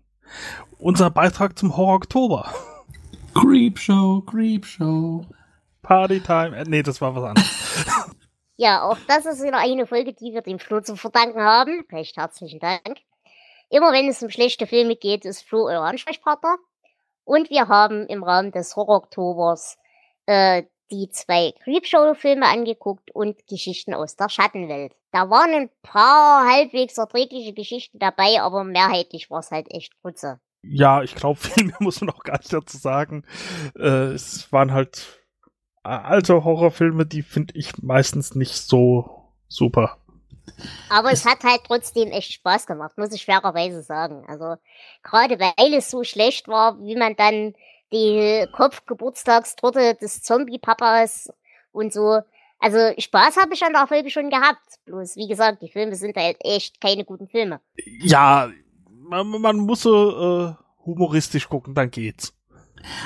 Unser 0.78 1.10
Beitrag 1.10 1.58
zum 1.58 1.76
Horror 1.76 1.96
Oktober. 1.96 2.52
Creepshow, 3.34 4.22
Creepshow. 4.22 5.24
Partytime. 5.82 6.56
Äh, 6.56 6.64
nee, 6.66 6.82
das 6.82 7.00
war 7.00 7.14
was 7.14 7.24
anderes. 7.24 7.86
ja, 8.56 8.82
auch 8.82 8.98
das 9.06 9.24
ist 9.24 9.42
wieder 9.42 9.58
eine 9.58 9.86
Folge, 9.86 10.12
die 10.12 10.32
wir 10.32 10.42
dem 10.42 10.58
Flo 10.58 10.80
zu 10.80 10.96
verdanken 10.96 11.40
haben. 11.40 11.84
Recht 11.92 12.16
herzlichen 12.16 12.60
Dank. 12.60 12.98
Immer 13.70 13.92
wenn 13.92 14.08
es 14.08 14.22
um 14.22 14.30
schlechte 14.30 14.66
Filme 14.66 14.96
geht, 14.96 15.24
ist 15.24 15.42
Flo 15.42 15.66
euer 15.66 15.82
Ansprechpartner. 15.82 16.56
Und 17.24 17.50
wir 17.50 17.68
haben 17.68 18.06
im 18.06 18.22
Rahmen 18.22 18.52
des 18.52 18.76
Horror-Oktobers 18.76 19.78
äh, 20.26 20.64
die 20.90 21.08
zwei 21.10 21.52
Creepshow-Filme 21.64 22.46
angeguckt 22.46 23.10
und 23.10 23.46
Geschichten 23.48 23.94
aus 23.94 24.16
der 24.16 24.28
Schattenwelt. 24.28 24.94
Da 25.10 25.30
waren 25.30 25.52
ein 25.52 25.70
paar 25.82 26.48
halbwegs 26.48 26.98
erträgliche 26.98 27.52
Geschichten 27.52 27.98
dabei, 27.98 28.40
aber 28.40 28.64
mehrheitlich 28.64 29.30
war 29.30 29.40
es 29.40 29.50
halt 29.50 29.66
echt 29.70 30.00
Grütze. 30.00 30.40
Ja, 30.62 31.02
ich 31.02 31.14
glaube, 31.14 31.38
viel 31.40 31.64
mehr 31.64 31.76
muss 31.80 32.00
man 32.00 32.10
auch 32.10 32.22
gar 32.22 32.38
nicht 32.38 32.52
dazu 32.52 32.76
sagen. 32.76 33.24
Äh, 33.76 34.12
es 34.12 34.52
waren 34.52 34.72
halt 34.72 35.22
äh, 35.84 35.88
alte 35.88 36.44
Horrorfilme, 36.44 37.06
die 37.06 37.22
finde 37.22 37.54
ich 37.56 37.78
meistens 37.82 38.34
nicht 38.34 38.54
so 38.54 39.32
super. 39.48 39.98
Aber 40.88 41.10
es 41.10 41.26
hat 41.26 41.42
halt 41.42 41.62
trotzdem 41.66 42.10
echt 42.12 42.32
Spaß 42.32 42.66
gemacht, 42.66 42.96
muss 42.96 43.12
ich 43.12 43.24
fairerweise 43.24 43.82
sagen. 43.82 44.24
Also 44.28 44.56
gerade 45.02 45.38
weil 45.40 45.74
es 45.74 45.90
so 45.90 46.04
schlecht 46.04 46.46
war, 46.48 46.78
wie 46.80 46.96
man 46.96 47.16
dann 47.16 47.54
die 47.92 48.46
Kopfgeburtstagstorte 48.52 49.94
des 49.94 50.22
Zombie-Papas 50.22 51.32
und 51.72 51.92
so. 51.92 52.20
Also 52.58 52.78
Spaß 52.98 53.36
habe 53.36 53.54
ich 53.54 53.62
an 53.62 53.72
der 53.74 53.86
Folge 53.86 54.10
schon 54.10 54.30
gehabt. 54.30 54.62
Bloß, 54.86 55.16
wie 55.16 55.28
gesagt, 55.28 55.62
die 55.62 55.68
Filme 55.68 55.94
sind 55.94 56.16
halt 56.16 56.38
echt 56.40 56.80
keine 56.80 57.04
guten 57.04 57.28
Filme. 57.28 57.60
Ja, 58.00 58.50
man, 58.86 59.28
man 59.28 59.56
muss 59.58 59.82
so 59.82 60.48
äh, 60.48 60.54
humoristisch 60.84 61.48
gucken, 61.48 61.74
dann 61.74 61.90
geht's. 61.90 62.32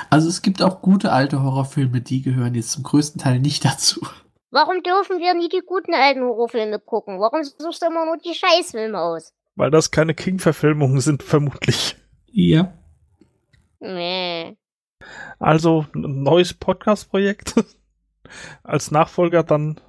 Also 0.09 0.29
es 0.29 0.41
gibt 0.41 0.61
auch 0.61 0.81
gute 0.81 1.11
alte 1.11 1.41
Horrorfilme, 1.41 2.01
die 2.01 2.21
gehören 2.21 2.55
jetzt 2.55 2.71
zum 2.71 2.83
größten 2.83 3.21
Teil 3.21 3.39
nicht 3.39 3.65
dazu. 3.65 4.01
Warum 4.51 4.83
dürfen 4.83 5.19
wir 5.19 5.33
nie 5.33 5.49
die 5.49 5.63
guten 5.65 5.93
alten 5.93 6.21
Horrorfilme 6.21 6.79
gucken? 6.79 7.19
Warum 7.19 7.43
suchst 7.43 7.81
du 7.81 7.87
immer 7.87 8.05
nur 8.05 8.17
die 8.17 8.33
Scheißfilme 8.33 8.99
aus? 8.99 9.33
Weil 9.55 9.71
das 9.71 9.91
keine 9.91 10.13
King-Verfilmungen 10.13 10.99
sind, 10.99 11.23
vermutlich. 11.23 11.95
Ja. 12.27 12.73
Nee. 13.79 14.57
Also 15.39 15.85
ein 15.95 16.23
neues 16.23 16.53
Podcast-Projekt 16.53 17.55
als 18.63 18.91
Nachfolger 18.91 19.43
dann 19.43 19.79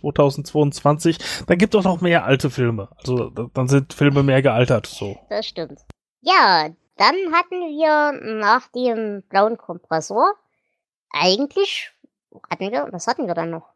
2022. 0.00 1.18
Dann 1.46 1.58
gibt 1.58 1.74
es 1.74 1.80
auch 1.80 1.84
noch 1.84 2.00
mehr 2.00 2.24
alte 2.24 2.50
Filme. 2.50 2.88
Also 2.96 3.30
dann 3.30 3.68
sind 3.68 3.92
Filme 3.92 4.22
mehr 4.22 4.42
gealtert. 4.42 4.86
So. 4.86 5.18
Das 5.30 5.46
stimmt. 5.46 5.80
Ja, 6.20 6.68
dann 6.96 7.14
hatten 7.32 7.60
wir 7.60 8.12
nach 8.40 8.68
dem 8.68 9.22
blauen 9.28 9.56
Kompressor 9.56 10.34
eigentlich 11.10 11.92
hatten 12.50 12.70
wir, 12.70 12.88
was 12.90 13.06
hatten 13.06 13.26
wir 13.26 13.34
dann 13.34 13.50
noch? 13.50 13.68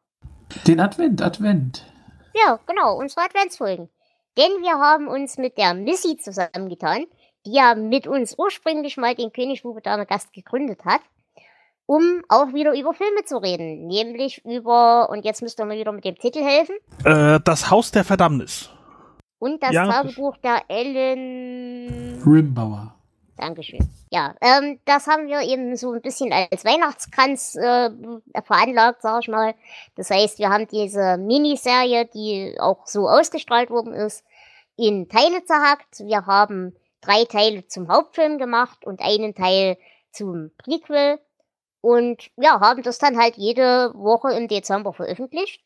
Den 0.67 0.81
Advent, 0.81 1.23
Advent. 1.23 1.87
Ja, 2.35 2.59
genau, 2.67 2.97
unsere 2.97 3.23
Adventsfolgen. 3.23 3.89
Denn 4.37 4.63
wir 4.63 4.79
haben 4.79 5.09
uns 5.09 5.39
mit 5.39 5.59
der 5.59 5.75
Missy 5.75 6.17
zusammengetan, 6.17 7.07
die 7.47 7.53
ja 7.53 7.75
mit 7.75 8.07
uns 8.07 8.37
ursprünglich 8.39 8.97
mal 8.97 9.15
den 9.15 9.33
König 9.33 9.63
Bube 9.63 9.81
Dame 9.81 10.07
Gast 10.07 10.33
gegründet 10.33 10.85
hat, 10.85 11.01
um 11.87 12.23
auch 12.29 12.53
wieder 12.53 12.73
über 12.79 12.95
Filme 12.95 13.25
zu 13.25 13.39
reden. 13.39 13.87
Nämlich 13.87 14.45
über, 14.45 15.11
und 15.11 15.25
jetzt 15.25 15.43
müsst 15.43 15.59
ihr 15.61 15.65
mir 15.65 15.79
wieder 15.79 15.93
mit 15.93 16.05
dem 16.05 16.17
Titel 16.17 16.43
helfen. 16.43 16.77
Äh, 17.05 17.41
das 17.45 17.71
Haus 17.71 17.91
der 17.91 18.05
Verdammnis. 18.05 18.71
Und 19.39 19.63
das 19.63 19.73
ja. 19.73 19.91
Tagebuch 19.91 20.37
der 20.37 20.63
Ellen 20.69 22.23
Rimbauer. 22.25 22.95
Dankeschön. 23.41 23.89
Ja, 24.11 24.35
ähm, 24.43 24.81
das 24.85 25.07
haben 25.07 25.27
wir 25.27 25.41
eben 25.41 25.75
so 25.75 25.93
ein 25.93 26.03
bisschen 26.03 26.31
als 26.31 26.63
Weihnachtskranz 26.65 27.57
äh, 27.57 27.91
veranlagt, 28.45 29.01
sag 29.01 29.23
ich 29.23 29.29
mal. 29.29 29.55
Das 29.97 30.11
heißt, 30.11 30.39
wir 30.39 30.51
haben 30.51 30.69
diese 30.69 31.17
Miniserie, 31.17 32.05
die 32.05 32.57
auch 32.61 32.87
so 32.87 33.09
ausgestrahlt 33.09 33.71
worden 33.71 33.95
ist, 33.95 34.25
in 34.77 35.09
Teile 35.09 35.43
zerhackt. 35.45 36.01
Wir 36.01 36.27
haben 36.27 36.77
drei 37.01 37.25
Teile 37.25 37.67
zum 37.67 37.89
Hauptfilm 37.89 38.39
gemacht 38.39 38.85
und 38.85 39.01
einen 39.01 39.35
Teil 39.35 39.79
zum 40.13 40.51
Prequel. 40.59 41.19
Und 41.81 42.31
ja, 42.37 42.61
haben 42.61 42.83
das 42.83 42.99
dann 42.99 43.17
halt 43.19 43.37
jede 43.37 43.93
Woche 43.95 44.33
im 44.33 44.49
Dezember 44.49 44.93
veröffentlicht. 44.93 45.63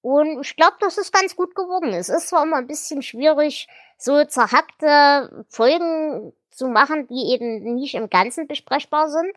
Und 0.00 0.40
ich 0.40 0.56
glaube, 0.56 0.76
das 0.80 0.98
ist 0.98 1.12
ganz 1.12 1.36
gut 1.36 1.54
geworden. 1.54 1.92
Es 1.92 2.08
ist 2.08 2.28
zwar 2.28 2.42
immer 2.42 2.56
ein 2.56 2.66
bisschen 2.66 3.02
schwierig, 3.02 3.68
so 3.98 4.24
zerhackte 4.24 5.44
Folgen 5.48 6.32
zu 6.50 6.66
machen, 6.66 7.06
die 7.06 7.32
eben 7.32 7.74
nicht 7.74 7.94
im 7.94 8.10
Ganzen 8.10 8.48
besprechbar 8.48 9.08
sind. 9.08 9.32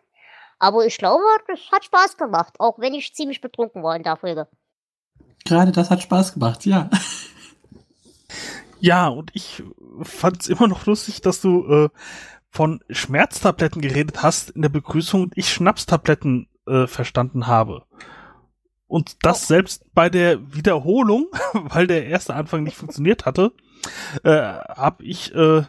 Aber 0.57 0.85
ich 0.85 0.97
glaube, 0.97 1.23
das 1.47 1.59
hat 1.71 1.85
Spaß 1.85 2.17
gemacht, 2.17 2.55
auch 2.59 2.79
wenn 2.79 2.95
ich 2.95 3.13
ziemlich 3.13 3.41
betrunken 3.41 3.83
war 3.83 3.95
in 3.95 4.03
der 4.03 4.15
Folge. 4.15 4.47
Gerade 5.45 5.71
das 5.71 5.91
hat 5.91 6.01
Spaß 6.01 6.33
gemacht, 6.33 6.65
ja. 6.65 6.89
Ja, 8.79 9.07
und 9.07 9.31
ich 9.33 9.63
fand 10.03 10.41
es 10.41 10.47
immer 10.47 10.67
noch 10.67 10.85
lustig, 10.85 11.21
dass 11.21 11.41
du 11.41 11.65
äh, 11.67 11.89
von 12.49 12.81
Schmerztabletten 12.89 13.81
geredet 13.81 14.21
hast 14.23 14.51
in 14.51 14.61
der 14.61 14.69
Begrüßung 14.69 15.23
und 15.23 15.37
ich 15.37 15.49
Schnapstabletten 15.51 16.47
äh, 16.67 16.87
verstanden 16.87 17.47
habe. 17.47 17.83
Und 18.87 19.25
das 19.25 19.43
Oh. 19.43 19.45
selbst 19.47 19.83
bei 19.93 20.09
der 20.09 20.53
Wiederholung, 20.53 21.27
weil 21.53 21.87
der 21.87 22.05
erste 22.07 22.35
Anfang 22.35 22.63
nicht 22.63 22.77
funktioniert 22.77 23.25
hatte, 23.25 23.51
äh, 24.23 24.29
habe 24.31 25.03
ich 25.03 25.33
äh, 25.35 25.63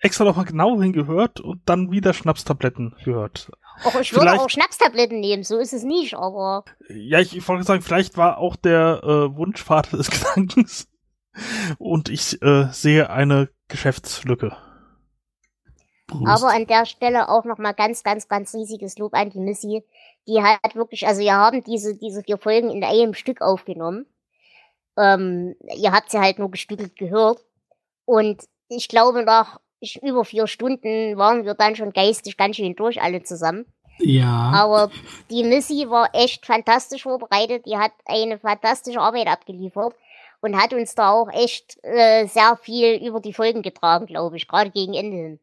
extra 0.00 0.24
noch 0.24 0.36
mal 0.36 0.44
genau 0.44 0.80
hingehört 0.80 1.40
und 1.40 1.60
dann 1.66 1.90
wieder 1.90 2.12
Schnapstabletten 2.12 2.94
gehört. 3.04 3.50
Auch 3.84 3.94
ich 4.00 4.12
würde 4.12 4.26
Vielleicht- 4.26 4.40
auch 4.40 4.50
Schnapstabletten 4.50 5.20
nehmen, 5.20 5.42
so 5.42 5.58
ist 5.58 5.72
es 5.72 5.82
nicht, 5.84 6.14
aber 6.14 6.64
Ja, 6.88 7.20
ich, 7.20 7.36
ich 7.36 7.46
wollte 7.48 7.64
sagen, 7.64 7.82
vielleicht 7.82 8.16
war 8.16 8.38
auch 8.38 8.56
der 8.56 9.02
äh, 9.04 9.36
Wunschvater 9.36 9.96
des 9.96 10.10
Gedankens. 10.10 10.88
Und 11.78 12.08
ich 12.08 12.40
äh, 12.42 12.68
sehe 12.72 13.10
eine 13.10 13.48
Geschäftslücke. 13.68 14.56
Prost. 16.06 16.26
Aber 16.26 16.54
an 16.54 16.66
der 16.66 16.86
Stelle 16.86 17.28
auch 17.28 17.44
nochmal 17.44 17.74
ganz, 17.74 18.02
ganz, 18.02 18.28
ganz 18.28 18.54
riesiges 18.54 18.96
Lob 18.98 19.14
an 19.14 19.30
die 19.30 19.40
Missy. 19.40 19.84
Die 20.28 20.42
hat 20.42 20.74
wirklich, 20.74 21.06
also 21.06 21.20
wir 21.20 21.34
haben 21.34 21.62
diese, 21.64 21.96
diese 21.96 22.22
vier 22.22 22.38
Folgen 22.38 22.70
in 22.70 22.84
einem 22.84 23.14
Stück 23.14 23.40
aufgenommen. 23.40 24.06
Ähm, 24.96 25.56
ihr 25.76 25.92
habt 25.92 26.10
sie 26.10 26.18
halt 26.18 26.38
nur 26.38 26.50
gestückelt 26.50 26.96
gehört. 26.96 27.44
Und 28.04 28.44
ich 28.68 28.88
glaube, 28.88 29.24
nach 29.24 29.60
über 30.02 30.24
vier 30.24 30.46
Stunden 30.46 31.16
waren 31.16 31.44
wir 31.44 31.54
dann 31.54 31.76
schon 31.76 31.92
geistig 31.92 32.36
ganz 32.36 32.56
schön 32.56 32.74
durch, 32.76 33.02
alle 33.02 33.22
zusammen. 33.22 33.66
ja. 33.98 34.52
Aber 34.54 34.90
die 35.30 35.44
Missy 35.44 35.88
war 35.88 36.08
echt 36.14 36.46
fantastisch 36.46 37.02
vorbereitet. 37.02 37.66
Die 37.66 37.76
hat 37.76 37.92
eine 38.04 38.38
fantastische 38.38 39.00
Arbeit 39.00 39.26
abgeliefert 39.26 39.94
und 40.46 40.56
hat 40.56 40.72
uns 40.72 40.94
da 40.94 41.10
auch 41.10 41.28
echt 41.30 41.78
äh, 41.82 42.26
sehr 42.26 42.56
viel 42.56 42.94
über 43.06 43.20
die 43.20 43.34
Folgen 43.34 43.62
getragen, 43.62 44.06
glaube 44.06 44.36
ich, 44.36 44.48
gerade 44.48 44.70
gegen 44.70 44.94
Ende 44.94 45.16
hin. 45.16 45.38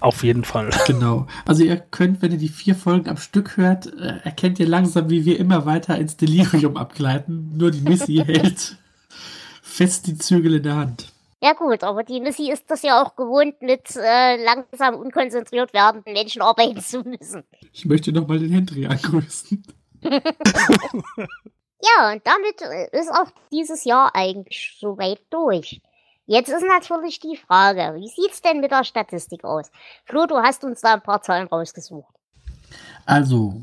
Auf 0.00 0.24
jeden 0.24 0.44
Fall. 0.44 0.70
Genau. 0.86 1.26
Also 1.46 1.62
ihr 1.64 1.76
könnt, 1.76 2.22
wenn 2.22 2.32
ihr 2.32 2.38
die 2.38 2.48
vier 2.48 2.74
Folgen 2.74 3.08
am 3.08 3.18
Stück 3.18 3.56
hört, 3.56 3.86
äh, 3.86 4.18
erkennt 4.24 4.58
ihr 4.58 4.66
langsam, 4.66 5.10
wie 5.10 5.24
wir 5.24 5.38
immer 5.38 5.66
weiter 5.66 5.96
ins 5.96 6.16
Delirium 6.16 6.76
abgleiten. 6.78 7.56
Nur 7.56 7.70
die 7.70 7.82
Missy 7.82 8.22
hält 8.26 8.76
fest 9.78 10.08
die 10.08 10.18
Zügel 10.18 10.54
in 10.54 10.62
der 10.64 10.76
Hand. 10.76 11.12
Ja 11.40 11.52
gut, 11.52 11.84
aber 11.84 12.02
die 12.02 12.20
Missy 12.20 12.50
ist 12.50 12.68
das 12.68 12.82
ja 12.82 13.00
auch 13.00 13.14
gewohnt, 13.14 13.62
mit 13.62 13.94
äh, 13.94 14.42
langsam 14.42 14.96
unkonzentriert 14.96 15.72
werdenden 15.72 16.12
Menschen 16.14 16.42
arbeiten 16.42 16.80
zu 16.80 17.02
müssen. 17.02 17.44
Ich 17.72 17.84
möchte 17.84 18.10
nochmal 18.10 18.40
den 18.40 18.50
Henry 18.50 18.86
angrüßen. 18.86 19.62
Ja, 21.82 22.12
und 22.12 22.22
damit 22.26 22.60
äh, 22.62 22.88
ist 22.98 23.10
auch 23.10 23.30
dieses 23.52 23.84
Jahr 23.84 24.14
eigentlich 24.14 24.76
soweit 24.80 25.20
durch. 25.30 25.80
Jetzt 26.26 26.48
ist 26.50 26.64
natürlich 26.66 27.20
die 27.20 27.36
Frage, 27.36 27.94
wie 27.96 28.08
sieht's 28.08 28.42
denn 28.42 28.60
mit 28.60 28.70
der 28.70 28.84
Statistik 28.84 29.44
aus? 29.44 29.70
Flo, 30.04 30.26
du 30.26 30.36
hast 30.36 30.62
uns 30.64 30.80
da 30.80 30.94
ein 30.94 31.02
paar 31.02 31.22
Zahlen 31.22 31.46
rausgesucht. 31.48 32.12
Also, 33.06 33.62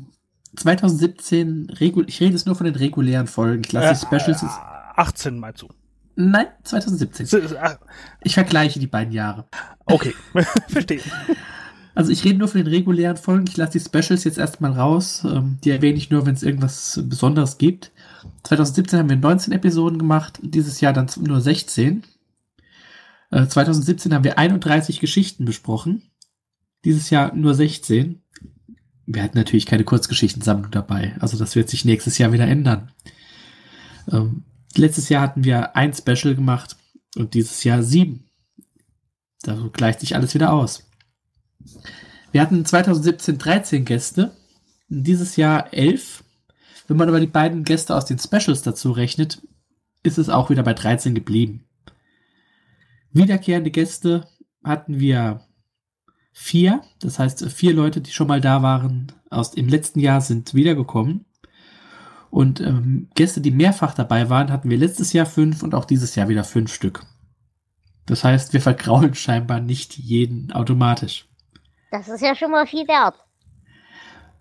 2017, 0.56 1.70
regu 1.78 2.02
ich 2.06 2.20
rede 2.20 2.32
jetzt 2.32 2.46
nur 2.46 2.56
von 2.56 2.64
den 2.64 2.74
regulären 2.74 3.26
Folgen. 3.26 3.62
Ich 3.64 3.72
lasse 3.72 4.00
die 4.00 4.06
Specials 4.06 4.42
jetzt. 4.42 4.58
18 4.96 5.38
mal 5.38 5.54
zu. 5.54 5.68
Nein, 6.16 6.46
2017. 6.64 7.26
S- 7.26 7.54
ah, 7.56 7.78
Ich 8.22 8.34
vergleiche 8.34 8.80
die 8.80 8.86
beiden 8.86 9.12
Jahre. 9.12 9.46
Okay, 9.84 10.14
verstehe. 10.68 11.02
Also 11.94 12.10
ich 12.10 12.24
rede 12.24 12.38
nur 12.38 12.48
von 12.48 12.62
den 12.62 12.66
regulären 12.72 13.16
Folgen. 13.16 13.46
Ich 13.48 13.56
lasse 13.56 13.78
die 13.78 13.80
Specials 13.84 14.24
jetzt 14.24 14.38
erstmal 14.38 14.72
raus. 14.72 15.22
Ähm, 15.24 15.58
die 15.62 15.70
erwähne 15.70 15.98
ich 15.98 16.10
nur, 16.10 16.26
wenn 16.26 16.34
es 16.34 16.42
irgendwas 16.42 17.00
Besonderes 17.04 17.58
gibt. 17.58 17.92
2017 18.44 18.98
haben 18.98 19.08
wir 19.08 19.16
19 19.16 19.52
Episoden 19.52 19.98
gemacht, 19.98 20.38
dieses 20.42 20.80
Jahr 20.80 20.92
dann 20.92 21.08
nur 21.20 21.40
16. 21.40 22.04
Äh, 23.30 23.46
2017 23.46 24.14
haben 24.14 24.24
wir 24.24 24.38
31 24.38 25.00
Geschichten 25.00 25.44
besprochen, 25.44 26.02
dieses 26.84 27.10
Jahr 27.10 27.34
nur 27.34 27.54
16. 27.54 28.22
Wir 29.06 29.22
hatten 29.22 29.38
natürlich 29.38 29.66
keine 29.66 29.84
Kurzgeschichtensammlung 29.84 30.70
dabei, 30.70 31.16
also 31.20 31.36
das 31.36 31.56
wird 31.56 31.68
sich 31.68 31.84
nächstes 31.84 32.18
Jahr 32.18 32.32
wieder 32.32 32.46
ändern. 32.46 32.92
Ähm, 34.10 34.44
letztes 34.74 35.08
Jahr 35.08 35.22
hatten 35.22 35.44
wir 35.44 35.76
ein 35.76 35.92
Special 35.92 36.34
gemacht 36.34 36.76
und 37.16 37.34
dieses 37.34 37.64
Jahr 37.64 37.82
sieben. 37.82 38.24
Da 39.42 39.54
gleicht 39.72 40.00
sich 40.00 40.16
alles 40.16 40.34
wieder 40.34 40.52
aus. 40.52 40.84
Wir 42.32 42.40
hatten 42.42 42.64
2017 42.64 43.38
13 43.38 43.84
Gäste, 43.84 44.36
dieses 44.88 45.36
Jahr 45.36 45.72
11. 45.72 46.24
Wenn 46.86 46.96
man 46.96 47.08
aber 47.08 47.20
die 47.20 47.26
beiden 47.26 47.64
Gäste 47.64 47.94
aus 47.94 48.04
den 48.04 48.18
Specials 48.18 48.62
dazu 48.62 48.92
rechnet, 48.92 49.42
ist 50.02 50.18
es 50.18 50.28
auch 50.28 50.50
wieder 50.50 50.62
bei 50.62 50.74
13 50.74 51.14
geblieben. 51.14 51.64
Wiederkehrende 53.12 53.70
Gäste 53.70 54.26
hatten 54.62 55.00
wir 55.00 55.40
vier, 56.32 56.82
das 57.00 57.18
heißt 57.18 57.50
vier 57.50 57.72
Leute, 57.72 58.00
die 58.00 58.10
schon 58.10 58.28
mal 58.28 58.40
da 58.40 58.62
waren, 58.62 59.12
aus 59.30 59.50
dem 59.50 59.68
letzten 59.68 60.00
Jahr 60.00 60.20
sind 60.20 60.54
wiedergekommen. 60.54 61.24
Und 62.30 62.60
ähm, 62.60 63.08
Gäste, 63.14 63.40
die 63.40 63.50
mehrfach 63.50 63.94
dabei 63.94 64.28
waren, 64.28 64.52
hatten 64.52 64.68
wir 64.68 64.76
letztes 64.76 65.12
Jahr 65.12 65.26
fünf 65.26 65.62
und 65.62 65.74
auch 65.74 65.86
dieses 65.86 66.14
Jahr 66.14 66.28
wieder 66.28 66.44
fünf 66.44 66.72
Stück. 66.72 67.06
Das 68.04 68.22
heißt, 68.22 68.52
wir 68.52 68.60
vergraulen 68.60 69.14
scheinbar 69.16 69.60
nicht 69.60 69.96
jeden 69.96 70.52
automatisch. 70.52 71.28
Das 71.90 72.08
ist 72.08 72.20
ja 72.20 72.34
schon 72.34 72.50
mal 72.50 72.66
viel 72.66 72.86
wert. 72.86 73.14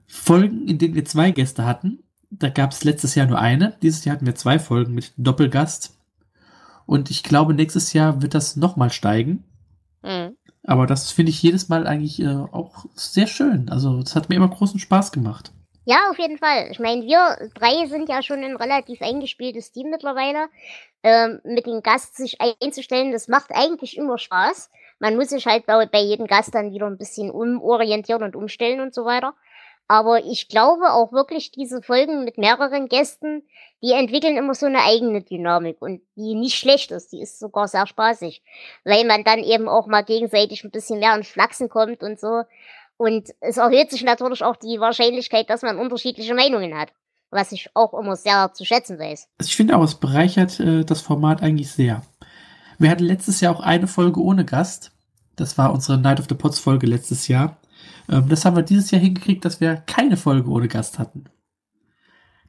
Folgen, 0.07 0.67
in 0.67 0.77
denen 0.77 0.95
wir 0.95 1.05
zwei 1.05 1.31
Gäste 1.31 1.65
hatten, 1.65 2.03
da 2.29 2.49
gab 2.49 2.71
es 2.71 2.83
letztes 2.83 3.15
Jahr 3.15 3.27
nur 3.27 3.39
eine. 3.39 3.77
Dieses 3.81 4.05
Jahr 4.05 4.15
hatten 4.15 4.25
wir 4.25 4.35
zwei 4.35 4.59
Folgen 4.59 4.93
mit 4.93 5.13
Doppelgast. 5.17 5.97
Und 6.85 7.09
ich 7.09 7.23
glaube, 7.23 7.53
nächstes 7.53 7.93
Jahr 7.93 8.21
wird 8.21 8.33
das 8.33 8.55
nochmal 8.55 8.91
steigen. 8.91 9.43
Hm. 10.03 10.37
Aber 10.63 10.87
das 10.87 11.11
finde 11.11 11.31
ich 11.31 11.41
jedes 11.41 11.69
Mal 11.69 11.87
eigentlich 11.87 12.21
äh, 12.21 12.27
auch 12.27 12.85
sehr 12.93 13.27
schön. 13.27 13.69
Also, 13.69 14.01
das 14.01 14.15
hat 14.15 14.29
mir 14.29 14.35
immer 14.35 14.49
großen 14.49 14.79
Spaß 14.79 15.11
gemacht. 15.11 15.51
Ja, 15.87 16.09
auf 16.09 16.17
jeden 16.17 16.39
Fall. 16.39 16.69
Ich 16.71 16.79
meine, 16.79 17.03
wir 17.03 17.49
drei 17.53 17.85
sind 17.85 18.09
ja 18.09 18.23
schon 18.23 18.43
ein 18.43 18.55
relativ 18.55 19.01
eingespieltes 19.03 19.71
Team 19.71 19.91
mittlerweile. 19.91 20.47
Ähm, 21.03 21.39
mit 21.43 21.67
dem 21.67 21.83
Gast 21.83 22.17
sich 22.17 22.37
einzustellen, 22.41 23.11
das 23.11 23.27
macht 23.27 23.51
eigentlich 23.53 23.95
immer 23.95 24.17
Spaß. 24.17 24.71
Man 24.97 25.15
muss 25.15 25.29
sich 25.29 25.45
halt 25.45 25.67
bei, 25.67 25.85
bei 25.85 26.01
jedem 26.01 26.25
Gast 26.25 26.55
dann 26.55 26.71
wieder 26.71 26.87
ein 26.87 26.97
bisschen 26.97 27.29
umorientieren 27.29 28.23
und 28.23 28.35
umstellen 28.35 28.81
und 28.81 28.95
so 28.95 29.05
weiter. 29.05 29.35
Aber 29.87 30.25
ich 30.25 30.47
glaube 30.47 30.93
auch 30.93 31.11
wirklich, 31.11 31.51
diese 31.51 31.81
Folgen 31.81 32.23
mit 32.25 32.37
mehreren 32.37 32.87
Gästen, 32.87 33.43
die 33.83 33.91
entwickeln 33.91 34.35
immer 34.35 34.55
so 34.55 34.65
eine 34.65 34.81
eigene 34.81 35.21
Dynamik 35.21 35.79
und 35.79 36.01
die 36.15 36.33
nicht 36.33 36.55
schlecht 36.55 36.91
ist. 36.91 37.11
Die 37.11 37.21
ist 37.21 37.39
sogar 37.39 37.67
sehr 37.67 37.85
spaßig, 37.85 38.41
weil 38.83 39.05
man 39.05 39.23
dann 39.23 39.39
eben 39.39 39.67
auch 39.67 39.85
mal 39.85 40.03
gegenseitig 40.03 40.63
ein 40.63 40.71
bisschen 40.71 40.99
mehr 40.99 41.15
ins 41.15 41.27
Flachsen 41.27 41.69
kommt 41.69 42.01
und 42.01 42.19
so. 42.19 42.43
Und 42.97 43.29
es 43.41 43.57
erhöht 43.57 43.91
sich 43.91 44.03
natürlich 44.03 44.43
auch 44.43 44.55
die 44.55 44.79
Wahrscheinlichkeit, 44.79 45.49
dass 45.49 45.61
man 45.61 45.77
unterschiedliche 45.77 46.33
Meinungen 46.33 46.75
hat. 46.75 46.89
Was 47.29 47.51
ich 47.51 47.69
auch 47.73 47.93
immer 47.93 48.15
sehr 48.15 48.53
zu 48.53 48.65
schätzen 48.65 48.97
weiß. 48.97 49.27
Also 49.37 49.49
ich 49.49 49.55
finde 49.55 49.75
auch, 49.75 49.83
es 49.83 49.95
bereichert 49.95 50.59
äh, 50.59 50.85
das 50.85 51.01
Format 51.01 51.43
eigentlich 51.43 51.69
sehr. 51.71 52.01
Wir 52.79 52.89
hatten 52.89 53.03
letztes 53.03 53.41
Jahr 53.41 53.55
auch 53.55 53.61
eine 53.61 53.87
Folge 53.87 54.21
ohne 54.21 54.45
Gast. 54.45 54.91
Das 55.35 55.57
war 55.57 55.73
unsere 55.73 55.97
Night 55.97 56.19
of 56.19 56.27
the 56.29 56.35
Pots 56.35 56.59
Folge 56.59 56.87
letztes 56.87 57.27
Jahr. 57.27 57.57
Ähm, 58.09 58.29
das 58.29 58.45
haben 58.45 58.55
wir 58.55 58.63
dieses 58.63 58.91
Jahr 58.91 59.01
hingekriegt, 59.01 59.45
dass 59.45 59.59
wir 59.61 59.75
keine 59.77 60.17
Folge 60.17 60.49
ohne 60.49 60.67
Gast 60.67 60.99
hatten. 60.99 61.25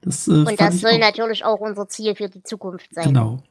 Das, 0.02 0.28
äh, 0.28 0.32
Und 0.32 0.60
das 0.60 0.80
soll 0.80 0.92
auch- 0.92 0.98
natürlich 0.98 1.44
auch 1.44 1.60
unser 1.60 1.88
Ziel 1.88 2.14
für 2.14 2.28
die 2.28 2.42
Zukunft 2.42 2.94
sein. 2.94 3.04
Genau. 3.04 3.42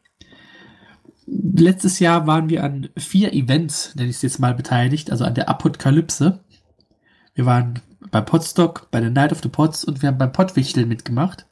Letztes 1.28 2.00
Jahr 2.00 2.28
waren 2.28 2.50
wir 2.50 2.64
an 2.64 2.90
vier 2.98 3.34
Events, 3.34 3.96
nenne 3.96 4.10
ich 4.10 4.18
es 4.18 4.22
jetzt 4.22 4.40
mal, 4.40 4.54
beteiligt, 4.54 5.10
also 5.12 5.26
an 5.26 5.34
der 5.34 5.50
Apokalypse. 5.50 6.40
Wir 7.34 7.46
waren 7.48 7.82
beim 8.12 8.26
Podstock, 8.26 8.90
bei 8.92 9.02
der 9.02 9.10
Night 9.10 9.32
of 9.32 9.42
the 9.42 9.50
Pots 9.50 9.84
und 9.84 10.02
wir 10.02 10.08
haben 10.10 10.20
beim 10.20 10.32
Pottwichteln 10.32 10.88
mitgemacht. 10.88 11.48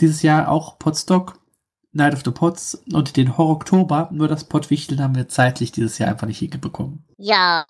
Dieses 0.00 0.22
Jahr 0.22 0.48
auch 0.48 0.78
Podstock, 0.78 1.37
Night 1.98 2.14
of 2.14 2.22
the 2.24 2.30
Pots 2.30 2.82
und 2.92 3.16
den 3.16 3.36
Horror 3.36 3.56
Oktober. 3.56 4.08
Nur 4.12 4.28
das 4.28 4.44
Pottwichteln 4.44 5.02
haben 5.02 5.14
wir 5.14 5.28
zeitlich 5.28 5.72
dieses 5.72 5.98
Jahr 5.98 6.08
einfach 6.08 6.26
nicht 6.26 6.38
hingebekommen. 6.38 7.04
Ja, 7.18 7.66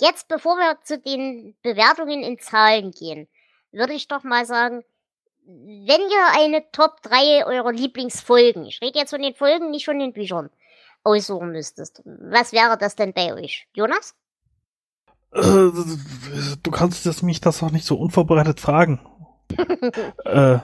jetzt 0.00 0.28
bevor 0.28 0.56
wir 0.56 0.78
zu 0.82 0.98
den 0.98 1.54
Bewertungen 1.62 2.22
in 2.22 2.38
Zahlen 2.38 2.92
gehen, 2.92 3.28
würde 3.72 3.92
ich 3.92 4.08
doch 4.08 4.24
mal 4.24 4.46
sagen, 4.46 4.82
wenn 5.44 6.00
ihr 6.00 6.40
eine 6.40 6.70
Top 6.72 7.02
3 7.02 7.46
eurer 7.46 7.72
Lieblingsfolgen, 7.72 8.66
ich 8.66 8.80
rede 8.82 8.98
jetzt 8.98 9.10
von 9.10 9.22
den 9.22 9.34
Folgen, 9.34 9.70
nicht 9.70 9.84
von 9.84 9.98
den 9.98 10.12
Büchern, 10.12 10.50
aussuchen 11.04 11.52
müsstest, 11.52 12.02
was 12.04 12.52
wäre 12.52 12.76
das 12.78 12.96
denn 12.96 13.12
bei 13.12 13.32
euch? 13.34 13.66
Jonas? 13.74 14.14
Äh, 15.32 15.70
du 16.62 16.70
kannst 16.70 17.06
das, 17.06 17.22
mich 17.22 17.40
das 17.40 17.62
auch 17.62 17.70
nicht 17.70 17.86
so 17.86 17.96
unvorbereitet 17.96 18.60
fragen. 18.60 19.00
äh, 20.24 20.58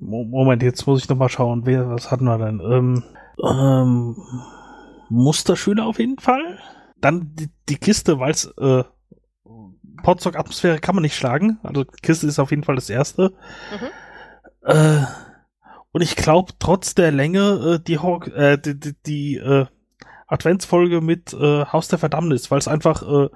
Moment, 0.00 0.62
jetzt 0.62 0.86
muss 0.86 1.02
ich 1.02 1.08
noch 1.08 1.16
mal 1.16 1.28
schauen. 1.28 1.62
Wer, 1.64 1.88
was 1.88 2.10
hatten 2.10 2.24
wir 2.24 2.38
denn? 2.38 2.60
Ähm, 2.60 3.04
ähm, 3.42 4.16
Musterschüler 5.08 5.86
auf 5.86 5.98
jeden 5.98 6.18
Fall. 6.18 6.58
Dann 7.00 7.32
die, 7.34 7.48
die 7.68 7.76
Kiste, 7.76 8.18
weil 8.18 8.30
es 8.30 8.46
äh, 8.58 8.84
Podstock-Atmosphäre 10.02 10.78
kann 10.78 10.94
man 10.94 11.02
nicht 11.02 11.16
schlagen. 11.16 11.58
Also 11.62 11.84
Kiste 11.84 12.26
ist 12.26 12.38
auf 12.38 12.50
jeden 12.50 12.64
Fall 12.64 12.76
das 12.76 12.90
erste. 12.90 13.32
Mhm. 13.72 14.70
Äh, 14.70 15.04
und 15.92 16.02
ich 16.02 16.16
glaube, 16.16 16.52
trotz 16.58 16.94
der 16.94 17.12
Länge, 17.12 17.76
äh, 17.76 17.82
die, 17.82 17.98
Hawk, 17.98 18.28
äh, 18.28 18.58
die, 18.58 18.78
die, 18.78 18.94
die 19.06 19.36
äh, 19.36 19.66
Adventsfolge 20.26 21.00
mit 21.00 21.32
äh, 21.32 21.64
Haus 21.66 21.88
der 21.88 21.98
Verdammnis, 21.98 22.50
weil 22.50 22.58
es 22.58 22.68
einfach, 22.68 23.02
äh, 23.02 23.28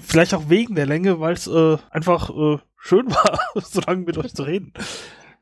vielleicht 0.00 0.32
auch 0.34 0.48
wegen 0.48 0.74
der 0.76 0.86
Länge, 0.86 1.20
weil 1.20 1.34
es 1.34 1.46
äh, 1.46 1.76
einfach 1.90 2.30
äh, 2.30 2.58
schön 2.78 3.10
war, 3.10 3.38
so 3.56 3.80
lange 3.86 4.04
mit 4.04 4.16
euch 4.16 4.34
zu 4.34 4.44
reden. 4.44 4.72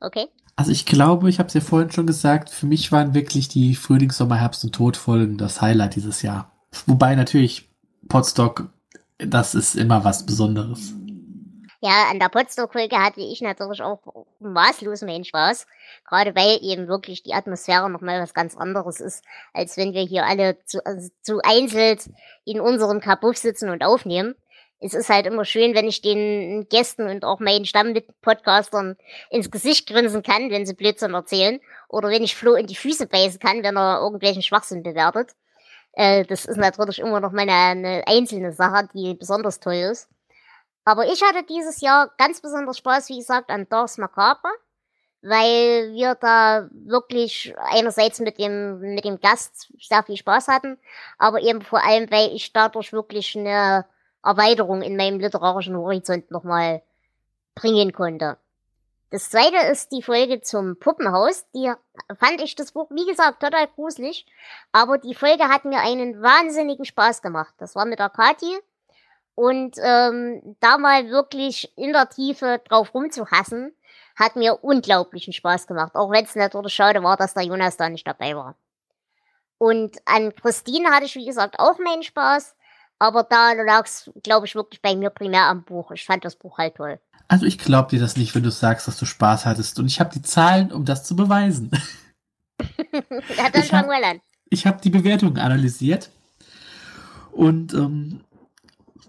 Okay. 0.01 0.26
Also 0.57 0.72
ich 0.72 0.86
glaube, 0.86 1.28
ich 1.30 1.38
habe 1.38 1.46
es 1.46 1.55
ja 1.55 1.61
vorhin 1.61 1.90
schon 1.90 2.07
gesagt, 2.07 2.51
für 2.51 2.66
mich 2.66 2.90
waren 2.90 3.14
wirklich 3.14 3.49
die 3.49 3.74
Frühling, 3.74 4.11
Sommer, 4.11 4.36
Herbst 4.36 4.64
und 4.64 4.74
Todfolgen 4.74 5.38
das 5.38 5.61
Highlight 5.61 5.94
dieses 5.94 6.22
Jahr. 6.22 6.51
Wobei 6.86 7.14
natürlich 7.14 7.68
Podstock, 8.09 8.68
das 9.18 9.55
ist 9.55 9.76
immer 9.76 10.05
was 10.05 10.26
Besonderes. 10.26 10.94
Ja, 11.80 12.09
an 12.11 12.18
der 12.18 12.28
Potsdam-Folge 12.28 12.96
hatte 12.96 13.20
ich 13.20 13.40
natürlich 13.40 13.82
auch 13.82 14.01
maßlos 14.40 15.03
meinen 15.03 15.24
Spaß. 15.24 15.64
Gerade 16.09 16.34
weil 16.34 16.59
eben 16.61 16.88
wirklich 16.88 17.22
die 17.22 17.34
Atmosphäre 17.34 17.88
nochmal 17.88 18.20
was 18.20 18.34
ganz 18.34 18.57
anderes 18.57 18.99
ist, 18.99 19.24
als 19.53 19.76
wenn 19.76 19.92
wir 19.92 20.03
hier 20.03 20.26
alle 20.26 20.59
zu, 20.64 20.84
also 20.84 21.09
zu 21.22 21.40
einzeln 21.44 21.99
in 22.44 22.61
unserem 22.61 23.01
Kabuff 23.01 23.36
sitzen 23.36 23.68
und 23.68 23.84
aufnehmen. 23.84 24.34
Es 24.81 24.95
ist 24.95 25.09
halt 25.09 25.26
immer 25.26 25.45
schön, 25.45 25.74
wenn 25.74 25.89
ich 25.89 26.03
den 26.03 26.68
Gästen 26.68 27.09
und 27.09 27.24
auch 27.24 27.41
meinen 27.41 27.64
Stammpodcastern 27.64 28.97
ins 29.31 29.51
Gesicht 29.51 29.89
grinsen 29.89 30.22
kann, 30.22 30.51
wenn 30.51 30.66
sie 30.66 30.74
Blödsinn 30.74 31.14
erzählen. 31.14 31.61
Oder 31.89 32.11
wenn 32.11 32.22
ich 32.22 32.37
Flo 32.37 32.55
in 32.55 32.66
die 32.66 32.76
Füße 32.76 33.07
beißen 33.07 33.41
kann, 33.41 33.64
wenn 33.64 33.76
er 33.76 34.01
irgendwelchen 34.01 34.43
Schwachsinn 34.43 34.85
bewertet. 34.85 35.33
Äh, 35.93 36.24
das 36.24 36.45
ist 36.45 36.59
natürlich 36.59 37.01
immer 37.01 37.20
noch 37.20 37.33
mal 37.33 37.49
eine, 37.49 38.05
einzelne 38.07 38.53
Sache, 38.53 38.89
die 38.95 39.14
besonders 39.14 39.59
toll 39.59 39.74
ist. 39.74 40.09
Aber 40.85 41.07
ich 41.07 41.22
hatte 41.22 41.43
dieses 41.43 41.81
Jahr 41.81 42.12
ganz 42.16 42.41
besonders 42.41 42.79
Spaß, 42.79 43.09
wie 43.09 43.18
gesagt, 43.18 43.51
an 43.51 43.68
Dars 43.68 43.99
Macabre, 43.99 44.49
weil 45.22 45.93
wir 45.93 46.14
da 46.14 46.68
wirklich 46.70 47.53
einerseits 47.59 48.20
mit 48.20 48.39
dem, 48.39 48.81
mit 48.81 49.05
dem 49.05 49.20
Gast 49.20 49.72
sehr 49.81 50.03
viel 50.05 50.16
Spaß 50.16 50.49
hatten, 50.49 50.79
aber 51.18 51.41
eben 51.43 51.62
vor 51.62 51.85
allem, 51.85 52.11
weil 52.11 52.31
ich 52.35 52.53
dadurch 52.53 52.93
wirklich 52.93 53.37
eine 53.37 53.85
Erweiterung 54.23 54.83
in 54.83 54.97
meinem 54.97 55.21
literarischen 55.21 55.77
Horizont 55.77 56.31
nochmal 56.31 56.83
bringen 57.55 57.93
konnte. 57.93 58.37
Das 59.11 59.31
zweite 59.31 59.57
ist 59.71 59.91
die 59.93 60.03
Folge 60.03 60.43
zum 60.43 60.79
Puppenhaus. 60.79 61.47
Die 61.55 61.73
fand 62.19 62.43
ich 62.43 62.55
das 62.57 62.73
Buch, 62.73 62.91
wie 62.91 63.07
gesagt, 63.07 63.41
total 63.41 63.66
gruselig. 63.69 64.27
Aber 64.71 64.99
die 64.99 65.14
Folge 65.14 65.49
hat 65.49 65.64
mir 65.64 65.81
einen 65.81 66.21
wahnsinnigen 66.21 66.85
Spaß 66.85 67.23
gemacht. 67.23 67.55
Das 67.57 67.75
war 67.75 67.87
mit 67.87 67.99
der 67.99 68.11
Kathi. 68.11 68.59
Und 69.35 69.77
ähm, 69.81 70.57
da 70.61 70.77
mal 70.77 71.09
wirklich 71.09 71.73
in 71.77 71.93
der 71.93 72.09
Tiefe 72.09 72.61
drauf 72.69 72.93
rumzuhassen, 72.93 73.73
hat 74.16 74.37
mir 74.37 74.62
unglaublichen 74.62 75.33
Spaß 75.33 75.66
gemacht. 75.66 75.95
Auch 75.95 76.11
wenn 76.11 76.25
es 76.25 76.35
natürlich 76.35 76.75
schade 76.75 77.03
war, 77.03 77.16
dass 77.16 77.35
der 77.35 77.45
Jonas 77.45 77.77
da 77.77 77.89
nicht 77.89 78.07
dabei 78.07 78.37
war. 78.37 78.57
Und 79.57 79.97
an 80.05 80.35
Christine 80.35 80.91
hatte 80.91 81.07
ich, 81.07 81.14
wie 81.14 81.25
gesagt, 81.25 81.59
auch 81.59 81.79
meinen 81.79 82.03
Spaß. 82.03 82.57
Aber 82.99 83.22
da 83.22 83.53
lag 83.53 83.86
es, 83.86 84.11
glaube 84.22 84.46
ich, 84.46 84.55
wirklich 84.55 84.82
bei 84.82 84.96
mir 84.96 85.11
primär 85.11 85.44
am 85.44 85.62
Buch. 85.62 85.90
Ich 85.92 86.05
fand 86.05 86.24
das 86.24 86.36
Buch 86.36 86.59
halt 86.59 86.76
toll. 86.76 86.99
Also 87.28 87.46
ich 87.46 87.59
glaube 87.59 87.90
dir 87.90 88.01
das 88.01 88.16
nicht, 88.16 88.34
wenn 88.34 88.42
du 88.42 88.51
sagst, 88.51 88.88
dass 88.88 88.99
du 88.99 89.05
Spaß 89.05 89.46
hattest. 89.46 89.78
Und 89.78 89.86
ich 89.86 90.01
habe 90.01 90.11
die 90.12 90.22
Zahlen, 90.22 90.72
um 90.72 90.84
das 90.84 91.05
zu 91.05 91.14
beweisen. 91.14 91.70
ja, 92.80 93.51
dann 93.53 93.62
fangen 93.62 93.88
wir 93.88 94.07
an. 94.07 94.20
Ich 94.51 94.66
habe 94.66 94.80
die 94.82 94.90
Bewertungen 94.90 95.38
analysiert. 95.38 96.11
Und 97.32 97.74
ähm, 97.74 98.24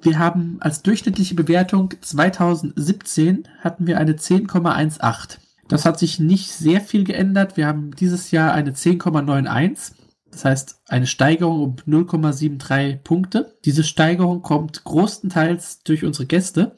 wir 0.01 0.19
haben 0.19 0.57
als 0.59 0.81
durchschnittliche 0.81 1.35
Bewertung 1.35 1.93
2017 1.99 3.47
hatten 3.61 3.87
wir 3.87 3.97
eine 3.97 4.13
10,18. 4.13 5.37
Das 5.67 5.85
hat 5.85 5.99
sich 5.99 6.19
nicht 6.19 6.51
sehr 6.51 6.81
viel 6.81 7.03
geändert. 7.03 7.57
Wir 7.57 7.67
haben 7.67 7.95
dieses 7.95 8.31
Jahr 8.31 8.53
eine 8.53 8.71
10,91. 8.71 9.93
Das 10.31 10.45
heißt, 10.45 10.81
eine 10.87 11.07
Steigerung 11.07 11.61
um 11.61 11.75
0,73 11.75 12.97
Punkte. 12.97 13.57
Diese 13.65 13.83
Steigerung 13.83 14.41
kommt 14.41 14.83
großenteils 14.83 15.83
durch 15.83 16.05
unsere 16.05 16.25
Gäste. 16.25 16.77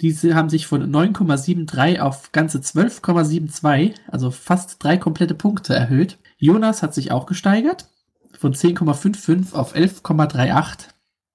Diese 0.00 0.34
haben 0.34 0.48
sich 0.48 0.66
von 0.66 0.82
9,73 0.90 2.00
auf 2.00 2.32
ganze 2.32 2.58
12,72, 2.58 3.94
also 4.08 4.30
fast 4.30 4.82
drei 4.82 4.96
komplette 4.96 5.34
Punkte 5.34 5.74
erhöht. 5.74 6.18
Jonas 6.38 6.82
hat 6.82 6.92
sich 6.94 7.12
auch 7.12 7.26
gesteigert. 7.26 7.88
Von 8.38 8.54
10,55 8.54 9.52
auf 9.52 9.76
11,38. 9.76 10.88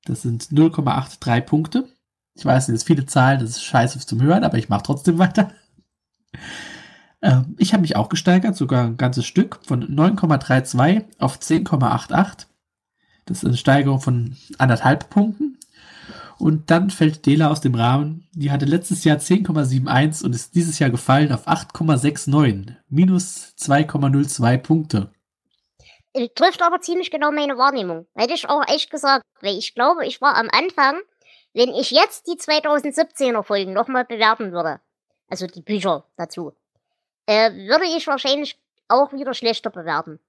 Das 0.06 0.24
sind 0.24 0.46
0,83 0.46 1.42
Punkte. 1.42 1.88
Ich 2.34 2.46
weiß, 2.46 2.66
das 2.68 2.82
sind 2.82 2.84
viele 2.84 3.06
Zahlen, 3.06 3.40
das 3.40 3.52
ist 3.52 3.64
scheiße 3.64 4.00
zum 4.00 4.22
Hören, 4.22 4.44
aber 4.44 4.58
ich 4.58 4.70
mache 4.70 4.84
trotzdem 4.84 5.18
weiter. 5.18 5.52
Ähm, 7.22 7.56
ich 7.58 7.74
habe 7.74 7.82
mich 7.82 7.96
auch 7.96 8.10
gesteigert, 8.10 8.56
sogar 8.56 8.86
ein 8.86 8.98
ganzes 8.98 9.26
Stück, 9.26 9.60
von 9.66 9.84
9,32 9.84 11.06
auf 11.20 11.38
10,88. 11.38 12.46
Das 13.26 13.38
ist 13.40 13.46
eine 13.46 13.58
Steigerung 13.58 14.00
von 14.00 14.38
anderthalb 14.58 15.10
Punkten. 15.10 15.58
Und 16.40 16.70
dann 16.70 16.92
fällt 16.92 17.26
Dela 17.26 17.50
aus 17.50 17.62
dem 17.62 17.74
Rahmen. 17.74 18.28
Die 18.34 18.52
hatte 18.52 18.66
letztes 18.66 19.04
Jahr 19.04 19.18
10,71 19.18 20.24
und 20.24 20.36
ist 20.36 20.54
dieses 20.54 20.78
Jahr 20.78 20.92
gefallen 20.92 21.32
auf 21.32 21.48
8,69. 21.48 22.76
Minus 22.90 23.56
2,02 23.58 24.58
Punkte 24.60 25.12
trifft 26.36 26.62
aber 26.62 26.82
ziemlich 26.82 27.12
genau 27.12 27.32
meine 27.32 27.58
Wahrnehmung. 27.58 28.08
Hätte 28.16 28.34
ich 28.34 28.50
auch 28.50 28.64
echt 28.68 28.90
gesagt, 28.90 29.24
weil 29.42 29.58
ich 29.58 29.76
glaube, 29.76 30.06
ich 30.06 30.22
war 30.22 30.36
am 30.36 30.50
Anfang, 30.52 31.00
wenn 31.54 31.70
ich 31.70 31.92
jetzt 31.92 32.28
die 32.28 32.40
2017er 32.40 33.44
Folgen 33.44 33.74
nochmal 33.74 34.06
bewerten 34.06 34.52
würde, 34.52 34.80
also 35.30 35.48
die 35.48 35.62
Bücher 35.62 36.06
dazu, 36.18 36.54
äh, 37.28 37.52
würde 37.68 37.86
ich 37.86 38.08
wahrscheinlich 38.08 38.58
auch 38.88 39.14
wieder 39.14 39.34
schlechter 39.34 39.70
bewerten. 39.70 40.20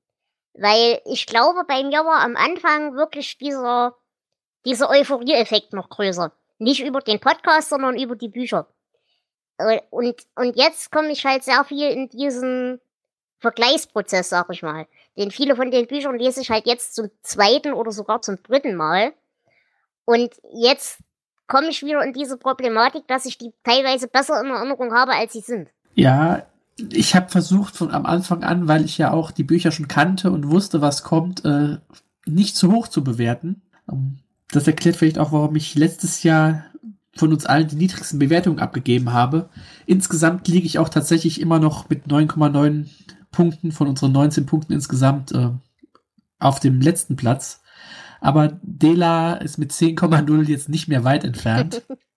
Weil 0.54 1.00
ich 1.06 1.26
glaube, 1.26 1.64
bei 1.66 1.82
mir 1.84 2.04
war 2.04 2.20
am 2.22 2.36
Anfang 2.36 2.94
wirklich 2.94 3.38
dieser, 3.38 3.96
dieser 4.64 4.90
Euphorie-Effekt 4.90 5.72
noch 5.72 5.88
größer. 5.88 6.32
Nicht 6.58 6.84
über 6.84 7.00
den 7.00 7.20
Podcast, 7.20 7.70
sondern 7.70 7.96
über 7.96 8.16
die 8.16 8.28
Bücher. 8.28 8.66
Äh, 9.58 9.80
und, 9.90 10.16
und 10.34 10.56
jetzt 10.56 10.90
komme 10.90 11.10
ich 11.12 11.24
halt 11.24 11.44
sehr 11.44 11.64
viel 11.64 11.88
in 11.90 12.08
diesen 12.08 12.80
Vergleichsprozess, 13.38 14.28
sag 14.28 14.46
ich 14.50 14.62
mal. 14.62 14.86
Denn 15.16 15.30
viele 15.30 15.54
von 15.54 15.70
den 15.70 15.86
Büchern 15.86 16.18
lese 16.18 16.40
ich 16.40 16.50
halt 16.50 16.66
jetzt 16.66 16.94
zum 16.96 17.10
zweiten 17.22 17.72
oder 17.72 17.92
sogar 17.92 18.20
zum 18.22 18.42
dritten 18.42 18.74
Mal. 18.74 19.12
Und 20.04 20.34
jetzt 20.52 20.98
komme 21.46 21.68
ich 21.68 21.84
wieder 21.84 22.02
in 22.02 22.12
diese 22.12 22.36
Problematik, 22.36 23.06
dass 23.06 23.26
ich 23.26 23.38
die 23.38 23.52
teilweise 23.62 24.08
besser 24.08 24.40
in 24.40 24.50
Erinnerung 24.50 24.92
habe, 24.92 25.12
als 25.12 25.32
sie 25.32 25.40
sind. 25.40 25.70
Ja, 25.94 26.46
ich 26.92 27.14
habe 27.14 27.28
versucht 27.28 27.76
von 27.76 27.90
am 27.90 28.06
Anfang 28.06 28.44
an, 28.44 28.68
weil 28.68 28.84
ich 28.84 28.98
ja 28.98 29.12
auch 29.12 29.30
die 29.30 29.44
Bücher 29.44 29.72
schon 29.72 29.88
kannte 29.88 30.30
und 30.30 30.48
wusste, 30.48 30.80
was 30.80 31.02
kommt, 31.02 31.44
äh, 31.44 31.78
nicht 32.26 32.56
zu 32.56 32.72
hoch 32.72 32.88
zu 32.88 33.02
bewerten. 33.02 33.62
Ähm, 33.90 34.18
das 34.50 34.66
erklärt 34.66 34.96
vielleicht 34.96 35.18
auch, 35.18 35.32
warum 35.32 35.56
ich 35.56 35.74
letztes 35.74 36.22
Jahr 36.22 36.64
von 37.16 37.32
uns 37.32 37.46
allen 37.46 37.68
die 37.68 37.76
niedrigsten 37.76 38.18
Bewertungen 38.18 38.60
abgegeben 38.60 39.12
habe. 39.12 39.50
Insgesamt 39.86 40.46
liege 40.48 40.66
ich 40.66 40.78
auch 40.78 40.88
tatsächlich 40.88 41.40
immer 41.40 41.58
noch 41.58 41.88
mit 41.88 42.06
9,9 42.06 42.86
Punkten 43.30 43.72
von 43.72 43.88
unseren 43.88 44.12
19 44.12 44.46
Punkten 44.46 44.72
insgesamt 44.72 45.32
äh, 45.32 45.50
auf 46.38 46.60
dem 46.60 46.80
letzten 46.80 47.16
Platz. 47.16 47.60
Aber 48.20 48.58
Dela 48.62 49.34
ist 49.34 49.58
mit 49.58 49.72
10,0 49.72 50.48
jetzt 50.48 50.68
nicht 50.68 50.88
mehr 50.88 51.04
weit 51.04 51.24
entfernt. 51.24 51.82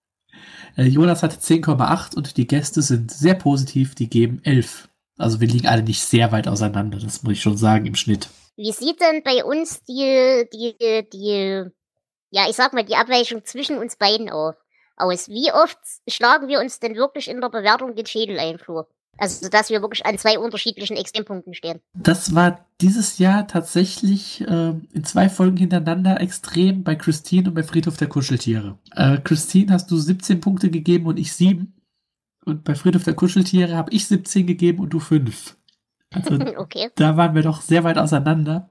äh, 0.76 0.84
Jonas 0.84 1.22
hat 1.22 1.32
10,8 1.32 2.16
und 2.16 2.36
die 2.36 2.46
Gäste 2.46 2.82
sind 2.82 3.10
sehr 3.10 3.34
positiv, 3.34 3.94
die 3.94 4.08
geben 4.08 4.40
11. 4.44 4.88
Also 5.18 5.40
wir 5.40 5.48
liegen 5.48 5.68
alle 5.68 5.82
nicht 5.82 6.02
sehr 6.02 6.32
weit 6.32 6.48
auseinander, 6.48 6.98
das 6.98 7.22
muss 7.22 7.34
ich 7.34 7.42
schon 7.42 7.56
sagen 7.56 7.86
im 7.86 7.94
Schnitt. 7.94 8.28
Wie 8.56 8.72
sieht 8.72 9.00
denn 9.00 9.22
bei 9.22 9.44
uns 9.44 9.82
die, 9.84 10.48
die, 10.52 11.08
die, 11.12 11.64
ja, 12.30 12.48
ich 12.48 12.56
sag 12.56 12.72
mal, 12.72 12.84
die 12.84 12.96
Abweichung 12.96 13.44
zwischen 13.44 13.78
uns 13.78 13.96
beiden 13.96 14.30
auf, 14.30 14.56
aus? 14.96 15.28
Wie 15.28 15.52
oft 15.52 15.78
schlagen 16.08 16.48
wir 16.48 16.60
uns 16.60 16.80
denn 16.80 16.96
wirklich 16.96 17.28
in 17.28 17.40
der 17.40 17.48
Bewertung 17.48 17.94
den 17.94 18.06
Schädel 18.06 18.38
ein, 18.38 18.58
Flo? 18.58 18.84
Also, 19.18 19.48
dass 19.48 19.70
wir 19.70 19.82
wirklich 19.82 20.04
an 20.06 20.18
zwei 20.18 20.38
unterschiedlichen 20.38 20.96
Extrempunkten 20.96 21.54
stehen. 21.54 21.80
Das 21.94 22.34
war 22.34 22.66
dieses 22.80 23.18
Jahr 23.18 23.46
tatsächlich 23.46 24.40
äh, 24.40 24.74
in 24.92 25.04
zwei 25.04 25.28
Folgen 25.28 25.56
hintereinander 25.56 26.20
extrem 26.20 26.82
bei 26.82 26.96
Christine 26.96 27.48
und 27.48 27.54
bei 27.54 27.62
Friedhof 27.62 27.96
der 27.96 28.08
Kuscheltiere. 28.08 28.78
Äh, 28.96 29.18
Christine 29.18 29.72
hast 29.72 29.90
du 29.90 29.96
17 29.96 30.40
Punkte 30.40 30.70
gegeben 30.70 31.06
und 31.06 31.18
ich 31.18 31.32
7. 31.34 31.74
Und 32.44 32.64
bei 32.64 32.74
Friedhof 32.74 33.04
der 33.04 33.14
Kuscheltiere 33.14 33.76
habe 33.76 33.92
ich 33.92 34.08
17 34.08 34.46
gegeben 34.46 34.80
und 34.80 34.90
du 34.90 34.98
5. 34.98 35.56
Also, 36.10 36.34
okay. 36.56 36.90
da 36.96 37.16
waren 37.16 37.34
wir 37.34 37.42
doch 37.42 37.60
sehr 37.60 37.84
weit 37.84 37.98
auseinander. 37.98 38.70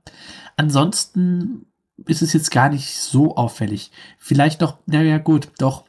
Ansonsten 0.57 1.67
ist 2.07 2.21
es 2.21 2.33
jetzt 2.33 2.51
gar 2.51 2.69
nicht 2.69 2.97
so 2.97 3.35
auffällig. 3.35 3.91
Vielleicht 4.17 4.61
doch, 4.61 4.79
naja, 4.85 5.17
gut, 5.19 5.49
doch 5.59 5.85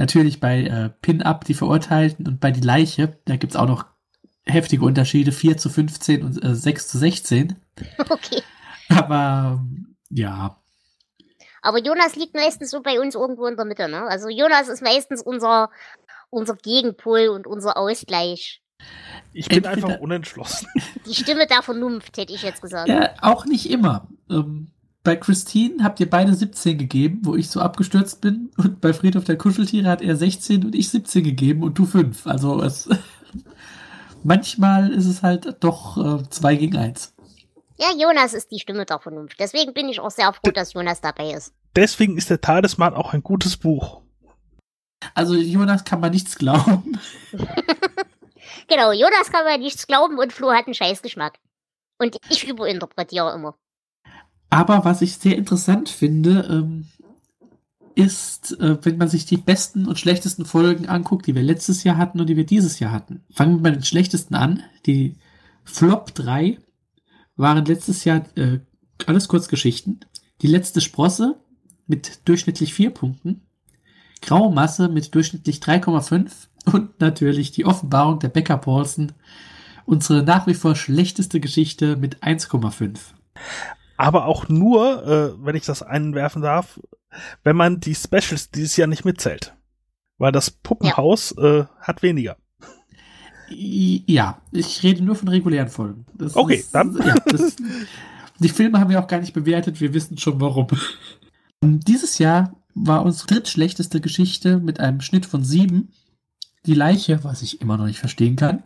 Natürlich 0.00 0.40
bei 0.40 0.62
äh, 0.62 0.88
Pin-Up 1.02 1.44
die 1.44 1.52
Verurteilten 1.52 2.26
und 2.26 2.40
bei 2.40 2.50
die 2.50 2.62
Leiche, 2.62 3.18
da 3.26 3.36
gibt 3.36 3.52
es 3.52 3.56
auch 3.60 3.68
noch 3.68 3.84
heftige 4.46 4.86
Unterschiede, 4.86 5.30
4 5.30 5.58
zu 5.58 5.68
15 5.68 6.24
und 6.24 6.42
äh, 6.42 6.54
6 6.54 6.88
zu 6.88 6.96
16. 6.98 7.56
Okay. 8.08 8.42
Aber 8.88 9.62
ja. 10.08 10.56
Aber 11.60 11.78
Jonas 11.84 12.16
liegt 12.16 12.34
meistens 12.34 12.70
so 12.70 12.80
bei 12.80 12.98
uns 12.98 13.14
irgendwo 13.14 13.44
in 13.46 13.56
der 13.56 13.66
Mitte, 13.66 13.88
ne? 13.88 14.04
Also 14.06 14.30
Jonas 14.30 14.68
ist 14.68 14.82
meistens 14.82 15.20
unser, 15.20 15.68
unser 16.30 16.56
Gegenpol 16.56 17.28
und 17.28 17.46
unser 17.46 17.76
Ausgleich. 17.76 18.62
Ich 19.34 19.48
bin 19.48 19.58
Entweder- 19.64 19.86
einfach 19.88 20.00
unentschlossen. 20.00 20.66
Die 21.06 21.14
Stimme 21.14 21.46
der 21.46 21.60
Vernunft, 21.62 22.16
hätte 22.16 22.32
ich 22.32 22.42
jetzt 22.42 22.62
gesagt. 22.62 22.88
Ja, 22.88 23.10
auch 23.20 23.44
nicht 23.44 23.68
immer. 23.70 24.08
Ähm, 24.30 24.70
bei 25.02 25.16
Christine 25.16 25.82
habt 25.82 26.00
ihr 26.00 26.08
beide 26.08 26.34
17 26.34 26.78
gegeben, 26.78 27.20
wo 27.22 27.34
ich 27.36 27.48
so 27.48 27.60
abgestürzt 27.60 28.20
bin. 28.20 28.50
Und 28.56 28.80
bei 28.80 28.92
Friedhof 28.92 29.24
der 29.24 29.38
Kuscheltiere 29.38 29.88
hat 29.88 30.02
er 30.02 30.16
16 30.16 30.64
und 30.64 30.74
ich 30.74 30.90
17 30.90 31.24
gegeben 31.24 31.62
und 31.62 31.78
du 31.78 31.86
5. 31.86 32.26
Also 32.26 32.62
es, 32.62 32.88
manchmal 34.24 34.92
ist 34.92 35.06
es 35.06 35.22
halt 35.22 35.56
doch 35.60 36.28
2 36.28 36.56
gegen 36.56 36.76
1. 36.76 37.14
Ja, 37.78 37.88
Jonas 37.98 38.34
ist 38.34 38.50
die 38.50 38.58
Stimme 38.58 38.84
der 38.84 38.98
Vernunft. 38.98 39.40
Deswegen 39.40 39.72
bin 39.72 39.88
ich 39.88 40.00
auch 40.00 40.10
sehr 40.10 40.32
froh, 40.34 40.50
dass 40.50 40.74
Jonas 40.74 41.00
dabei 41.00 41.32
ist. 41.32 41.54
Deswegen 41.74 42.18
ist 42.18 42.28
der 42.28 42.42
Talisman 42.42 42.92
auch 42.92 43.14
ein 43.14 43.22
gutes 43.22 43.56
Buch. 43.56 44.02
Also 45.14 45.34
Jonas 45.34 45.84
kann 45.84 46.00
man 46.00 46.10
nichts 46.10 46.36
glauben. 46.36 47.00
Genau, 48.70 48.92
Jonas 48.92 49.32
kann 49.32 49.44
man 49.44 49.58
nichts 49.58 49.88
glauben 49.88 50.18
und 50.18 50.32
Flo 50.32 50.52
hat 50.52 50.66
einen 50.66 50.74
Scheißgeschmack. 50.74 51.38
Und 51.98 52.16
ich 52.30 52.46
überinterpretiere 52.46 53.34
immer. 53.34 53.58
Aber 54.50 54.84
was 54.84 55.00
ich 55.00 55.16
sehr 55.16 55.38
interessant 55.38 55.88
finde, 55.88 56.48
ähm, 56.50 56.86
ist, 57.94 58.58
äh, 58.60 58.78
wenn 58.84 58.98
man 58.98 59.08
sich 59.08 59.26
die 59.26 59.36
besten 59.36 59.86
und 59.86 59.98
schlechtesten 59.98 60.44
Folgen 60.44 60.88
anguckt, 60.88 61.26
die 61.26 61.34
wir 61.34 61.42
letztes 61.42 61.84
Jahr 61.84 61.96
hatten 61.96 62.20
und 62.20 62.28
die 62.28 62.36
wir 62.36 62.46
dieses 62.46 62.78
Jahr 62.78 62.92
hatten. 62.92 63.22
Fangen 63.30 63.56
wir 63.56 63.62
bei 63.62 63.70
den 63.70 63.84
schlechtesten 63.84 64.34
an. 64.34 64.62
Die 64.86 65.16
Flop 65.64 66.14
3 66.14 66.58
waren 67.36 67.64
letztes 67.64 68.04
Jahr 68.04 68.24
äh, 68.36 68.60
alles 69.06 69.28
Kurzgeschichten. 69.28 70.00
Die 70.42 70.46
letzte 70.46 70.80
Sprosse 70.80 71.36
mit 71.86 72.28
durchschnittlich 72.28 72.74
4 72.74 72.90
Punkten. 72.90 73.42
Graue 74.22 74.52
Masse 74.52 74.88
mit 74.88 75.14
durchschnittlich 75.14 75.58
3,5 75.58 76.30
und 76.72 77.00
natürlich 77.00 77.52
die 77.52 77.64
Offenbarung 77.64 78.18
der 78.18 78.28
Becker 78.28 78.58
Paulsen. 78.58 79.12
Unsere 79.86 80.22
nach 80.22 80.46
wie 80.46 80.54
vor 80.54 80.76
schlechteste 80.76 81.40
Geschichte 81.40 81.96
mit 81.96 82.22
1,5. 82.22 82.98
Aber 84.00 84.24
auch 84.24 84.48
nur, 84.48 85.06
äh, 85.06 85.44
wenn 85.44 85.56
ich 85.56 85.66
das 85.66 85.82
einwerfen 85.82 86.40
darf, 86.40 86.80
wenn 87.44 87.54
man 87.54 87.80
die 87.80 87.94
Specials 87.94 88.50
dieses 88.50 88.74
Jahr 88.78 88.88
nicht 88.88 89.04
mitzählt. 89.04 89.54
Weil 90.16 90.32
das 90.32 90.50
Puppenhaus 90.50 91.32
äh, 91.32 91.64
hat 91.80 92.02
weniger. 92.02 92.38
Ja, 93.50 94.40
ich 94.52 94.82
rede 94.82 95.04
nur 95.04 95.16
von 95.16 95.28
regulären 95.28 95.68
Folgen. 95.68 96.06
Das 96.14 96.34
Okay, 96.34 96.56
ist, 96.56 96.74
dann. 96.74 96.96
Ja, 96.96 97.14
das, 97.26 97.56
die 98.38 98.48
Filme 98.48 98.80
haben 98.80 98.88
wir 98.88 99.00
auch 99.00 99.06
gar 99.06 99.20
nicht 99.20 99.34
bewertet, 99.34 99.82
wir 99.82 99.92
wissen 99.92 100.16
schon 100.16 100.40
warum. 100.40 100.68
Dieses 101.62 102.16
Jahr 102.16 102.54
war 102.74 103.04
unsere 103.04 103.26
drittschlechteste 103.26 104.00
Geschichte 104.00 104.60
mit 104.60 104.80
einem 104.80 105.02
Schnitt 105.02 105.26
von 105.26 105.44
sieben. 105.44 105.92
Die 106.64 106.74
Leiche, 106.74 107.22
was 107.22 107.42
ich 107.42 107.60
immer 107.60 107.76
noch 107.76 107.86
nicht 107.86 107.98
verstehen 107.98 108.36
kann. 108.36 108.62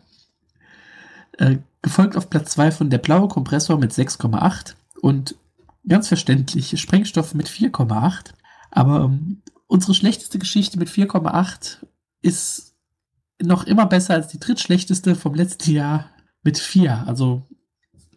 Äh, 1.39 1.57
gefolgt 1.83 2.17
auf 2.17 2.31
Platz 2.31 2.53
zwei 2.53 2.71
von 2.71 2.89
Der 2.89 2.99
blaue 2.99 3.27
Kompressor 3.27 3.79
mit 3.79 3.91
6,8 3.91 4.75
und 5.05 5.37
ganz 5.87 6.09
verständlich 6.09 6.81
Sprengstoff 6.81 7.35
mit 7.35 7.47
4,8. 7.47 8.33
Aber 8.71 9.05
ähm, 9.05 9.43
unsere 9.67 9.93
schlechteste 9.93 10.39
Geschichte 10.39 10.79
mit 10.79 10.89
4,8 10.89 11.85
ist 12.23 12.75
noch 13.39 13.65
immer 13.67 13.85
besser 13.85 14.15
als 14.15 14.29
die 14.29 14.41
drittschlechteste 14.41 15.15
vom 15.15 15.35
letzten 15.35 15.73
Jahr 15.73 16.09
mit 16.43 16.59
4. 16.59 17.05
Also 17.07 17.43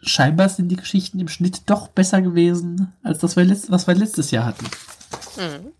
scheinbar 0.01 0.47
sind 0.47 0.69
die 0.69 0.77
Geschichten 0.77 1.19
im 1.19 1.27
Schnitt 1.27 1.69
doch 1.69 1.89
besser 1.89 2.21
gewesen, 2.21 2.93
als 3.03 3.19
das 3.19 3.35
was 3.35 3.85
wir 3.87 3.95
letztes 3.95 4.31
Jahr 4.31 4.45
hatten. 4.45 4.65
Mhm. 5.35 5.73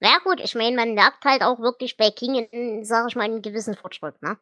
Na 0.00 0.18
gut, 0.24 0.40
ich 0.44 0.54
meine, 0.54 0.76
man 0.76 0.92
merkt 0.92 1.24
halt 1.24 1.40
auch 1.40 1.58
wirklich 1.58 1.96
bei 1.96 2.10
King, 2.10 2.34
in, 2.34 2.84
sag 2.84 3.08
ich 3.08 3.16
mal, 3.16 3.24
einen 3.24 3.40
gewissen 3.40 3.76
Fortschritt, 3.76 4.20
ne? 4.20 4.36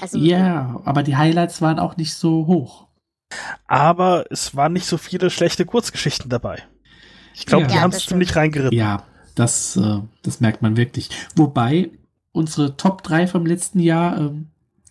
Also, 0.00 0.16
Ja, 0.16 0.80
aber 0.86 1.02
die 1.02 1.16
Highlights 1.16 1.60
waren 1.60 1.78
auch 1.78 1.98
nicht 1.98 2.14
so 2.14 2.46
hoch. 2.46 2.88
Aber 3.72 4.26
es 4.30 4.54
waren 4.54 4.74
nicht 4.74 4.84
so 4.84 4.98
viele 4.98 5.30
schlechte 5.30 5.64
Kurzgeschichten 5.64 6.28
dabei. 6.28 6.62
Ich 7.34 7.46
glaube, 7.46 7.62
Ja. 7.62 7.68
die 7.68 7.74
Ja, 7.76 7.80
haben 7.80 7.90
es 7.92 8.04
ziemlich 8.04 8.36
reingeritten. 8.36 8.76
Ja, 8.78 9.04
das, 9.34 9.76
äh, 9.78 10.00
das 10.22 10.40
merkt 10.40 10.60
man 10.60 10.76
wirklich. 10.76 11.08
Wobei 11.36 11.90
unsere 12.32 12.76
Top 12.76 13.02
3 13.02 13.26
vom 13.26 13.46
letzten 13.46 13.80
Jahr, 13.80 14.18
ähm, 14.18 14.50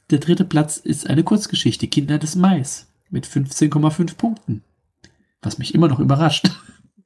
der 0.10 0.18
dritte 0.18 0.46
Platz 0.46 0.78
ist 0.78 1.08
eine 1.08 1.24
Kurzgeschichte, 1.24 1.88
Kinder 1.88 2.18
des 2.18 2.36
Mais, 2.36 2.88
mit 3.12 3.28
15,5 3.28 4.18
Punkten. 4.18 4.64
Was 5.44 5.60
mich 5.60 5.76
immer 5.76 5.88
noch 5.88 6.00
überrascht. 6.00 6.50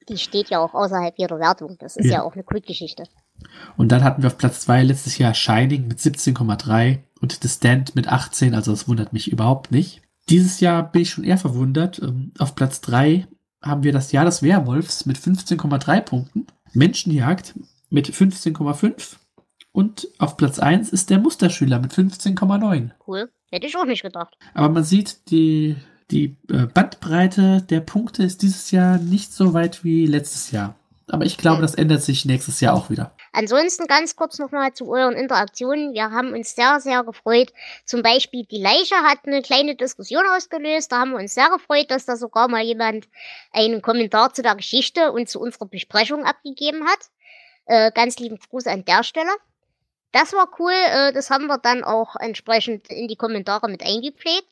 die 0.08 0.16
steht 0.18 0.48
ja 0.50 0.60
auch 0.60 0.72
außerhalb 0.72 1.18
ihrer 1.18 1.38
Wertung. 1.40 1.76
Das 1.78 1.96
ist 1.96 2.06
Ja. 2.06 2.12
ja, 2.12 2.22
auch 2.22 2.32
eine 2.34 2.44
Kultgeschichte. 2.44 3.04
Und 3.76 3.92
dann 3.92 4.02
hatten 4.02 4.22
wir 4.22 4.28
auf 4.28 4.38
Platz 4.38 4.60
2 4.60 4.82
letztes 4.84 5.18
Jahr 5.18 5.34
Shining 5.34 5.88
mit 5.88 5.98
17,3 5.98 7.00
und 7.20 7.38
The 7.42 7.48
Stand 7.48 7.94
mit 7.96 8.08
18, 8.08 8.54
also 8.54 8.70
das 8.70 8.88
wundert 8.88 9.12
mich 9.12 9.30
überhaupt 9.30 9.72
nicht. 9.72 10.00
Dieses 10.28 10.60
Jahr 10.60 10.90
bin 10.90 11.02
ich 11.02 11.10
schon 11.10 11.24
eher 11.24 11.38
verwundert. 11.38 12.00
Ähm, 12.00 12.32
Auf 12.38 12.54
Platz 12.54 12.80
3 12.80 13.26
haben 13.62 13.82
wir 13.82 13.92
das 13.92 14.12
Jahr 14.12 14.24
des 14.24 14.42
Werwolfs 14.42 15.06
mit 15.06 15.18
15,3 15.18 16.00
Punkten, 16.00 16.46
Menschenjagd 16.72 17.54
mit 17.90 18.08
15,5 18.08 19.16
und 19.76 20.08
auf 20.16 20.38
Platz 20.38 20.58
1 20.58 20.88
ist 20.88 21.10
der 21.10 21.18
Musterschüler 21.18 21.78
mit 21.78 21.92
15,9. 21.92 22.92
Cool. 23.06 23.30
Hätte 23.50 23.66
ich 23.66 23.76
auch 23.76 23.84
nicht 23.84 24.02
gedacht. 24.02 24.34
Aber 24.54 24.70
man 24.70 24.84
sieht, 24.84 25.30
die, 25.30 25.76
die 26.10 26.38
äh, 26.50 26.64
Bandbreite 26.64 27.60
der 27.60 27.80
Punkte 27.80 28.22
ist 28.22 28.40
dieses 28.40 28.70
Jahr 28.70 28.96
nicht 28.96 29.34
so 29.34 29.52
weit 29.52 29.84
wie 29.84 30.06
letztes 30.06 30.50
Jahr. 30.50 30.76
Aber 31.08 31.26
ich 31.26 31.36
glaube, 31.36 31.60
das 31.60 31.74
ändert 31.74 32.02
sich 32.02 32.24
nächstes 32.24 32.60
Jahr 32.60 32.74
auch 32.74 32.88
wieder. 32.88 33.14
Ansonsten 33.36 33.86
ganz 33.86 34.16
kurz 34.16 34.38
nochmal 34.38 34.72
zu 34.72 34.88
euren 34.88 35.12
Interaktionen. 35.12 35.92
Wir 35.92 36.10
haben 36.10 36.32
uns 36.32 36.54
sehr, 36.54 36.80
sehr 36.80 37.04
gefreut. 37.04 37.52
Zum 37.84 38.00
Beispiel 38.00 38.46
die 38.46 38.62
Leiche 38.62 38.94
hat 38.94 39.26
eine 39.26 39.42
kleine 39.42 39.74
Diskussion 39.76 40.24
ausgelöst. 40.34 40.90
Da 40.90 41.00
haben 41.00 41.10
wir 41.10 41.18
uns 41.18 41.34
sehr 41.34 41.50
gefreut, 41.50 41.90
dass 41.90 42.06
da 42.06 42.16
sogar 42.16 42.48
mal 42.48 42.62
jemand 42.62 43.08
einen 43.52 43.82
Kommentar 43.82 44.32
zu 44.32 44.40
der 44.40 44.54
Geschichte 44.54 45.12
und 45.12 45.28
zu 45.28 45.38
unserer 45.38 45.66
Besprechung 45.66 46.24
abgegeben 46.24 46.86
hat. 46.88 47.10
Äh, 47.66 47.92
ganz 47.92 48.18
lieben 48.18 48.38
Gruß 48.38 48.68
an 48.68 48.86
der 48.86 49.04
Stelle. 49.04 49.32
Das 50.12 50.32
war 50.32 50.48
cool. 50.58 50.72
Äh, 50.72 51.12
das 51.12 51.28
haben 51.28 51.46
wir 51.46 51.58
dann 51.58 51.84
auch 51.84 52.16
entsprechend 52.16 52.88
in 52.88 53.06
die 53.06 53.16
Kommentare 53.16 53.68
mit 53.68 53.84
eingepflegt. 53.84 54.48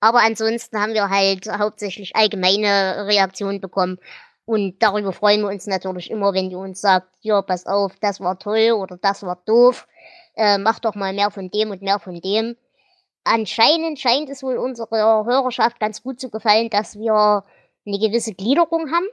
Aber 0.00 0.20
ansonsten 0.20 0.80
haben 0.80 0.94
wir 0.94 1.10
halt 1.10 1.46
hauptsächlich 1.46 2.16
allgemeine 2.16 3.04
Reaktionen 3.06 3.60
bekommen. 3.60 3.98
Und 4.48 4.82
darüber 4.82 5.12
freuen 5.12 5.42
wir 5.42 5.48
uns 5.48 5.66
natürlich 5.66 6.10
immer, 6.10 6.32
wenn 6.32 6.50
ihr 6.50 6.56
uns 6.58 6.80
sagt, 6.80 7.08
ja, 7.20 7.42
pass 7.42 7.66
auf, 7.66 7.92
das 8.00 8.18
war 8.18 8.38
toll 8.38 8.72
oder 8.72 8.96
das 8.96 9.22
war 9.22 9.36
doof. 9.44 9.86
Äh, 10.36 10.56
mach 10.56 10.78
doch 10.78 10.94
mal 10.94 11.12
mehr 11.12 11.30
von 11.30 11.50
dem 11.50 11.70
und 11.70 11.82
mehr 11.82 11.98
von 11.98 12.18
dem. 12.18 12.56
Anscheinend 13.24 13.98
scheint 13.98 14.30
es 14.30 14.42
wohl 14.42 14.56
unserer 14.56 15.26
Hörerschaft 15.26 15.78
ganz 15.78 16.02
gut 16.02 16.18
zu 16.18 16.30
gefallen, 16.30 16.70
dass 16.70 16.98
wir 16.98 17.44
eine 17.84 17.98
gewisse 17.98 18.32
Gliederung 18.32 18.90
haben, 18.90 19.06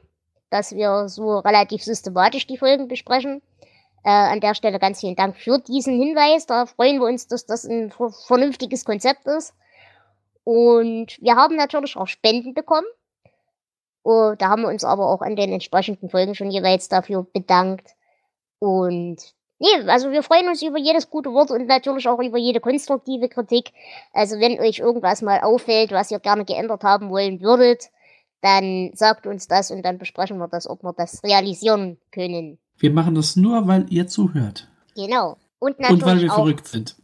dass 0.52 0.74
wir 0.74 1.10
so 1.10 1.40
relativ 1.40 1.84
systematisch 1.84 2.48
die 2.48 2.58
Folgen 2.58 2.88
besprechen. 2.88 3.42
Äh, 4.06 4.12
an 4.12 4.40
der 4.40 4.56
Stelle 4.56 4.80
ganz 4.80 5.02
vielen 5.02 5.18
Dank 5.18 5.36
für 5.36 5.60
diesen 5.60 6.02
Hinweis. 6.02 6.46
Da 6.46 6.66
freuen 6.66 7.02
wir 7.02 7.08
uns, 7.08 7.28
dass 7.28 7.46
das 7.46 7.66
ein 7.66 7.92
ver- 7.92 8.14
vernünftiges 8.26 8.86
Konzept 8.86 9.28
ist. 9.28 9.54
Und 10.46 11.22
wir 11.22 11.36
haben 11.36 11.58
natürlich 11.58 11.98
auch 11.98 12.08
Spenden 12.08 12.54
bekommen. 12.54 12.88
Oh, 14.06 14.36
da 14.38 14.50
haben 14.50 14.62
wir 14.62 14.70
uns 14.70 14.84
aber 14.84 15.10
auch 15.10 15.22
an 15.22 15.36
den 15.36 15.52
entsprechenden 15.52 16.10
Folgen 16.10 16.36
schon 16.36 16.52
jeweils 16.52 16.90
dafür 16.90 17.26
bedankt. 17.34 17.96
Und 18.60 19.18
nee, 19.58 19.82
also 19.88 20.12
wir 20.12 20.22
freuen 20.22 20.48
uns 20.48 20.62
über 20.62 20.78
jedes 20.78 21.10
gute 21.10 21.34
Wort 21.34 21.50
und 21.50 21.66
natürlich 21.66 22.08
auch 22.08 22.20
über 22.20 22.38
jede 22.38 22.60
konstruktive 22.60 23.30
Kritik. 23.30 23.72
Also 24.14 24.40
wenn 24.40 24.60
euch 24.60 24.78
irgendwas 24.78 25.24
mal 25.24 25.42
auffällt, 25.42 25.92
was 25.92 26.12
ihr 26.12 26.20
gerne 26.20 26.46
geändert 26.46 26.84
haben 26.84 27.10
wollen 27.10 27.42
würdet, 27.42 27.90
dann 28.42 28.92
sagt 28.94 29.26
uns 29.26 29.48
das 29.48 29.72
und 29.72 29.82
dann 29.82 29.98
besprechen 29.98 30.38
wir 30.38 30.48
das, 30.48 30.70
ob 30.70 30.84
wir 30.84 30.94
das 30.94 31.24
realisieren 31.24 31.98
können. 32.12 32.60
Wir 32.78 32.92
machen 32.92 33.16
das 33.16 33.36
nur, 33.36 33.68
weil 33.68 33.88
ihr 33.90 34.06
zuhört. 34.08 34.68
Genau. 34.96 35.38
Und 35.58 35.80
natürlich 35.80 36.04
Und 36.04 36.08
weil 36.08 36.22
wir 36.22 36.32
auch, 36.32 36.36
verrückt 36.36 36.68
sind. 36.68 36.96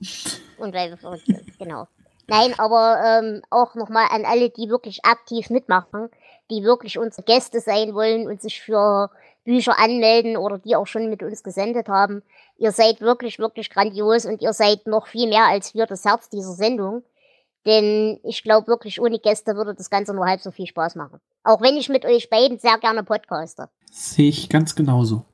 Und 0.60 0.76
weil 0.76 0.91
wir 0.91 0.97
verrückt 0.97 1.26
sind, 1.26 1.58
genau. 1.58 1.88
Nein, 2.28 2.54
aber 2.60 3.02
ähm, 3.04 3.41
auch 3.49 3.74
nochmal 3.74 4.06
an 4.12 4.24
alle, 4.24 4.52
die 4.52 4.70
wirklich 4.70 5.04
aktiv 5.04 5.49
mitmachen, 5.49 6.10
die 6.52 6.64
wirklich 6.64 6.99
unsere 6.99 7.24
Gäste 7.24 7.62
sein 7.62 7.95
wollen 7.95 8.28
und 8.28 8.41
sich 8.41 8.62
für 8.62 9.10
Bücher 9.43 9.80
anmelden 9.80 10.38
oder 10.38 10.60
die 10.60 10.76
auch 10.76 10.86
schon 10.86 11.10
mit 11.10 11.24
uns 11.24 11.41
gesendet 11.41 11.88
haben. 11.88 12.22
Ihr 12.58 12.72
seid 12.72 13.02
wirklich, 13.02 13.39
wirklich 13.39 13.70
grandios 13.70 14.26
und 14.26 14.41
ihr 14.41 14.54
seid 14.54 14.86
noch 14.86 15.08
viel 15.08 15.28
mehr 15.28 15.45
als 15.47 15.74
wir 15.74 15.88
das 15.88 16.06
Herz 16.06 16.30
dieser 16.30 16.54
Sendung. 16.54 17.04
Denn 17.66 18.20
ich 18.24 18.43
glaube 18.43 18.68
wirklich, 18.68 18.99
ohne 18.99 19.20
Gäste 19.20 19.56
würde 19.56 19.74
das 19.74 19.89
Ganze 19.89 20.14
nur 20.14 20.26
halb 20.26 20.41
so 20.41 20.52
viel 20.52 20.68
Spaß 20.68 20.95
machen. 20.95 21.20
Auch 21.43 21.62
wenn 21.62 21.76
ich 21.76 21.89
mit 21.89 22.06
euch 22.06 22.30
beiden 22.30 22.60
sehr 22.60 22.78
gerne 22.80 23.04
podcaste. 23.04 23.70
Sehe 23.91 24.30
ich 24.30 24.49
ganz 24.49 24.76
genauso. 24.76 25.26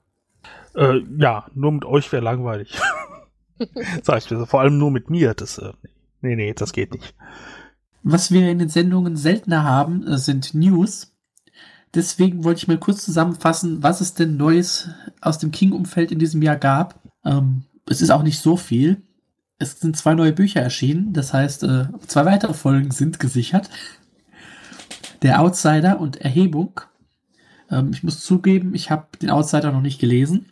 Äh, 0.76 1.02
ja, 1.18 1.48
nur 1.54 1.72
mit 1.72 1.86
euch 1.86 2.12
wäre 2.12 2.24
langweilig. 2.24 2.78
Sag 4.04 4.20
ich 4.20 4.28
dir, 4.28 4.46
vor 4.46 4.62
allem 4.62 4.78
nur 4.78 4.92
mit 4.92 5.10
mir. 5.10 5.34
Das, 5.34 5.58
äh, 5.58 5.72
nee, 6.22 6.36
nee, 6.36 6.54
das 6.54 6.74
geht 6.74 6.94
nicht. 6.94 7.16
Was 8.04 8.32
wir 8.32 8.50
in 8.50 8.60
den 8.60 8.70
Sendungen 8.70 9.18
seltener 9.18 9.64
haben, 9.64 10.06
äh, 10.08 10.18
sind 10.18 10.54
News. 10.54 11.14
Deswegen 11.94 12.44
wollte 12.44 12.60
ich 12.60 12.68
mal 12.68 12.78
kurz 12.78 13.04
zusammenfassen, 13.04 13.82
was 13.82 14.02
es 14.02 14.14
denn 14.14 14.38
Neues 14.38 14.90
aus 15.22 15.40
dem 15.40 15.52
King-Umfeld 15.52 16.12
in 16.12 16.20
diesem 16.20 16.42
Jahr 16.42 16.58
gab. 16.58 17.02
Ähm, 17.26 17.64
es 17.90 18.02
ist 18.02 18.12
auch 18.12 18.24
nicht 18.24 18.40
so 18.40 18.58
viel. 18.58 19.02
Es 19.60 19.80
sind 19.80 19.98
zwei 19.98 20.14
neue 20.14 20.34
Bücher 20.34 20.62
erschienen, 20.62 21.14
das 21.14 21.34
heißt, 21.34 21.64
äh, 21.64 21.88
zwei 22.06 22.26
weitere 22.26 22.54
Folgen 22.54 22.92
sind 22.92 23.20
gesichert. 23.20 23.70
Der 25.24 25.42
Outsider 25.42 26.00
und 26.00 26.18
Erhebung. 26.18 26.80
Ähm, 27.72 27.90
ich 27.92 28.04
muss 28.04 28.24
zugeben, 28.24 28.76
ich 28.76 28.92
habe 28.92 29.08
den 29.20 29.32
Outsider 29.32 29.72
noch 29.72 29.82
nicht 29.82 30.00
gelesen, 30.00 30.52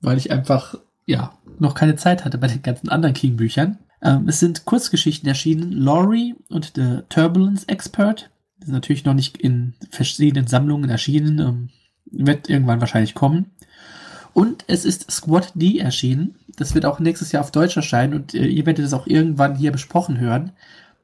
weil 0.00 0.18
ich 0.18 0.32
einfach, 0.32 0.74
ja, 1.06 1.34
noch 1.60 1.74
keine 1.74 1.94
Zeit 1.96 2.24
hatte 2.24 2.38
bei 2.38 2.48
den 2.48 2.62
ganzen 2.62 2.88
anderen 2.88 3.14
King-Büchern. 3.14 3.78
Ähm, 4.02 4.28
es 4.28 4.40
sind 4.40 4.64
Kurzgeschichten 4.64 5.28
erschienen. 5.28 5.72
Laurie 5.72 6.34
und 6.48 6.72
The 6.74 7.00
Turbulence 7.08 7.68
Expert. 7.68 8.30
Die 8.60 8.66
sind 8.66 8.74
natürlich 8.74 9.04
noch 9.04 9.14
nicht 9.14 9.38
in 9.38 9.74
verschiedenen 9.90 10.46
Sammlungen 10.46 10.90
erschienen. 10.90 11.38
Ähm, 11.38 11.68
wird 12.10 12.48
irgendwann 12.48 12.80
wahrscheinlich 12.80 13.14
kommen. 13.14 13.52
Und 14.32 14.64
es 14.68 14.84
ist 14.84 15.10
Squad 15.10 15.52
D 15.54 15.78
erschienen. 15.78 16.36
Das 16.56 16.74
wird 16.74 16.86
auch 16.86 17.00
nächstes 17.00 17.32
Jahr 17.32 17.42
auf 17.42 17.52
Deutsch 17.52 17.76
erscheinen 17.76 18.14
und 18.14 18.34
äh, 18.34 18.46
ihr 18.46 18.66
werdet 18.66 18.84
es 18.84 18.92
auch 18.92 19.06
irgendwann 19.06 19.56
hier 19.56 19.72
besprochen 19.72 20.18
hören. 20.18 20.52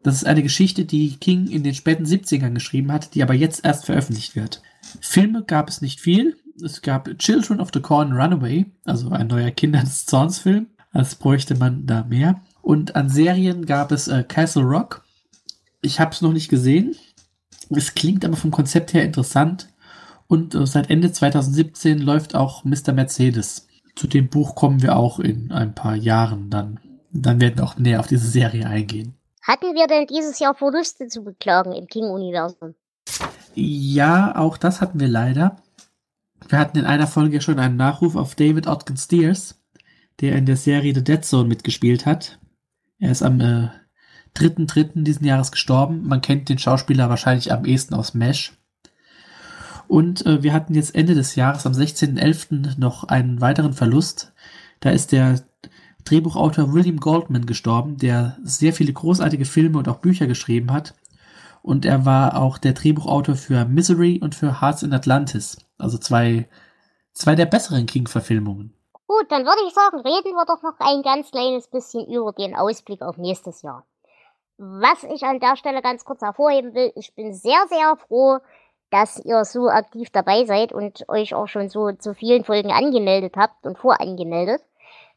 Das 0.03 0.15
ist 0.15 0.27
eine 0.27 0.43
Geschichte, 0.43 0.85
die 0.85 1.17
King 1.17 1.49
in 1.49 1.65
den 1.65 1.75
späten 1.75 2.05
70ern 2.05 2.55
geschrieben 2.55 2.93
hat, 2.93 3.15
die 3.15 3.23
aber 3.23 3.35
jetzt 3.35 3.65
erst 3.65 3.87
veröffentlicht 3.87 4.37
wird. 4.37 4.63
Filme 5.01 5.43
gab 5.43 5.69
es 5.69 5.81
nicht 5.81 6.01
viel. 6.01 6.37
Es 6.63 6.81
gab 6.81 7.19
Children 7.19 7.61
of 7.61 7.71
the 7.75 7.81
Corn 7.81 8.13
Runaway, 8.13 8.67
also 8.85 9.11
ein 9.11 9.27
neuer 9.27 9.51
Kinder 9.51 9.81
des 9.81 10.07
Zorns 10.07 10.39
Film. 10.39 10.69
Als 10.93 11.17
bräuchte 11.17 11.57
man 11.57 11.87
da 11.87 12.05
mehr. 12.05 12.41
Und 12.67 12.97
an 12.97 13.09
Serien 13.09 13.65
gab 13.65 13.93
es 13.93 14.09
äh, 14.09 14.25
Castle 14.25 14.65
Rock. 14.65 15.05
Ich 15.83 16.01
habe 16.01 16.11
es 16.11 16.21
noch 16.21 16.33
nicht 16.33 16.49
gesehen. 16.49 16.97
Es 17.71 17.95
klingt 17.95 18.25
aber 18.25 18.35
vom 18.35 18.51
Konzept 18.51 18.93
her 18.93 19.05
interessant. 19.05 19.69
Und 20.27 20.57
äh, 20.57 20.67
seit 20.67 20.91
Ende 20.91 21.13
2017 21.13 22.01
läuft 22.01 22.35
auch 22.35 22.65
Mr. 22.65 22.93
Mercedes. 22.93 23.69
Zu 23.95 24.09
dem 24.09 24.29
Buch 24.29 24.57
kommen 24.57 24.83
wir 24.83 24.97
auch 24.97 25.21
in 25.21 25.53
ein 25.53 25.77
paar 25.77 25.95
Jahren 25.95 26.51
dann. 26.51 26.81
Dann 27.13 27.41
werden 27.41 27.57
wir 27.57 27.63
auch 27.63 27.79
näher 27.79 28.01
auf 28.01 28.09
diese 28.09 28.27
Serie 28.27 28.67
eingehen. 28.67 29.15
Hatten 29.43 29.77
wir 29.77 29.87
denn 29.87 30.09
dieses 30.09 30.41
Jahr 30.41 30.57
Verluste 30.57 31.07
zu 31.07 31.23
beklagen 31.23 31.73
im 31.73 31.87
King-Universum? 31.87 32.75
Ja, 33.55 34.37
auch 34.37 34.59
das 34.59 34.81
hatten 34.81 34.99
wir 34.99 35.07
leider. 35.07 35.63
Wir 36.49 36.59
hatten 36.59 36.79
in 36.79 36.85
einer 36.85 37.07
Folge 37.07 37.41
schon 37.41 37.61
einen 37.61 37.77
Nachruf 37.77 38.17
auf 38.17 38.35
David 38.35 38.67
Otkin 38.67 38.97
Steers, 38.97 39.55
der 40.19 40.35
in 40.35 40.47
der 40.47 40.57
Serie 40.57 40.97
The 40.97 41.05
Dead 41.05 41.25
Zone 41.25 41.49
mitgespielt 41.49 42.07
hat. 42.07 42.41
Er 42.99 43.11
ist 43.11 43.23
am 43.23 43.41
äh, 43.41 43.69
3.3. 44.37 45.03
diesen 45.03 45.27
Jahres 45.27 45.53
gestorben. 45.53 46.07
Man 46.07 46.21
kennt 46.21 46.49
den 46.49 46.59
Schauspieler 46.59 47.09
wahrscheinlich 47.09 47.53
am 47.53 47.65
ehesten 47.65 47.95
aus 47.95 48.15
Mesh. 48.15 48.53
Und 49.89 50.27
äh, 50.27 50.43
wir 50.43 50.53
hatten 50.53 50.75
jetzt 50.75 50.95
Ende 50.95 51.15
des 51.15 51.37
Jahres, 51.37 51.67
am 51.67 51.73
16.11. 51.73 52.79
noch 52.79 53.05
einen 53.05 53.41
weiteren 53.41 53.73
Verlust. 53.73 54.33
Da 54.81 54.91
ist 54.91 55.13
der 55.13 55.41
Drehbuchautor 56.05 56.73
William 56.73 56.99
Goldman 56.99 57.47
gestorben, 57.47 57.97
der 57.97 58.37
sehr 58.43 58.73
viele 58.73 58.93
großartige 58.93 59.45
Filme 59.45 59.79
und 59.79 59.89
auch 59.89 59.99
Bücher 59.99 60.27
geschrieben 60.27 60.73
hat. 60.73 60.95
Und 61.63 61.85
er 61.85 62.05
war 62.05 62.37
auch 62.37 62.59
der 62.59 62.75
Drehbuchautor 62.75 63.35
für 63.35 63.65
Misery 63.65 64.21
und 64.23 64.35
für 64.35 64.61
Hearts 64.61 64.83
in 64.83 64.93
Atlantis. 64.93 65.59
Also 65.79 65.99
zwei, 65.99 66.49
zwei 67.13 67.35
der 67.35 67.47
besseren 67.47 67.87
King-Verfilmungen. 67.87 68.76
Gut, 69.09 69.31
dann 69.31 69.45
würde 69.45 69.63
ich 69.67 69.73
sagen, 69.73 70.01
reden 70.01 70.35
wir 70.35 70.45
doch 70.47 70.63
noch 70.63 70.81
ein 70.81 71.03
ganz 71.03 71.31
kleines 71.31 71.69
bisschen 71.69 72.07
über 72.07 72.33
den 72.33 72.57
Ausblick 72.57 73.03
auf 73.03 73.17
nächstes 73.17 73.63
Jahr. 73.63 73.87
Was 74.59 75.05
ich 75.05 75.23
an 75.23 75.39
der 75.39 75.57
Stelle 75.57 75.83
ganz 75.83 76.05
kurz 76.05 76.23
hervorheben 76.23 76.75
will, 76.75 76.93
ich 76.97 77.15
bin 77.15 77.33
sehr, 77.33 77.67
sehr 77.69 77.97
froh, 77.97 78.39
dass 78.91 79.19
ihr 79.25 79.45
so 79.45 79.69
aktiv 79.69 80.11
dabei 80.11 80.45
seid 80.45 80.73
und 80.73 81.09
euch 81.09 81.35
auch 81.35 81.47
schon 81.47 81.69
so 81.69 81.93
zu 81.93 82.15
vielen 82.15 82.45
Folgen 82.45 82.73
angemeldet 82.73 83.35
habt 83.37 83.67
und 83.67 83.79
vorangemeldet. 83.79 84.63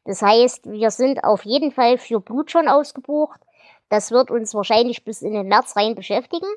Das 0.06 0.22
heißt, 0.22 0.70
wir 0.70 0.92
sind 0.92 1.24
auf 1.24 1.46
jeden 1.46 1.72
Fall 1.72 1.98
für 1.98 2.20
Blut 2.20 2.52
schon 2.52 2.68
ausgebucht. 2.68 3.40
Das 3.90 4.12
wird 4.12 4.30
uns 4.30 4.54
wahrscheinlich 4.54 5.04
bis 5.04 5.22
in 5.22 5.34
den 5.34 5.48
März 5.48 5.76
rein 5.76 5.96
beschäftigen. 5.96 6.48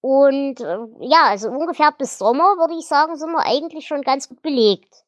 Und 0.00 0.60
äh, 0.60 0.78
ja, 1.00 1.26
also 1.26 1.50
ungefähr 1.50 1.92
bis 1.92 2.18
Sommer, 2.18 2.56
würde 2.56 2.74
ich 2.74 2.86
sagen, 2.86 3.16
sind 3.16 3.30
wir 3.30 3.46
eigentlich 3.46 3.86
schon 3.86 4.02
ganz 4.02 4.28
gut 4.28 4.42
belegt. 4.42 5.04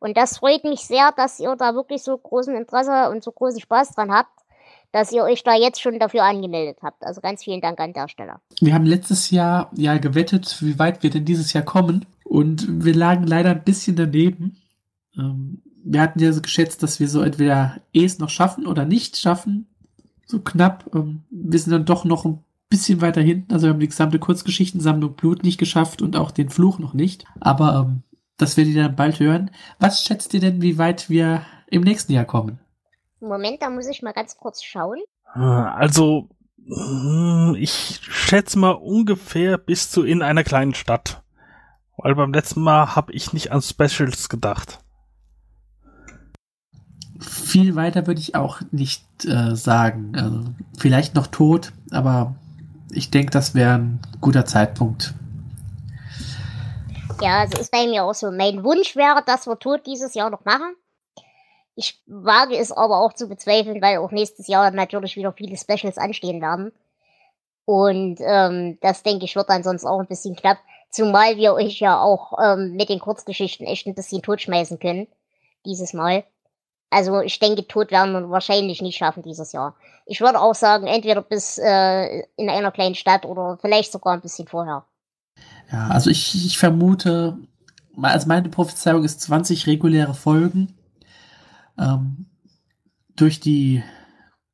Und 0.00 0.16
das 0.16 0.38
freut 0.38 0.64
mich 0.64 0.80
sehr, 0.80 1.12
dass 1.16 1.40
ihr 1.40 1.54
da 1.56 1.74
wirklich 1.74 2.02
so 2.02 2.16
großen 2.16 2.54
Interesse 2.54 3.10
und 3.10 3.22
so 3.22 3.32
großen 3.32 3.60
Spaß 3.60 3.94
dran 3.94 4.12
habt, 4.12 4.30
dass 4.92 5.10
ihr 5.10 5.24
euch 5.24 5.42
da 5.42 5.54
jetzt 5.54 5.80
schon 5.80 5.98
dafür 5.98 6.22
angemeldet 6.22 6.78
habt. 6.82 7.04
Also 7.04 7.20
ganz 7.20 7.42
vielen 7.42 7.60
Dank 7.60 7.80
an 7.80 7.92
der 7.92 8.08
Stelle. 8.08 8.36
Wir 8.60 8.74
haben 8.74 8.86
letztes 8.86 9.30
Jahr 9.30 9.70
ja 9.74 9.98
gewettet, 9.98 10.58
wie 10.60 10.78
weit 10.78 11.02
wir 11.02 11.10
denn 11.10 11.24
dieses 11.24 11.52
Jahr 11.52 11.64
kommen. 11.64 12.06
Und 12.24 12.84
wir 12.84 12.94
lagen 12.94 13.26
leider 13.26 13.50
ein 13.50 13.64
bisschen 13.64 13.96
daneben. 13.96 14.56
Ähm, 15.18 15.62
wir 15.84 16.00
hatten 16.00 16.20
ja 16.20 16.32
so 16.32 16.40
geschätzt, 16.40 16.82
dass 16.82 17.00
wir 17.00 17.08
so 17.08 17.22
entweder 17.22 17.80
es 17.92 18.18
noch 18.18 18.30
schaffen 18.30 18.66
oder 18.66 18.84
nicht 18.84 19.16
schaffen. 19.16 19.66
So 20.26 20.40
knapp. 20.40 20.90
Ähm, 20.94 21.22
wir 21.30 21.58
sind 21.58 21.72
dann 21.72 21.84
doch 21.84 22.04
noch 22.04 22.24
ein 22.24 22.42
bisschen 22.68 23.00
weiter 23.00 23.20
hinten. 23.20 23.52
Also 23.52 23.66
wir 23.66 23.72
haben 23.72 23.80
die 23.80 23.88
gesamte 23.88 24.18
Kurzgeschichtensammlung 24.18 25.14
Blut 25.14 25.42
nicht 25.42 25.58
geschafft 25.58 26.02
und 26.02 26.16
auch 26.16 26.30
den 26.30 26.50
Fluch 26.50 26.78
noch 26.78 26.94
nicht. 26.94 27.24
Aber 27.40 27.86
ähm, 27.86 28.02
das 28.36 28.56
werdet 28.56 28.74
ihr 28.74 28.82
dann 28.82 28.96
bald 28.96 29.20
hören. 29.20 29.50
Was 29.78 30.02
schätzt 30.02 30.34
ihr 30.34 30.40
denn, 30.40 30.62
wie 30.62 30.78
weit 30.78 31.10
wir 31.10 31.44
im 31.68 31.82
nächsten 31.82 32.12
Jahr 32.12 32.24
kommen? 32.24 32.60
Moment, 33.20 33.62
da 33.62 33.70
muss 33.70 33.86
ich 33.86 34.02
mal 34.02 34.12
ganz 34.12 34.36
kurz 34.36 34.62
schauen. 34.62 34.98
Also, 35.34 36.28
hm, 36.66 37.56
ich 37.58 38.00
schätze 38.02 38.58
mal 38.58 38.72
ungefähr 38.72 39.58
bis 39.58 39.90
zu 39.90 40.04
in 40.04 40.22
einer 40.22 40.44
kleinen 40.44 40.74
Stadt. 40.74 41.22
Weil 41.96 42.14
beim 42.14 42.32
letzten 42.32 42.60
Mal 42.60 42.96
habe 42.96 43.12
ich 43.12 43.32
nicht 43.32 43.52
an 43.52 43.62
Specials 43.62 44.28
gedacht 44.28 44.80
viel 47.24 47.74
weiter 47.74 48.06
würde 48.06 48.20
ich 48.20 48.34
auch 48.34 48.60
nicht 48.70 49.04
äh, 49.24 49.54
sagen. 49.54 50.12
Also, 50.16 50.44
vielleicht 50.76 51.14
noch 51.14 51.26
tot, 51.26 51.72
aber 51.90 52.34
ich 52.90 53.10
denke, 53.10 53.30
das 53.30 53.54
wäre 53.54 53.74
ein 53.74 54.00
guter 54.20 54.44
Zeitpunkt. 54.46 55.14
Ja, 57.20 57.44
es 57.44 57.58
ist 57.58 57.70
bei 57.70 57.86
mir 57.86 58.04
auch 58.04 58.14
so. 58.14 58.30
Mein 58.30 58.64
Wunsch 58.64 58.96
wäre, 58.96 59.22
dass 59.24 59.46
wir 59.46 59.58
tot 59.58 59.86
dieses 59.86 60.14
Jahr 60.14 60.30
noch 60.30 60.44
machen. 60.44 60.76
Ich 61.76 62.00
wage 62.06 62.56
es 62.56 62.70
aber 62.70 63.00
auch 63.00 63.12
zu 63.12 63.28
bezweifeln, 63.28 63.82
weil 63.82 63.98
auch 63.98 64.10
nächstes 64.10 64.46
Jahr 64.46 64.70
natürlich 64.70 65.16
wieder 65.16 65.32
viele 65.32 65.56
Specials 65.56 65.98
anstehen 65.98 66.40
werden. 66.40 66.72
Und 67.64 68.18
ähm, 68.20 68.78
das 68.80 69.02
denke 69.02 69.24
ich 69.24 69.36
wird 69.36 69.48
dann 69.48 69.62
sonst 69.62 69.84
auch 69.84 69.98
ein 69.98 70.06
bisschen 70.06 70.36
knapp. 70.36 70.58
Zumal 70.90 71.36
wir 71.36 71.54
euch 71.54 71.80
ja 71.80 72.00
auch 72.00 72.38
ähm, 72.40 72.74
mit 72.76 72.88
den 72.88 73.00
Kurzgeschichten 73.00 73.66
echt 73.66 73.86
ein 73.86 73.94
bisschen 73.94 74.22
totschmeißen 74.22 74.78
können. 74.78 75.08
Dieses 75.64 75.94
Mal. 75.94 76.24
Also 76.90 77.20
ich 77.20 77.38
denke, 77.38 77.66
tot 77.66 77.90
werden 77.90 78.12
wir 78.12 78.30
wahrscheinlich 78.30 78.80
nicht 78.82 78.98
schaffen 78.98 79.22
dieses 79.22 79.52
Jahr. 79.52 79.74
Ich 80.06 80.20
würde 80.20 80.40
auch 80.40 80.54
sagen, 80.54 80.86
entweder 80.86 81.22
bis 81.22 81.58
äh, 81.58 82.24
in 82.36 82.48
einer 82.50 82.70
kleinen 82.70 82.94
Stadt 82.94 83.24
oder 83.24 83.58
vielleicht 83.60 83.90
sogar 83.90 84.12
ein 84.12 84.20
bisschen 84.20 84.46
vorher. 84.46 84.84
Ja, 85.72 85.88
also 85.88 86.10
ich, 86.10 86.34
ich 86.46 86.58
vermute, 86.58 87.38
also 88.00 88.28
meine 88.28 88.48
Prophezeiung 88.48 89.04
ist 89.04 89.20
20 89.22 89.66
reguläre 89.66 90.14
Folgen. 90.14 90.74
Ähm, 91.78 92.26
durch 93.16 93.40
die 93.40 93.82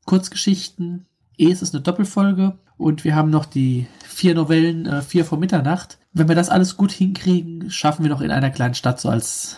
Kurzgeschichten. 0.07 1.07
Eh, 1.39 1.51
es 1.51 1.63
ist 1.63 1.75
eine 1.75 1.83
Doppelfolge 1.83 2.59
und 2.77 3.05
wir 3.05 3.15
haben 3.15 3.31
noch 3.31 3.45
die 3.45 3.87
vier 4.05 4.35
Novellen, 4.35 4.87
äh, 4.87 5.03
vier 5.03 5.25
vor 5.25 5.39
Mitternacht. 5.39 5.99
Wenn 6.13 6.29
wir 6.29 6.35
das 6.35 6.49
alles 6.49 6.77
gut 6.77 6.93
hinkriegen, 6.93 7.71
schaffen 7.71 8.05
wir 8.05 8.11
noch 8.11 8.21
in 8.21 8.31
einer 8.31 8.51
kleinen 8.51 8.75
Stadt 8.75 9.01
so 9.01 9.09
als 9.09 9.57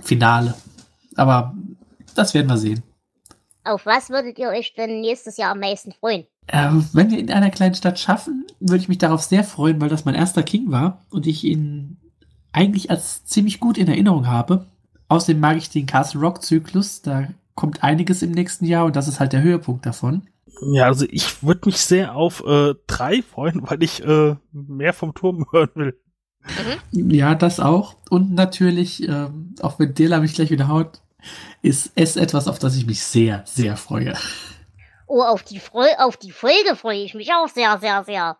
Finale. 0.00 0.54
Aber 1.16 1.54
das 2.14 2.34
werden 2.34 2.48
wir 2.48 2.58
sehen. 2.58 2.82
Auf 3.64 3.86
was 3.86 4.10
würdet 4.10 4.38
ihr 4.38 4.48
euch 4.48 4.74
denn 4.74 5.00
nächstes 5.00 5.36
Jahr 5.36 5.52
am 5.52 5.60
meisten 5.60 5.92
freuen? 5.92 6.26
Ähm, 6.48 6.88
wenn 6.92 7.10
wir 7.10 7.18
in 7.18 7.30
einer 7.30 7.50
kleinen 7.50 7.74
Stadt 7.74 7.98
schaffen, 7.98 8.46
würde 8.58 8.82
ich 8.82 8.88
mich 8.88 8.98
darauf 8.98 9.22
sehr 9.22 9.44
freuen, 9.44 9.80
weil 9.80 9.88
das 9.88 10.04
mein 10.04 10.14
erster 10.16 10.42
King 10.42 10.70
war 10.70 11.04
und 11.10 11.26
ich 11.26 11.44
ihn 11.44 11.98
eigentlich 12.52 12.90
als 12.90 13.24
ziemlich 13.24 13.60
gut 13.60 13.78
in 13.78 13.88
Erinnerung 13.88 14.26
habe. 14.26 14.66
Außerdem 15.08 15.40
mag 15.40 15.56
ich 15.56 15.70
den 15.70 15.86
Castle 15.86 16.20
Rock 16.20 16.42
Zyklus, 16.42 17.02
da 17.02 17.28
kommt 17.54 17.82
einiges 17.82 18.22
im 18.22 18.32
nächsten 18.32 18.64
Jahr 18.64 18.86
und 18.86 18.96
das 18.96 19.08
ist 19.08 19.20
halt 19.20 19.32
der 19.32 19.42
Höhepunkt 19.42 19.86
davon. 19.86 20.22
Ja, 20.72 20.86
also 20.86 21.06
ich 21.08 21.42
würde 21.42 21.62
mich 21.66 21.78
sehr 21.78 22.14
auf 22.14 22.44
äh, 22.44 22.74
drei 22.86 23.22
freuen, 23.22 23.62
weil 23.68 23.82
ich 23.82 24.04
äh, 24.04 24.36
mehr 24.52 24.92
vom 24.92 25.14
Turm 25.14 25.46
hören 25.52 25.70
will. 25.74 26.00
Mhm. 26.92 27.10
Ja, 27.10 27.34
das 27.34 27.60
auch. 27.60 27.96
Und 28.10 28.32
natürlich, 28.32 29.08
ähm, 29.08 29.54
auch 29.60 29.78
wenn 29.78 29.94
Dela 29.94 30.20
mich 30.20 30.34
gleich 30.34 30.50
wieder 30.50 30.68
haut, 30.68 31.00
ist 31.62 31.92
es 31.94 32.16
etwas, 32.16 32.48
auf 32.48 32.58
das 32.58 32.76
ich 32.76 32.86
mich 32.86 33.02
sehr, 33.02 33.42
sehr 33.46 33.76
freue. 33.76 34.14
Oh, 35.06 35.22
auf 35.22 35.42
die, 35.42 35.58
Freu 35.58 35.88
auf 35.98 36.16
die 36.16 36.32
Folge 36.32 36.76
freue 36.76 37.02
ich 37.02 37.14
mich 37.14 37.32
auch 37.32 37.48
sehr, 37.48 37.78
sehr, 37.78 38.04
sehr. 38.04 38.36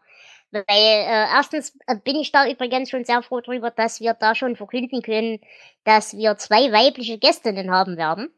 Weil 0.50 0.64
äh, 0.68 1.26
erstens 1.34 1.76
äh, 1.86 1.96
bin 1.96 2.16
ich 2.16 2.30
da 2.30 2.46
übrigens 2.48 2.90
schon 2.90 3.04
sehr 3.04 3.22
froh 3.22 3.40
drüber, 3.40 3.70
dass 3.70 4.00
wir 4.00 4.14
da 4.14 4.34
schon 4.34 4.56
verkünden 4.56 5.02
können, 5.02 5.40
dass 5.84 6.16
wir 6.16 6.36
zwei 6.36 6.70
weibliche 6.72 7.18
Gästinnen 7.18 7.70
haben 7.70 7.96
werden. 7.96 8.30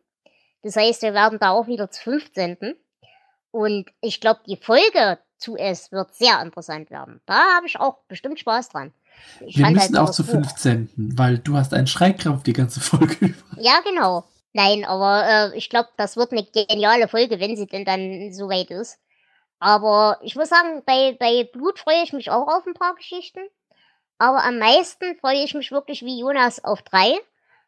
Das 0.62 0.76
heißt, 0.76 1.02
wir 1.02 1.12
werden 1.12 1.38
da 1.40 1.50
auch 1.50 1.66
wieder 1.66 1.90
zu 1.90 2.02
15. 2.02 2.76
Und 3.50 3.86
ich 4.00 4.20
glaube, 4.20 4.40
die 4.46 4.56
Folge 4.56 5.18
zu 5.38 5.56
es 5.56 5.92
wird 5.92 6.14
sehr 6.14 6.40
interessant 6.40 6.90
werden. 6.90 7.20
Da 7.26 7.56
habe 7.56 7.66
ich 7.66 7.78
auch 7.78 7.98
bestimmt 8.08 8.38
Spaß 8.38 8.70
dran. 8.70 8.92
Ich 9.46 9.58
Wir 9.58 9.70
müssen 9.70 9.96
halt 9.96 10.08
auch 10.08 10.10
zu 10.10 10.24
fünf 10.24 10.56
senden, 10.56 11.18
weil 11.18 11.38
du 11.38 11.56
hast 11.56 11.74
einen 11.74 11.86
Schreikrampf 11.86 12.42
die 12.42 12.52
ganze 12.52 12.80
Folge 12.80 13.14
über. 13.20 13.60
Ja, 13.60 13.80
genau. 13.84 14.24
Nein, 14.54 14.84
aber 14.84 15.24
äh, 15.26 15.58
ich 15.58 15.68
glaube, 15.68 15.88
das 15.96 16.16
wird 16.16 16.30
eine 16.30 16.44
geniale 16.44 17.08
Folge, 17.08 17.40
wenn 17.40 17.56
sie 17.56 17.66
denn 17.66 17.84
dann 17.84 18.32
soweit 18.32 18.70
ist. 18.70 18.98
Aber 19.58 20.18
ich 20.22 20.36
muss 20.36 20.48
sagen, 20.48 20.82
bei, 20.86 21.16
bei 21.18 21.42
Blut 21.52 21.80
freue 21.80 22.04
ich 22.04 22.12
mich 22.12 22.30
auch 22.30 22.46
auf 22.46 22.64
ein 22.66 22.74
paar 22.74 22.94
Geschichten. 22.94 23.40
Aber 24.18 24.44
am 24.44 24.58
meisten 24.58 25.16
freue 25.20 25.42
ich 25.42 25.54
mich 25.54 25.72
wirklich 25.72 26.02
wie 26.02 26.20
Jonas 26.20 26.62
auf 26.62 26.82
drei. 26.82 27.14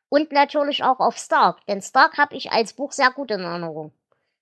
Und 0.08 0.30
natürlich 0.30 0.84
auch 0.84 1.00
auf 1.00 1.18
Stark. 1.18 1.66
Denn 1.66 1.82
Stark 1.82 2.18
habe 2.18 2.36
ich 2.36 2.52
als 2.52 2.72
Buch 2.72 2.92
sehr 2.92 3.10
gut 3.10 3.32
in 3.32 3.40
Erinnerung. 3.40 3.90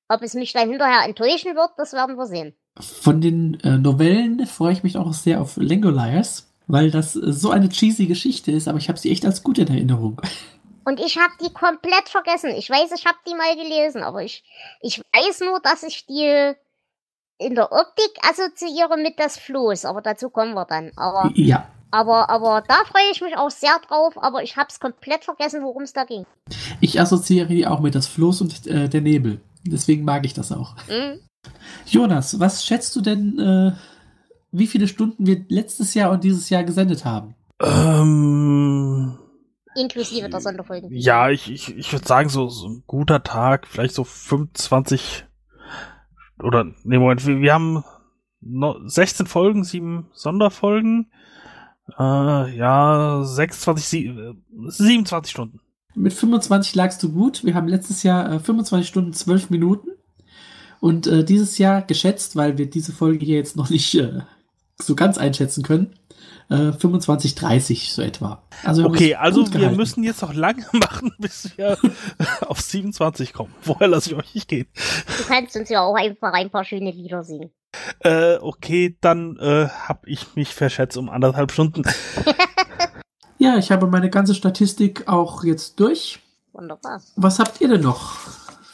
Ob 0.09 0.21
es 0.21 0.35
mich 0.35 0.53
dann 0.53 0.69
hinterher 0.69 1.07
enttäuschen 1.07 1.57
wird, 1.57 1.71
das 1.79 1.95
werden 1.95 2.17
wir 2.17 2.27
sehen. 2.27 2.55
Von 2.79 3.23
den 3.23 3.59
äh, 3.61 3.79
Novellen 3.79 4.47
freue 4.47 4.75
ich 4.75 4.83
mich 4.83 4.99
auch 4.99 5.15
sehr 5.15 5.41
auf 5.41 5.57
Langoliers, 5.57 6.53
weil 6.67 6.91
das 6.91 7.17
äh, 7.17 7.33
so 7.33 7.51
eine 7.51 7.71
cheesy 7.71 8.05
Geschichte 8.05 8.53
ist, 8.53 8.69
aber 8.69 8.77
ich 8.77 8.91
habe 8.91 8.99
sie 8.99 9.11
echt 9.11 9.25
als 9.25 9.43
gut 9.43 9.57
in 9.57 9.69
Erinnerung. 9.69 10.21
Und 10.85 11.01
ich 11.01 11.17
habe 11.17 11.33
die 11.41 11.53
komplett 11.53 12.09
vergessen. 12.09 12.51
Ich 12.51 12.69
weiß, 12.69 12.93
ich 12.93 13.07
habe 13.07 13.19
die 13.27 13.35
mal 13.35 13.57
gelesen, 13.57 14.03
aber 14.03 14.23
ich, 14.23 14.45
ich 14.81 15.01
weiß 15.01 15.41
nur, 15.41 15.61
dass 15.61 15.83
ich 15.83 16.07
die 16.07 16.53
in 17.39 17.55
der 17.55 17.73
Optik 17.73 18.11
assoziiere 18.23 18.97
mit 18.97 19.19
das 19.19 19.39
Floß. 19.39 19.85
Aber 19.87 20.03
dazu 20.03 20.31
kommen 20.31 20.55
wir 20.55 20.65
dann. 20.65 20.93
Aber, 20.97 21.31
Ja, 21.35 21.69
aber, 21.91 22.29
aber 22.29 22.63
da 22.67 22.77
freue 22.85 23.11
ich 23.13 23.21
mich 23.21 23.37
auch 23.37 23.51
sehr 23.51 23.79
drauf. 23.89 24.15
Aber 24.17 24.43
ich 24.43 24.57
habe 24.57 24.69
es 24.71 24.81
komplett 24.81 25.25
vergessen, 25.25 25.63
worum 25.63 25.83
es 25.83 25.93
da 25.93 26.05
ging. 26.05 26.27
ich 26.81 27.01
assoziiere 27.01 27.49
die 27.49 27.67
auch 27.67 27.81
mit 27.81 27.95
das 27.95 28.07
Floß 28.07 28.43
und 28.43 28.67
äh, 28.67 28.89
der 28.89 29.01
Nebel. 29.01 29.41
Deswegen 29.67 30.05
mag 30.05 30.27
ich 30.27 30.35
das 30.35 30.53
auch. 30.53 30.77
Hm? 30.87 31.21
Jonas, 31.87 32.39
was 32.41 32.65
schätzt 32.65 32.95
du 32.97 33.01
denn, 33.01 33.39
äh, 33.39 33.73
wie 34.53 34.67
viele 34.67 34.89
Stunden 34.89 35.27
wir 35.27 35.45
letztes 35.49 35.95
Jahr 35.95 36.11
und 36.11 36.25
dieses 36.25 36.51
Jahr 36.51 36.65
gesendet 36.65 37.05
haben? 37.05 37.35
Ähm, 37.63 39.19
Inklusive 39.77 40.29
der 40.29 40.41
Sonderfolgen. 40.41 40.91
ja, 40.93 41.31
ich, 41.31 41.51
ich, 41.51 41.77
ich 41.77 41.93
würde 41.93 42.07
sagen, 42.07 42.29
so, 42.29 42.49
so 42.49 42.69
ein 42.69 42.85
guter 42.87 43.23
Tag, 43.23 43.67
vielleicht 43.67 43.95
so 43.95 44.05
25 44.05 45.25
oder, 46.43 46.65
nee, 46.85 46.99
Moment, 46.99 47.25
wir, 47.27 47.41
wir 47.41 47.55
haben 47.55 47.85
no, 48.41 48.77
16 48.87 49.27
Folgen, 49.27 49.65
7 49.65 50.09
Sonderfolgen. 50.13 51.11
Äh, 51.99 52.57
ja, 52.57 53.23
26, 53.25 53.85
sie- 53.87 54.07
äh, 54.07 54.35
27 54.69 55.31
Stunden. 55.31 55.61
Mit 55.95 56.13
25 56.13 56.75
lagst 56.75 57.03
du 57.03 57.13
gut. 57.13 57.45
Wir 57.45 57.55
haben 57.55 57.69
letztes 57.69 58.03
Jahr 58.03 58.33
äh, 58.33 58.41
25 58.41 58.89
Stunden 58.89 59.13
12 59.13 59.51
Minuten. 59.51 59.89
Und 60.81 61.07
äh, 61.07 61.25
dieses 61.25 61.57
Jahr 61.59 61.83
geschätzt, 61.83 62.37
weil 62.37 62.59
wir 62.59 62.69
diese 62.69 62.93
Folge 62.93 63.25
hier 63.25 63.37
jetzt 63.37 63.57
noch 63.57 63.71
nicht 63.71 63.95
äh, 63.95 64.21
so 64.77 64.95
ganz 64.97 65.19
einschätzen 65.19 65.63
können, 65.63 65.95
äh, 66.51 66.73
25, 66.73 67.35
30 67.35 67.93
so 67.93 68.03
etwa. 68.03 68.43
Also 68.65 68.85
Okay, 68.87 69.15
also 69.15 69.45
wir 69.47 69.51
gehalten. 69.61 69.77
müssen 69.77 70.05
jetzt 70.05 70.23
noch 70.23 70.35
lange 70.35 70.65
machen, 70.73 71.13
bis 71.19 71.57
wir 71.57 71.79
auf 72.47 72.61
27 72.61 73.33
kommen. 73.33 73.55
Vorher 73.61 73.89
lasse 73.89 74.11
ich 74.11 74.17
euch 74.17 74.35
nicht 74.35 74.49
gehen. 74.49 74.67
Du 75.19 75.25
kannst 75.27 75.57
uns 75.57 75.69
ja 75.69 75.81
auch 75.83 75.95
einfach 75.95 76.33
ein 76.33 76.51
paar 76.51 76.65
schöne 76.65 76.91
Lieder 76.91 77.23
singen. 77.23 77.51
Äh, 78.01 78.37
okay, 78.37 78.97
dann 79.01 79.37
äh, 79.39 79.69
habe 79.69 80.09
ich 80.09 80.37
mich 80.37 80.55
verschätzt 80.55 80.97
um 80.97 81.09
anderthalb 81.09 81.51
Stunden. 81.53 81.83
Ja, 83.39 83.59
ich 83.59 83.71
habe 83.73 83.89
meine 83.89 84.11
ganze 84.11 84.35
Statistik 84.35 85.09
auch 85.09 85.43
jetzt 85.45 85.79
durch. 85.81 86.21
Wunderbar. 86.53 87.03
Was 87.17 87.39
habt 87.41 87.61
ihr 87.61 87.69
denn 87.69 87.81
noch 87.83 88.13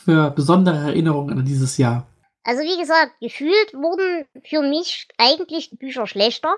für 0.04 0.30
besondere 0.30 0.76
Erinnerungen 0.76 1.38
an 1.38 1.44
dieses 1.44 1.78
Jahr? 1.78 2.06
Also 2.44 2.60
wie 2.62 2.78
gesagt, 2.78 3.12
gefühlt 3.20 3.72
wurden 3.74 4.26
für 4.44 4.60
mich 4.62 5.08
eigentlich 5.18 5.70
die 5.70 5.76
Bücher 5.76 6.06
schlechter. 6.06 6.54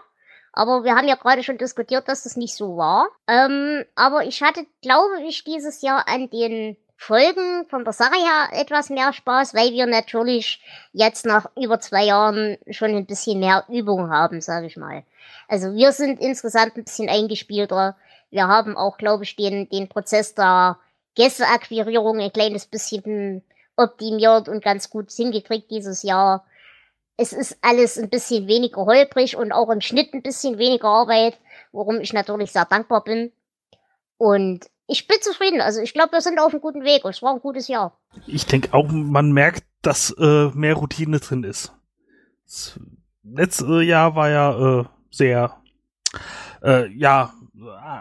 Aber 0.53 0.85
wir 0.85 0.95
haben 0.95 1.09
ja 1.09 1.15
gerade 1.15 1.43
schon 1.43 1.59
diskutiert, 1.59 2.09
dass 2.09 2.25
das 2.25 2.37
nicht 2.37 2.55
so 2.55 2.77
war. 2.77 3.09
Ähm, 3.27 3.85
aber 3.95 4.25
ich 4.25 4.43
hatte, 4.43 4.67
glaube 4.83 5.23
ich, 5.27 5.45
dieses 5.45 5.81
Jahr 5.83 6.07
an 6.09 6.29
den 6.29 6.77
Folgen 6.97 7.67
von 7.69 7.85
der 7.85 7.93
Sache 7.93 8.15
her 8.15 8.61
etwas 8.61 8.89
mehr 8.89 9.13
Spaß, 9.13 9.55
weil 9.55 9.73
wir 9.73 9.87
natürlich 9.87 10.63
jetzt 10.93 11.27
nach 11.27 11.47
über 11.57 11.81
zwei 11.81 12.05
Jahren 12.05 12.59
schon 12.71 12.95
ein 12.95 13.07
bisschen 13.07 13.41
mehr 13.41 13.65
Übung 13.69 14.11
haben, 14.11 14.41
sage 14.41 14.67
ich 14.67 14.77
mal. 14.77 15.03
Also 15.49 15.75
wir 15.75 15.91
sind 15.93 16.21
insgesamt 16.21 16.77
ein 16.77 16.85
bisschen 16.85 17.09
eingespielter. 17.09 17.97
Wir 18.31 18.47
haben 18.47 18.77
auch, 18.77 18.99
glaube 18.99 19.25
ich, 19.25 19.35
den, 19.35 19.69
den 19.69 19.89
Prozess 19.89 20.35
der 20.35 20.79
Gästeakquirierung 21.17 22.21
ein 22.21 22.33
kleines 22.33 22.67
bisschen 22.67 23.43
optimiert 23.77 24.49
und 24.49 24.63
ganz 24.63 24.89
gut 24.89 25.11
hingekriegt 25.11 25.71
dieses 25.71 26.03
Jahr. 26.03 26.45
Es 27.23 27.33
ist 27.33 27.57
alles 27.63 27.99
ein 27.99 28.11
bisschen 28.11 28.49
weniger 28.49 28.85
holprig 28.85 29.37
und 29.37 29.53
auch 29.53 29.71
im 29.71 29.81
Schnitt 29.81 30.13
ein 30.13 30.23
bisschen 30.23 30.59
weniger 30.59 30.89
Arbeit, 30.89 31.39
worum 31.71 32.01
ich 32.01 32.13
natürlich 32.13 32.51
sehr 32.51 32.65
dankbar 32.65 33.05
bin. 33.05 33.31
Und 34.17 34.69
ich 34.89 35.07
bin 35.07 35.19
zufrieden. 35.21 35.61
Also 35.61 35.81
ich 35.81 35.95
glaube, 35.95 36.11
wir 36.11 36.21
sind 36.21 36.41
auf 36.41 36.53
einem 36.53 36.61
guten 36.61 36.83
Weg. 36.83 37.05
Es 37.05 37.23
war 37.23 37.33
ein 37.33 37.41
gutes 37.41 37.69
Jahr. 37.69 37.97
Ich 38.27 38.47
denke 38.47 38.75
auch, 38.75 38.89
man 38.91 39.31
merkt, 39.31 39.63
dass 39.83 40.11
äh, 40.19 40.49
mehr 40.49 40.75
Routine 40.75 41.21
drin 41.21 41.45
ist. 41.45 41.73
Das 42.45 42.81
letzte 43.23 43.83
Jahr 43.83 44.17
war 44.17 44.29
ja 44.29 44.81
äh, 44.81 44.85
sehr, 45.13 45.63
äh, 46.61 46.89
ja, 46.89 47.33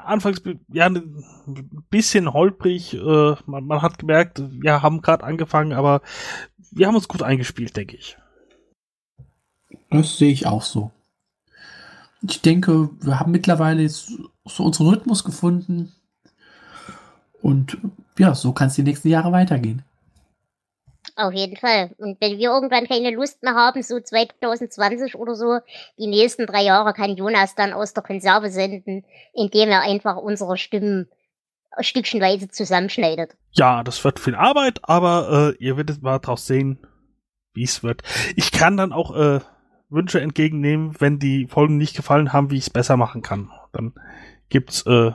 anfangs 0.03 0.41
ja 0.73 0.87
ein 0.87 1.85
bisschen 1.91 2.33
holprig. 2.33 2.95
Äh, 2.95 3.35
man, 3.45 3.65
man 3.65 3.83
hat 3.83 3.99
gemerkt, 3.99 4.41
wir 4.49 4.81
haben 4.81 5.03
gerade 5.03 5.23
angefangen, 5.23 5.73
aber 5.73 6.01
wir 6.71 6.87
haben 6.87 6.95
uns 6.95 7.07
gut 7.07 7.21
eingespielt, 7.21 7.77
denke 7.77 7.97
ich. 7.97 8.17
Das 9.91 10.17
sehe 10.17 10.31
ich 10.31 10.47
auch 10.47 10.63
so. 10.63 10.91
Ich 12.27 12.41
denke, 12.41 12.89
wir 13.01 13.19
haben 13.19 13.31
mittlerweile 13.31 13.81
jetzt 13.81 14.11
so 14.45 14.63
unseren 14.63 14.87
Rhythmus 14.87 15.23
gefunden. 15.23 15.91
Und 17.41 17.77
ja, 18.17 18.35
so 18.35 18.53
kann 18.53 18.67
es 18.67 18.75
die 18.75 18.83
nächsten 18.83 19.09
Jahre 19.09 19.31
weitergehen. 19.31 19.83
Auf 21.15 21.33
jeden 21.33 21.57
Fall. 21.57 21.91
Und 21.97 22.21
wenn 22.21 22.37
wir 22.37 22.51
irgendwann 22.51 22.87
keine 22.87 23.11
Lust 23.11 23.43
mehr 23.43 23.55
haben, 23.55 23.81
so 23.83 23.99
2020 23.99 25.15
oder 25.15 25.35
so, 25.35 25.59
die 25.97 26.07
nächsten 26.07 26.45
drei 26.45 26.63
Jahre 26.63 26.93
kann 26.93 27.17
Jonas 27.17 27.55
dann 27.55 27.73
aus 27.73 27.93
der 27.93 28.03
Konserve 28.03 28.49
senden, 28.49 29.03
indem 29.33 29.69
er 29.69 29.81
einfach 29.81 30.17
unsere 30.17 30.57
Stimmen 30.57 31.09
stückchenweise 31.79 32.49
zusammenschneidet. 32.49 33.35
Ja, 33.51 33.83
das 33.83 34.03
wird 34.03 34.19
viel 34.19 34.35
Arbeit, 34.35 34.79
aber 34.83 35.55
äh, 35.59 35.63
ihr 35.63 35.77
werdet 35.77 36.01
mal 36.01 36.19
draus 36.19 36.45
sehen, 36.45 36.79
wie 37.53 37.63
es 37.63 37.83
wird. 37.83 38.03
Ich 38.35 38.51
kann 38.51 38.77
dann 38.77 38.93
auch 38.93 39.15
äh, 39.15 39.39
Wünsche 39.91 40.21
entgegennehmen, 40.21 40.95
wenn 40.99 41.19
die 41.19 41.47
Folgen 41.47 41.77
nicht 41.77 41.95
gefallen 41.95 42.33
haben, 42.33 42.49
wie 42.49 42.57
ich 42.57 42.63
es 42.63 42.69
besser 42.69 42.97
machen 42.97 43.21
kann. 43.21 43.51
Dann 43.73 43.93
gibt's 44.49 44.85
äh, 44.85 45.11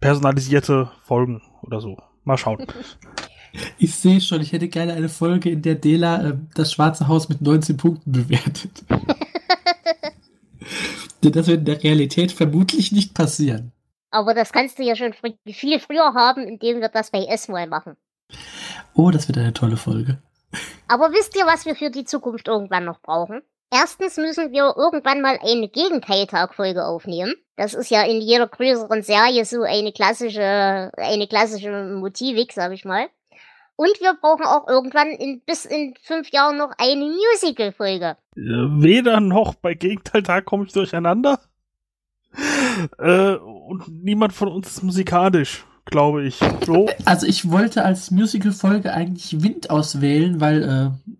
personalisierte 0.00 0.90
Folgen 1.02 1.42
oder 1.62 1.80
so. 1.80 1.96
Mal 2.24 2.36
schauen. 2.36 2.66
Ich 3.78 3.96
sehe 3.96 4.20
schon, 4.20 4.40
ich 4.40 4.52
hätte 4.52 4.68
gerne 4.68 4.92
eine 4.92 5.08
Folge, 5.08 5.50
in 5.50 5.62
der 5.62 5.74
Dela 5.74 6.22
äh, 6.22 6.36
das 6.54 6.72
Schwarze 6.72 7.08
Haus 7.08 7.28
mit 7.28 7.40
19 7.40 7.76
Punkten 7.76 8.12
bewertet. 8.12 8.84
Denn 11.24 11.32
das 11.32 11.48
wird 11.48 11.58
in 11.58 11.64
der 11.64 11.82
Realität 11.82 12.30
vermutlich 12.30 12.92
nicht 12.92 13.12
passieren. 13.12 13.72
Aber 14.12 14.34
das 14.34 14.52
kannst 14.52 14.78
du 14.78 14.84
ja 14.84 14.94
schon 14.94 15.14
fr 15.14 15.30
viel 15.46 15.80
früher 15.80 16.14
haben, 16.14 16.46
indem 16.46 16.80
wir 16.80 16.90
das 16.90 17.10
bei 17.10 17.24
S-Mal 17.24 17.66
machen. 17.66 17.96
Oh, 18.94 19.10
das 19.10 19.26
wird 19.26 19.38
eine 19.38 19.52
tolle 19.52 19.76
Folge. 19.76 20.18
Aber 20.86 21.12
wisst 21.12 21.36
ihr, 21.36 21.46
was 21.46 21.66
wir 21.66 21.74
für 21.74 21.90
die 21.90 22.04
Zukunft 22.04 22.48
irgendwann 22.48 22.84
noch 22.84 23.00
brauchen? 23.00 23.42
Erstens 23.72 24.16
müssen 24.16 24.52
wir 24.52 24.74
irgendwann 24.76 25.20
mal 25.20 25.38
eine 25.40 25.68
Gegenteiltag-Folge 25.68 26.84
aufnehmen. 26.84 27.34
Das 27.56 27.74
ist 27.74 27.90
ja 27.90 28.02
in 28.02 28.20
jeder 28.20 28.48
größeren 28.48 29.02
Serie 29.02 29.44
so 29.44 29.62
eine 29.62 29.92
klassische, 29.92 30.90
eine 30.96 31.28
klassische 31.28 31.70
Motivik, 31.70 32.52
sag 32.52 32.72
ich 32.72 32.84
mal. 32.84 33.06
Und 33.76 34.00
wir 34.00 34.14
brauchen 34.20 34.44
auch 34.44 34.68
irgendwann 34.68 35.08
in, 35.08 35.40
bis 35.46 35.64
in 35.64 35.94
fünf 36.02 36.30
Jahren 36.32 36.58
noch 36.58 36.72
eine 36.78 37.04
Musical-Folge. 37.04 38.16
Äh, 38.36 38.40
weder 38.82 39.20
noch 39.20 39.54
bei 39.54 39.74
Gegenteiltag 39.74 40.44
komme 40.44 40.64
ich 40.66 40.72
durcheinander. 40.72 41.40
Äh, 42.98 43.34
und 43.36 43.88
niemand 43.88 44.32
von 44.32 44.48
uns 44.48 44.68
ist 44.68 44.82
musikalisch, 44.82 45.64
glaube 45.84 46.24
ich. 46.24 46.38
So. 46.66 46.88
Also 47.04 47.26
ich 47.26 47.50
wollte 47.50 47.84
als 47.84 48.10
Musical-Folge 48.10 48.92
eigentlich 48.92 49.42
Wind 49.42 49.70
auswählen, 49.70 50.40
weil 50.40 50.62
äh, 50.62 51.12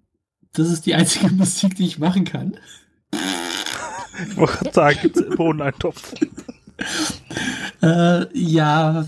das 0.52 0.68
ist 0.68 0.86
die 0.86 0.94
einzige 0.94 1.30
Musik, 1.34 1.76
die 1.76 1.86
ich 1.86 1.98
machen 1.98 2.24
kann. 2.24 2.56
Ich 3.12 4.36
wollte 4.36 4.72
sagen, 4.72 4.98
gibt's 5.02 5.20
im 5.20 5.36
Bohneneintopf. 5.36 6.14
Äh, 7.82 8.26
ja, 8.38 9.06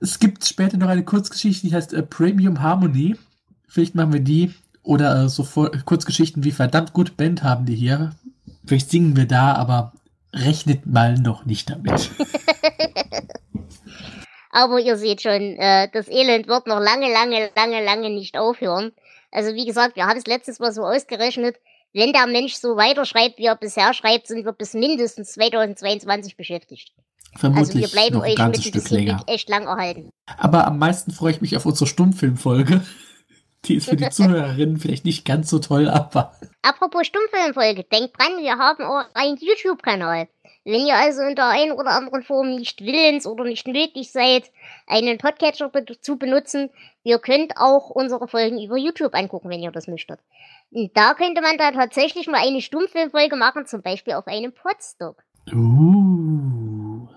es 0.00 0.18
gibt 0.18 0.44
später 0.44 0.76
noch 0.76 0.88
eine 0.88 1.04
Kurzgeschichte, 1.04 1.66
die 1.66 1.74
heißt 1.74 1.92
äh, 1.92 2.02
Premium 2.02 2.60
Harmony. 2.60 3.16
Vielleicht 3.68 3.94
machen 3.94 4.12
wir 4.12 4.20
die. 4.20 4.52
Oder 4.82 5.24
äh, 5.24 5.28
so 5.28 5.44
vor, 5.44 5.70
Kurzgeschichten 5.84 6.44
wie 6.44 6.50
verdammt 6.50 6.92
gut 6.92 7.16
Band 7.16 7.42
haben 7.42 7.66
die 7.66 7.74
hier. 7.74 8.12
Vielleicht 8.64 8.90
singen 8.90 9.16
wir 9.16 9.26
da, 9.26 9.54
aber 9.54 9.92
rechnet 10.32 10.86
mal 10.86 11.14
noch 11.18 11.44
nicht 11.44 11.70
damit. 11.70 12.10
Aber 14.54 14.78
ihr 14.78 14.98
seht 14.98 15.22
schon, 15.22 15.56
äh, 15.56 15.88
das 15.90 16.08
Elend 16.08 16.46
wird 16.46 16.66
noch 16.66 16.78
lange, 16.78 17.10
lange, 17.10 17.50
lange, 17.56 17.82
lange 17.82 18.10
nicht 18.10 18.36
aufhören. 18.36 18.92
Also 19.32 19.54
wie 19.54 19.64
gesagt, 19.64 19.96
wir 19.96 20.06
haben 20.06 20.18
es 20.18 20.26
letztes 20.26 20.60
Mal 20.60 20.72
so 20.72 20.82
ausgerechnet, 20.82 21.56
wenn 21.94 22.12
der 22.12 22.26
Mensch 22.26 22.54
so 22.54 22.76
weiterschreibt, 22.76 23.38
wie 23.38 23.46
er 23.46 23.56
bisher 23.56 23.92
schreibt, 23.92 24.26
sind 24.26 24.44
wir 24.44 24.52
bis 24.52 24.74
mindestens 24.74 25.32
2022 25.32 26.36
beschäftigt. 26.36 26.92
Vermutlich 27.36 27.68
also 27.68 27.78
wir 27.80 27.88
bleiben 27.88 28.14
noch 28.16 28.22
ein 28.22 28.30
euch 28.30 28.36
ganzes 28.36 28.64
mit 28.66 28.74
Stück 28.74 28.90
länger. 28.90 29.24
Echt 29.26 29.48
lang 29.48 29.66
erhalten. 29.66 30.10
Aber 30.38 30.66
am 30.66 30.78
meisten 30.78 31.12
freue 31.12 31.32
ich 31.32 31.40
mich 31.40 31.56
auf 31.56 31.66
unsere 31.66 31.86
Stummfilmfolge. 31.86 32.82
Die 33.64 33.76
ist 33.76 33.88
für 33.88 33.96
die 33.96 34.08
Zuhörerinnen 34.10 34.78
vielleicht 34.78 35.04
nicht 35.04 35.24
ganz 35.24 35.48
so 35.48 35.60
toll, 35.60 35.88
aber 35.88 36.36
Apropos 36.62 37.06
Stummfilmfolge, 37.06 37.84
denkt 37.84 38.18
dran, 38.18 38.38
wir 38.38 38.58
haben 38.58 38.84
auch 38.84 39.04
einen 39.14 39.36
YouTube-Kanal. 39.36 40.26
Wenn 40.64 40.86
ihr 40.86 40.94
also 40.94 41.22
in 41.22 41.34
der 41.34 41.48
einen 41.48 41.72
oder 41.72 41.90
anderen 41.90 42.22
Form 42.22 42.54
nicht 42.54 42.82
willens 42.82 43.26
oder 43.26 43.42
nicht 43.44 43.66
möglich 43.66 44.12
seid, 44.12 44.44
einen 44.86 45.18
Podcatcher 45.18 45.68
be 45.68 45.84
zu 46.00 46.16
benutzen, 46.16 46.70
ihr 47.02 47.18
könnt 47.18 47.54
auch 47.56 47.90
unsere 47.90 48.28
Folgen 48.28 48.62
über 48.62 48.76
YouTube 48.76 49.14
angucken, 49.14 49.50
wenn 49.50 49.62
ihr 49.62 49.72
das 49.72 49.88
möchtet. 49.88 50.20
Und 50.70 50.96
da 50.96 51.14
könnte 51.14 51.42
man 51.42 51.58
da 51.58 51.72
tatsächlich 51.72 52.28
mal 52.28 52.40
eine 52.40 52.60
Stummfilmfolge 52.60 53.34
machen, 53.34 53.66
zum 53.66 53.82
Beispiel 53.82 54.14
auf 54.14 54.28
einem 54.28 54.52
Podstock. 54.52 55.16
uh, 55.52 57.08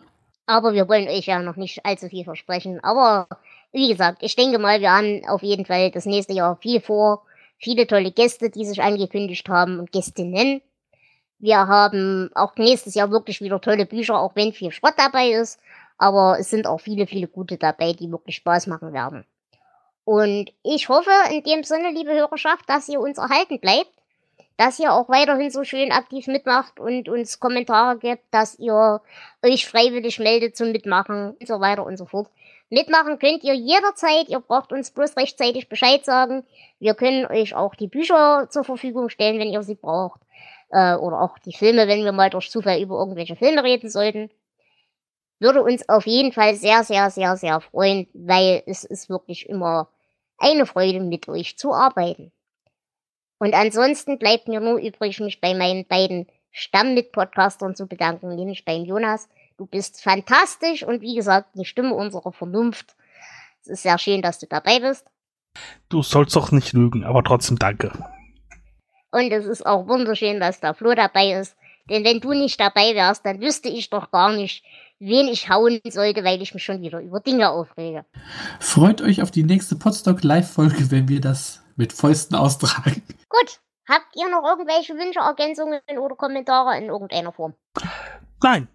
Aber 0.48 0.74
wir 0.74 0.90
wollen 0.90 1.08
euch 1.08 1.28
ja 1.28 1.40
noch 1.40 1.56
nicht 1.56 1.86
allzu 1.86 2.10
viel 2.10 2.24
versprechen. 2.24 2.84
Aber 2.84 3.28
wie 3.72 3.90
gesagt, 3.90 4.24
ich 4.24 4.36
denke 4.36 4.58
mal, 4.58 4.82
wir 4.82 4.92
haben 4.92 5.22
auf 5.28 5.44
jeden 5.44 5.66
Fall 5.66 5.92
das 5.92 6.08
nächste 6.08 6.34
Jahr 6.34 6.58
viel 6.58 6.82
vor. 6.82 7.24
Viele 7.60 7.86
tolle 7.86 8.12
Gäste, 8.12 8.50
die 8.50 8.66
sich 8.66 8.82
angekündigt 8.82 9.48
haben 9.50 9.80
und 9.80 9.92
Gästinnen. 9.92 10.62
Wir 11.40 11.58
haben 11.68 12.32
auch 12.34 12.56
nächstes 12.56 12.96
Jahr 12.96 13.12
wirklich 13.12 13.42
wieder 13.42 13.60
tolle 13.62 13.86
Bücher, 13.86 14.20
auch 14.20 14.36
wenn 14.36 14.54
viel 14.54 14.72
Schrott 14.72 14.94
dabei 14.98 15.32
ist. 15.32 15.60
Aber 15.98 16.38
es 16.40 16.50
sind 16.50 16.68
auch 16.68 16.80
viele, 16.80 17.08
viele 17.08 17.28
gute 17.28 17.58
dabei, 17.58 17.94
die 17.94 18.12
wirklich 18.12 18.38
Spaß 18.38 18.68
machen 18.68 18.94
werden. 18.94 19.26
Und 20.04 20.52
ich 20.64 20.88
hoffe 20.90 21.12
in 21.32 21.44
dem 21.44 21.64
Sinne, 21.64 21.92
liebe 21.92 22.14
Hörerschaft, 22.14 22.70
dass 22.70 22.88
ihr 22.90 23.00
uns 23.00 23.18
erhalten 23.18 23.60
bleibt, 23.60 23.90
dass 24.58 24.80
ihr 24.80 24.94
auch 24.94 25.10
weiterhin 25.10 25.50
so 25.50 25.64
schön 25.64 25.92
aktiv 25.92 26.28
mitmacht 26.28 26.80
und 26.80 27.10
uns 27.10 27.40
Kommentare 27.40 27.98
gebt, 27.98 28.24
dass 28.32 28.58
ihr 28.60 29.02
euch 29.44 29.68
freiwillig 29.68 30.20
meldet 30.20 30.56
zum 30.56 30.72
Mitmachen 30.72 31.32
und 31.32 31.48
so 31.48 31.60
weiter 31.60 31.86
und 31.86 31.98
so 31.98 32.06
fort. 32.06 32.30
Mitmachen 32.70 33.20
könnt 33.20 33.44
ihr 33.44 33.54
jederzeit, 33.54 34.30
ihr 34.30 34.40
braucht 34.40 34.72
uns 34.72 34.92
bloß 34.92 35.18
rechtzeitig 35.18 35.70
Bescheid 35.70 36.06
sagen. 36.06 36.46
Wir 36.80 36.94
können 36.94 37.26
euch 37.26 37.56
auch 37.56 37.76
die 37.76 37.88
Bücher 37.88 38.48
zur 38.50 38.64
Verfügung 38.64 39.10
stellen, 39.10 39.40
wenn 39.40 39.52
ihr 39.52 39.64
sie 39.64 39.76
braucht. 39.76 40.22
Äh, 40.76 40.96
oder 40.96 41.22
auch 41.22 41.40
die 41.40 41.54
Filme, 41.54 41.88
wenn 41.88 42.04
wir 42.04 42.12
mal 42.12 42.30
durch 42.30 42.52
Zufall 42.52 42.82
über 42.82 43.00
irgendwelche 43.00 43.38
Filme 43.38 43.64
reden 43.64 43.90
sollten. 43.90 44.30
Würde 45.40 45.64
uns 45.64 45.88
auf 45.88 46.06
jeden 46.06 46.34
Fall 46.34 46.56
sehr, 46.56 46.84
sehr, 46.84 47.10
sehr, 47.10 47.38
sehr 47.38 47.62
freuen, 47.62 48.08
weil 48.14 48.62
es 48.66 48.84
ist 48.84 49.10
wirklich 49.10 49.48
immer 49.48 49.88
eine 50.38 50.66
Freude, 50.66 51.00
mit 51.00 51.30
euch 51.30 51.58
zu 51.58 51.74
arbeiten. 51.74 52.34
Und 53.38 53.54
ansonsten 53.54 54.20
bleibt 54.20 54.50
mir 54.50 54.60
nur 54.60 54.78
übrig, 54.80 55.22
mich 55.22 55.40
bei 55.40 55.54
meinen 55.54 55.86
beiden 55.88 56.28
Stammmitpodcastern 56.52 57.74
zu 57.76 57.88
bedanken, 57.88 58.36
nämlich 58.36 58.66
beim 58.66 58.84
Jonas. 58.84 59.30
Du 59.56 59.68
bist 59.68 60.04
fantastisch 60.04 60.84
und 60.84 61.00
wie 61.02 61.16
gesagt, 61.16 61.52
die 61.56 61.64
Stimme 61.64 61.94
unserer 61.94 62.34
Vernunft. 62.34 62.98
Es 63.62 63.68
ist 63.68 63.84
sehr 63.84 63.98
schön, 63.98 64.22
dass 64.22 64.40
du 64.40 64.46
dabei 64.46 64.82
bist. 64.82 65.08
Du 65.88 66.04
sollst 66.04 66.36
doch 66.36 66.52
nicht 66.52 66.74
lügen, 66.74 67.06
aber 67.06 67.24
trotzdem 67.24 67.58
danke. 67.58 67.94
Und 69.16 69.32
es 69.32 69.46
ist 69.46 69.66
auch 69.66 69.88
wunderschön, 69.88 70.42
dass 70.42 70.60
der 70.60 70.74
Flo 70.74 70.94
dabei 70.94 71.40
ist. 71.40 71.56
Denn 71.90 72.04
wenn 72.04 72.20
du 72.20 72.34
nicht 72.34 72.60
dabei 72.60 72.94
wärst, 72.96 73.26
dann 73.26 73.40
wüsste 73.40 73.70
ich 73.70 73.90
doch 73.90 74.12
gar 74.12 74.34
nicht, 74.34 74.66
wen 75.00 75.30
ich 75.30 75.48
hauen 75.50 75.80
sollte, 75.88 76.26
weil 76.26 76.42
ich 76.42 76.54
mich 76.54 76.66
schon 76.66 76.82
wieder 76.82 77.00
über 77.00 77.22
Dinge 77.22 77.50
aufrege. 77.50 78.04
freut 78.60 79.02
euch 79.02 79.22
auf 79.22 79.32
die 79.32 79.44
nächste 79.44 79.78
Podstock 79.78 80.22
Live-Folge, 80.22 80.92
wenn 80.92 81.08
wir 81.08 81.22
das 81.22 81.64
mit 81.78 81.94
Fäusten 81.94 82.36
austragen. 82.36 83.04
Gut, 83.30 83.62
habt 83.88 84.14
ihr 84.18 84.28
noch 84.28 84.44
irgendwelche 84.44 84.96
Wünsche, 84.96 85.20
Ergänzungen 85.20 85.80
oder 85.98 86.16
Kommentare 86.18 86.78
in 86.78 86.90
irgendeiner 86.90 87.32
Form? 87.32 87.54
Nein. 88.44 88.68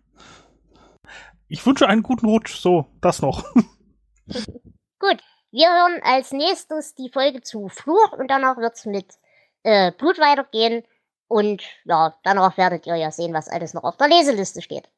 Ich 1.49 1.67
wünsche 1.67 1.87
einen 1.87 2.03
guten 2.03 2.25
Rutsch. 2.25 2.57
So, 2.57 2.87
das 3.03 3.21
noch. 3.21 3.45
Gut, 4.27 5.19
wir 5.51 5.69
hören 5.69 6.01
als 6.03 6.33
nächstes 6.33 6.95
die 6.95 7.11
Folge 7.13 7.43
zu 7.43 7.69
Fluch 7.69 8.13
und 8.13 8.31
danach 8.31 8.57
wird's 8.57 8.87
mit 8.87 9.21
äh, 9.63 9.93
Blut 9.93 10.19
weitergehen. 10.19 10.85
Und 11.29 11.63
ja, 11.85 12.15
danach 12.25 12.57
werdet 12.57 12.87
ihr 12.87 12.97
ja 12.97 13.11
sehen, 13.11 13.33
was 13.35 13.49
alles 13.49 13.75
noch 13.75 13.85
auf 13.85 13.97
der 13.97 14.09
Leseliste 14.09 14.63
steht. 14.63 14.89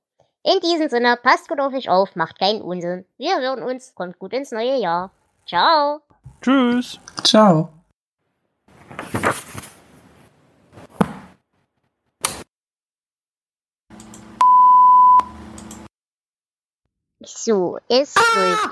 In 0.45 0.59
diesem 0.61 0.89
Sinne, 0.89 1.17
passt 1.23 1.49
gut 1.49 1.61
auf 1.61 1.73
euch 1.73 1.89
auf, 1.89 2.17
macht 2.17 2.39
keinen 2.39 2.63
Unsinn. 2.63 3.05
Wir 3.17 3.39
hören 3.41 3.63
uns, 3.63 3.95
kommt 3.95 4.19
gut 4.19 4.33
ins 4.33 4.51
neue 4.51 4.77
Jahr. 4.77 5.11
Ciao. 5.47 6.01
Tschüss. 6.41 6.99
Ciao. 7.23 7.69
So, 17.25 17.79
es 17.89 18.15
läuft. 18.35 18.71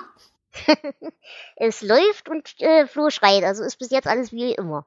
es 1.56 1.82
läuft 1.82 2.28
und 2.28 2.60
äh, 2.60 2.86
Flo 2.86 3.10
schreit, 3.10 3.44
also 3.44 3.62
ist 3.62 3.78
bis 3.78 3.90
jetzt 3.90 4.08
alles 4.08 4.32
wie 4.32 4.52
immer. 4.52 4.86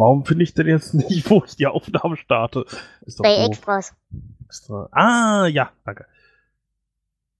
Warum 0.00 0.24
finde 0.24 0.44
ich 0.44 0.54
denn 0.54 0.66
jetzt 0.66 0.94
nicht, 0.94 1.28
wo 1.30 1.44
ich 1.44 1.56
die 1.56 1.66
Aufnahme 1.66 2.16
starte? 2.16 2.64
Ist 3.02 3.20
doch 3.20 3.22
Bei 3.22 3.36
doof. 3.36 3.48
Extras. 3.48 3.94
Extra. 4.46 4.88
Ah, 4.92 5.46
ja, 5.46 5.72
danke. 5.84 6.06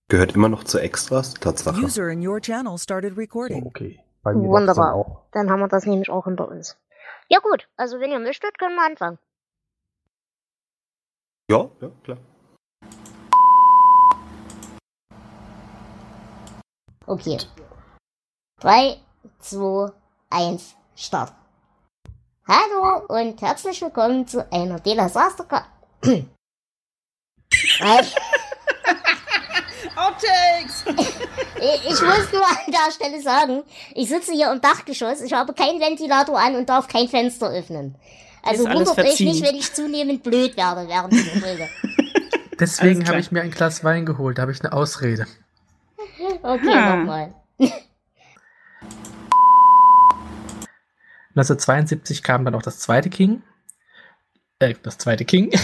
Gehört 0.09 0.35
immer 0.35 0.51
noch 0.51 0.65
zu 0.65 0.79
Extras, 0.79 1.33
Tatsache. 1.33 1.81
User 1.81 2.09
in 2.09 2.27
your 2.27 2.39
channel 2.39 2.77
started 2.77 3.17
recording. 3.17 3.65
Okay. 3.65 4.01
Bei 4.23 4.35
mir 4.35 4.47
Wunderbar. 4.47 4.91
dann 4.91 4.95
auch. 4.95 5.23
Dann 5.33 5.49
haben 5.51 5.61
wir 5.61 5.69
das 5.69 5.87
nämlich 5.87 6.11
auch 6.11 6.27
hinter 6.27 6.49
uns. 6.49 6.77
Ja 7.31 7.39
gut, 7.39 7.67
also 7.79 7.99
wenn 7.99 8.11
ihr 8.11 8.19
möchtet, 8.19 8.59
können 8.59 8.75
wir 8.75 8.85
anfangen. 8.85 9.19
Ja, 11.49 11.71
ja, 11.81 11.91
klar. 12.05 12.19
Okay. 17.07 17.39
3, 18.59 18.99
2, 19.39 19.93
1, 20.29 20.77
Start. 20.95 21.40
Hallo 22.49 23.05
und 23.09 23.41
herzlich 23.43 23.81
willkommen 23.83 24.27
zu 24.27 24.51
einer 24.51 24.81
Delasaster 24.81 25.45
Outtakes! 29.97 30.85
Ich 31.63 31.85
ich 31.85 32.01
muss 32.01 32.33
nur 32.33 32.43
an 32.43 32.73
der 32.73 32.91
Stelle 32.91 33.21
sagen, 33.21 33.63
ich 33.95 34.09
sitze 34.09 34.33
hier 34.33 34.51
im 34.51 34.63
Dachgeschoss, 34.63 35.21
ich 35.21 35.35
habe 35.35 35.53
keinen 35.53 35.79
Ventilator 35.79 36.41
an 36.41 36.57
und 36.57 36.71
darf 36.71 36.89
kein 36.89 37.07
Fenster 37.07 37.51
öffnen. 37.51 37.97
Also 38.43 38.65
wundert 38.65 38.97
euch 38.97 39.21
nicht, 39.21 39.45
wenn 39.45 39.57
ich 39.57 39.71
zunehmend 39.75 40.23
blöd 40.23 40.57
werde 40.57 40.89
während 40.89 41.13
dieser 41.13 41.39
Folge. 41.47 41.69
Deswegen 42.59 43.07
habe 43.07 43.21
ich 43.21 43.31
mir 43.31 43.43
ein 43.43 43.51
Glas 43.51 43.85
Wein 43.85 44.07
geholt, 44.07 44.39
da 44.39 44.43
habe 44.43 44.53
ich 44.53 44.65
eine 44.65 44.73
Ausrede. 44.73 45.27
Okay, 46.43 46.97
nochmal. 46.97 47.35
1972 51.31 52.23
kam 52.23 52.45
dann 52.45 52.55
auch 52.55 52.63
das 52.63 52.79
zweite 52.81 53.09
King. 53.09 53.43
Äh, 54.59 54.75
das 54.83 54.99
zweite 54.99 55.25
King. 55.25 55.53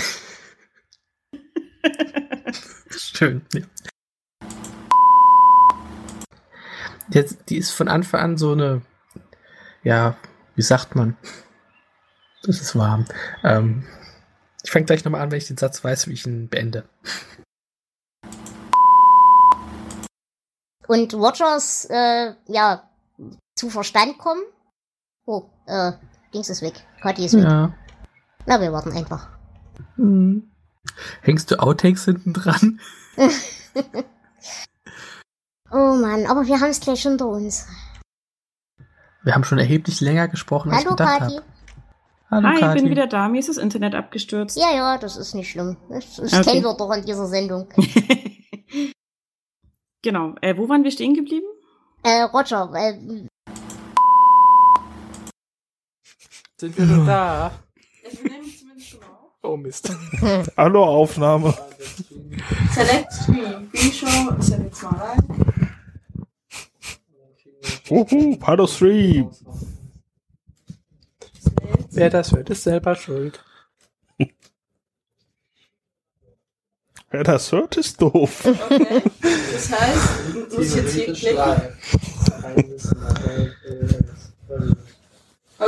Schön. 2.90 3.44
Ja. 3.52 3.62
Jetzt, 7.08 7.50
die 7.50 7.56
ist 7.56 7.70
von 7.70 7.88
Anfang 7.88 8.20
an 8.20 8.36
so 8.36 8.52
eine, 8.52 8.82
ja, 9.82 10.16
wie 10.54 10.62
sagt 10.62 10.94
man? 10.94 11.16
Es 12.42 12.60
ist 12.60 12.76
warm. 12.76 13.06
Ähm, 13.42 13.84
ich 14.62 14.70
fange 14.70 14.86
gleich 14.86 15.04
nochmal 15.04 15.20
an, 15.20 15.30
wenn 15.30 15.38
ich 15.38 15.46
den 15.46 15.56
Satz 15.56 15.82
weiß, 15.82 16.08
wie 16.08 16.12
ich 16.12 16.26
ihn 16.26 16.48
beende. 16.48 16.88
Und 20.86 21.14
Rogers, 21.14 21.86
äh, 21.90 22.34
ja, 22.46 22.88
zu 23.56 23.70
Verstand 23.70 24.18
kommen. 24.18 24.42
Oh, 25.26 25.44
äh, 25.66 25.92
Dings 26.32 26.48
ist 26.50 26.62
weg. 26.62 26.74
Kathi 27.02 27.24
ist 27.24 27.34
weg. 27.36 27.44
Ja. 27.44 27.74
Na, 28.46 28.60
wir 28.60 28.72
warten 28.72 28.92
einfach. 28.92 29.28
Hm. 29.96 30.50
Hängst 31.22 31.50
du 31.50 31.60
Outtakes 31.60 32.04
hinten 32.04 32.32
dran? 32.32 32.80
Oh 35.72 35.96
Mann, 36.00 36.26
aber 36.26 36.46
wir 36.46 36.60
haben 36.60 36.70
es 36.70 36.78
gleich 36.78 37.02
hinter 37.02 37.26
uns. 37.26 37.66
Wir 39.24 39.34
haben 39.34 39.42
schon 39.42 39.58
erheblich 39.58 40.00
länger 40.00 40.28
gesprochen, 40.28 40.70
als 40.70 40.84
Hallo, 40.84 40.90
ich 40.92 40.96
gedacht 40.96 41.18
Kathi. 41.18 41.34
habe. 41.34 41.44
Hallo, 42.30 42.48
Hi, 42.48 42.60
Kathi. 42.60 42.80
bin 42.82 42.90
wieder 42.90 43.08
da. 43.08 43.28
Mir 43.28 43.40
ist 43.40 43.48
das 43.48 43.56
Internet 43.56 43.96
abgestürzt. 43.96 44.56
Ja, 44.56 44.70
ja, 44.72 44.96
das 44.96 45.16
ist 45.16 45.34
nicht 45.34 45.50
schlimm. 45.50 45.76
Das, 45.88 46.16
das 46.16 46.32
Okay. 46.32 46.44
kennen 46.50 46.62
wir 46.64 46.74
doch 46.76 46.92
in 46.92 47.04
dieser 47.04 47.26
Sendung. 47.26 47.66
genau. 50.02 50.36
Äh, 50.40 50.56
wo 50.56 50.68
waren 50.68 50.84
wir 50.84 50.92
stehen 50.92 51.14
geblieben? 51.14 51.46
Äh, 52.04 52.22
Roger, 52.22 52.70
äh, 52.74 53.26
Sind 56.59 56.78
wir 56.78 56.86
schon 56.86 57.07
da? 57.07 57.52
Oh 59.42 59.59
Mist. 59.59 59.90
Hallo, 60.57 60.84
Aufnahme. 60.84 61.54
Select 62.72 63.12
Screen. 63.12 63.70
Pre-Show, 63.70 64.40
Select 64.40 64.82
mal 64.82 64.94
rein. 64.94 65.22
Uhu, 67.90 68.38
hallo 68.42 68.66
Stream. 68.66 69.30
Wer 71.90 72.11
das 72.11 72.32
hört, 72.32 72.50
ist 72.50 72.64
selber 72.64 72.96
schuld. 72.96 73.44
Wer 77.11 77.22
das 77.22 77.52
hört, 77.52 77.76
ist 77.76 78.00
doof. 78.02 78.44
Okay. 78.46 79.02
Das 79.52 79.70
heißt, 79.70 80.09
du 80.32 80.57
musst 80.57 80.74
jetzt 80.74 80.94
hier 80.94 81.12
klicken. 81.12 81.76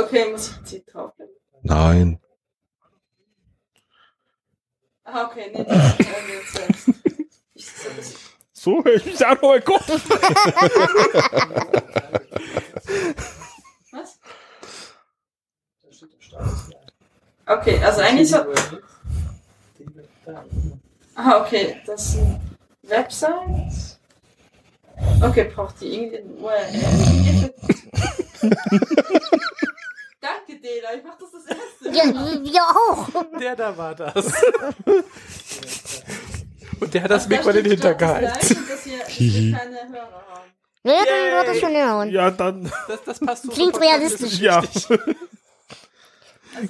Okay, 0.09 0.31
muss 0.31 0.49
ich 0.49 0.55
jetzt 0.57 0.69
hier 0.71 0.81
draufklicken? 0.91 1.35
Nein. 1.61 2.19
Ah, 5.03 5.25
okay, 5.25 5.51
nee, 5.53 5.63
das 5.63 5.99
ist 5.99 5.99
jetzt 5.99 6.53
selbst. 6.53 6.89
Ich 7.53 7.71
so 7.71 7.89
das 7.95 8.15
So 8.53 8.83
höre 8.83 8.95
ich 8.95 9.05
mich 9.05 9.23
an, 9.23 9.37
oh 9.41 9.49
mein 9.49 9.63
Gott. 9.63 9.87
Was? 13.91 14.19
Okay, 17.45 17.79
also 17.83 18.01
eigentlich 18.01 18.31
so. 18.31 18.37
Ah, 21.13 21.41
okay, 21.41 21.81
das 21.85 22.13
sind 22.13 22.39
Websites. 22.81 23.99
Okay, 25.21 25.51
braucht 25.53 25.79
die 25.81 25.93
irgendwie 25.93 26.17
eine 26.17 26.33
URL? 26.33 27.53
Danke, 30.21 30.59
Dela, 30.59 30.95
ich 30.95 31.03
mach 31.03 31.17
das 31.17 31.31
das 31.31 31.45
erste 31.45 31.89
Ja, 31.97 32.05
Mal. 32.11 32.43
wir 32.43 32.61
auch. 32.63 33.07
Der 33.39 33.55
da 33.55 33.77
war 33.77 33.95
das. 33.95 34.15
Und 36.79 36.93
der 36.93 37.03
hat 37.03 37.11
das 37.11 37.23
Also, 37.23 37.29
Mikro 37.35 37.49
in 37.51 37.63
den 37.63 37.79
das 37.79 38.85
wir, 38.85 38.99
wir 38.99 39.57
Hörer 39.89 40.25
haben. 40.27 40.51
Ja, 40.83 41.05
dann 41.05 41.31
wird 41.31 41.47
das 41.47 41.59
schon 41.59 41.71
hinhauen. 41.75 42.09
Ja, 42.09 42.31
dann. 42.31 42.71
Das, 42.87 43.03
das 43.05 43.19
passt 43.19 43.43
so. 43.43 43.51
Klingt 43.51 43.75
das 43.75 43.81
realistisch. 43.81 44.33
ist 44.33 44.39
Ja. 44.39 44.59
richtig. 44.61 44.87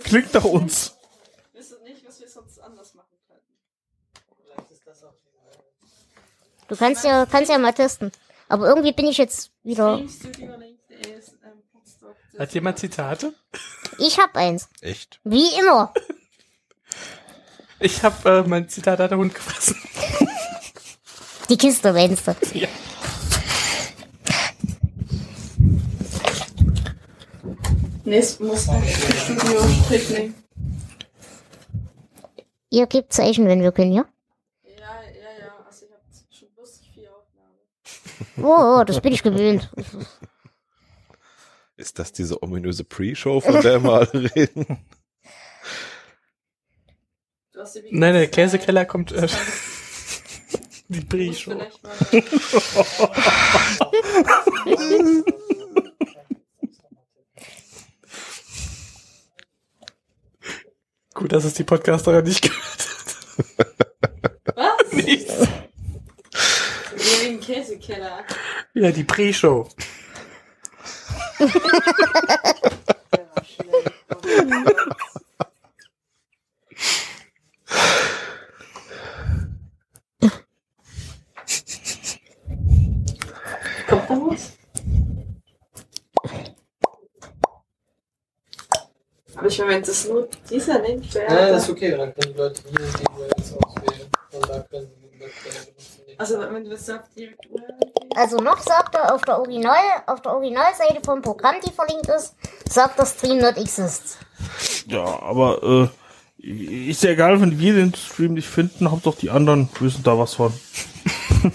Klingt 0.03 0.33
nach 0.33 0.43
uns. 0.43 0.95
Ich 1.53 1.59
wüsste 1.59 1.83
nicht, 1.83 2.05
was 2.07 2.19
wir 2.19 2.27
sonst 2.27 2.59
anders 2.59 2.93
machen 2.95 3.17
könnten. 3.27 3.53
Du 6.67 6.75
kannst 6.75 7.03
ja, 7.03 7.25
kannst 7.25 7.51
ja 7.51 7.57
mal 7.57 7.73
testen. 7.73 8.11
Aber 8.47 8.67
irgendwie 8.67 8.93
bin 8.93 9.07
ich 9.07 9.17
jetzt 9.17 9.51
wieder. 9.63 9.97
Streamstudio.de 10.07 11.13
ist 11.17 11.33
ähm, 11.43 11.61
Podstock. 11.71 12.15
Hat 12.39 12.53
jemand 12.53 12.79
Zitate? 12.79 13.33
Ich 13.97 14.17
hab 14.17 14.33
eins. 14.37 14.69
Echt? 14.79 15.19
Wie 15.25 15.59
immer. 15.59 15.93
Ich 17.81 18.01
habe 18.01 18.29
äh, 18.29 18.47
mein 18.47 18.69
Zitat 18.69 18.99
hat 18.99 19.11
der 19.11 19.17
Hund 19.17 19.35
gefressen. 19.35 19.75
Die 21.49 21.57
Kiste 21.57 21.91
meinst 21.91 22.27
du. 22.27 22.35
Ja. 22.53 22.69
Es 28.05 28.39
muss 28.39 28.63
Studio. 28.63 30.33
Ihr 32.69 32.87
gebt 32.87 33.11
Zeichen, 33.11 33.47
wenn 33.47 33.61
wir 33.61 33.73
können, 33.73 33.91
ja? 33.91 34.05
Ja, 34.63 34.71
ja, 34.71 35.45
ja. 35.45 35.65
Also 35.67 35.85
ich 35.85 35.91
habe 35.91 36.03
schon 36.31 36.47
lustig 36.57 36.89
viel 36.93 37.07
Aufnahme. 37.09 38.47
Oh, 38.47 38.79
oh, 38.79 38.83
das 38.85 39.01
bin 39.01 39.11
ich 39.11 39.23
gewöhnt. 39.23 39.69
Ist 41.79 41.97
das 41.97 42.11
diese 42.11 42.43
ominöse 42.43 42.83
Pre-Show, 42.83 43.39
von 43.39 43.61
der 43.61 43.81
wir 43.81 43.93
alle 43.93 44.11
reden? 44.35 44.79
Nein, 47.89 48.13
der 48.13 48.23
äh, 48.23 48.27
Käsekeller 48.27 48.83
kommt. 48.83 49.13
Äh, 49.13 49.29
die 50.89 50.99
Pre-Show. 50.99 51.51
Gut, 61.13 61.31
dass 61.31 61.45
es 61.45 61.53
die 61.53 61.63
Podcasterin 61.63 62.25
nicht 62.25 62.41
gehört 62.41 62.59
hat. 62.61 62.87
Was? 64.53 64.91
Nichts. 64.91 65.33
Wir 66.93 67.21
wegen 67.21 67.39
Käsekeller. 67.39 68.25
Ja, 68.73 68.91
die 68.91 69.05
Pre-Show. 69.05 69.69
Kommt 71.39 71.51
da 84.09 84.15
was? 84.19 84.51
Aber 89.35 89.47
ich 89.47 89.59
meine, 89.59 89.71
wenn 89.71 89.81
das 89.81 90.07
nur 90.09 90.27
dieser 90.49 90.79
nimmt, 90.79 91.13
wäre. 91.13 91.33
Ja, 91.33 91.51
das 91.51 91.63
ist 91.63 91.69
okay, 91.69 91.91
dann 91.91 92.13
können 92.13 92.33
die 92.33 92.37
Leute 92.37 92.61
hier 92.63 92.79
die 92.79 93.05
URLs 93.17 93.53
auswählen. 93.53 94.09
Und 94.33 94.49
da 94.49 94.59
können 94.63 94.89
sie 94.93 95.07
die 95.07 95.19
Webseite 95.21 95.67
benutzen. 95.67 96.03
Also, 96.17 96.39
wenn 96.41 96.63
du 96.65 96.69
das 96.71 96.89
auf 96.89 97.07
die 97.15 97.33
Also 98.19 98.35
noch 98.35 98.59
sagt 98.59 98.95
er 98.95 99.15
auf 99.15 99.21
der 99.21 99.37
Original, 99.37 99.77
auf 100.05 100.21
der 100.21 100.33
Originalseite 100.33 100.99
vom 101.05 101.21
Programm, 101.21 101.55
die 101.65 101.71
verlinkt 101.71 102.09
ist, 102.09 102.35
sagt 102.69 102.99
das 102.99 103.13
Stream 103.13 103.37
not 103.37 103.55
exists. 103.55 104.17
Ja, 104.87 105.05
aber 105.21 105.89
äh, 106.41 106.89
ist 106.89 107.01
ja 107.01 107.11
egal, 107.11 107.39
wenn 107.39 107.57
wir 107.57 107.73
den 107.75 107.95
Stream 107.95 108.33
nicht 108.33 108.49
finden, 108.49 108.91
Hauptsache 108.91 109.19
die 109.21 109.29
anderen 109.29 109.69
wissen 109.79 110.03
da 110.03 110.19
was 110.19 110.33
von. 110.33 110.53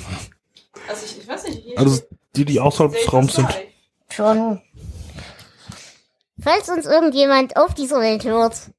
Also, 0.87 1.07
ich, 1.07 1.19
ich 1.19 1.27
weiß 1.27 1.45
nicht. 1.45 1.79
Also 1.79 2.03
die, 2.37 2.45
die 2.45 2.61
außerhalb 2.61 2.93
des 2.93 3.11
Raums 3.11 3.35
sind. 3.35 3.49
Schon. 4.11 4.61
Falls 6.39 6.69
uns 6.69 6.85
irgendjemand 6.85 7.57
auf 7.57 7.73
dieser 7.73 8.01
Welt 8.01 8.25
hört, 8.25 8.71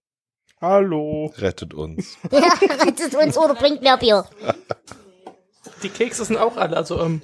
Hallo. 0.62 1.34
Rettet 1.38 1.74
uns. 1.74 2.18
ja, 2.32 2.48
rettet 2.62 3.16
uns 3.16 3.38
oder 3.38 3.56
bringt 3.56 3.82
mehr 3.82 3.98
Bier. 3.98 4.26
Die 5.84 5.90
Kekse 5.90 6.26
sind 6.26 6.38
auch 6.38 6.58
alle. 6.58 6.78
Also, 6.78 7.02
ähm, 7.02 7.22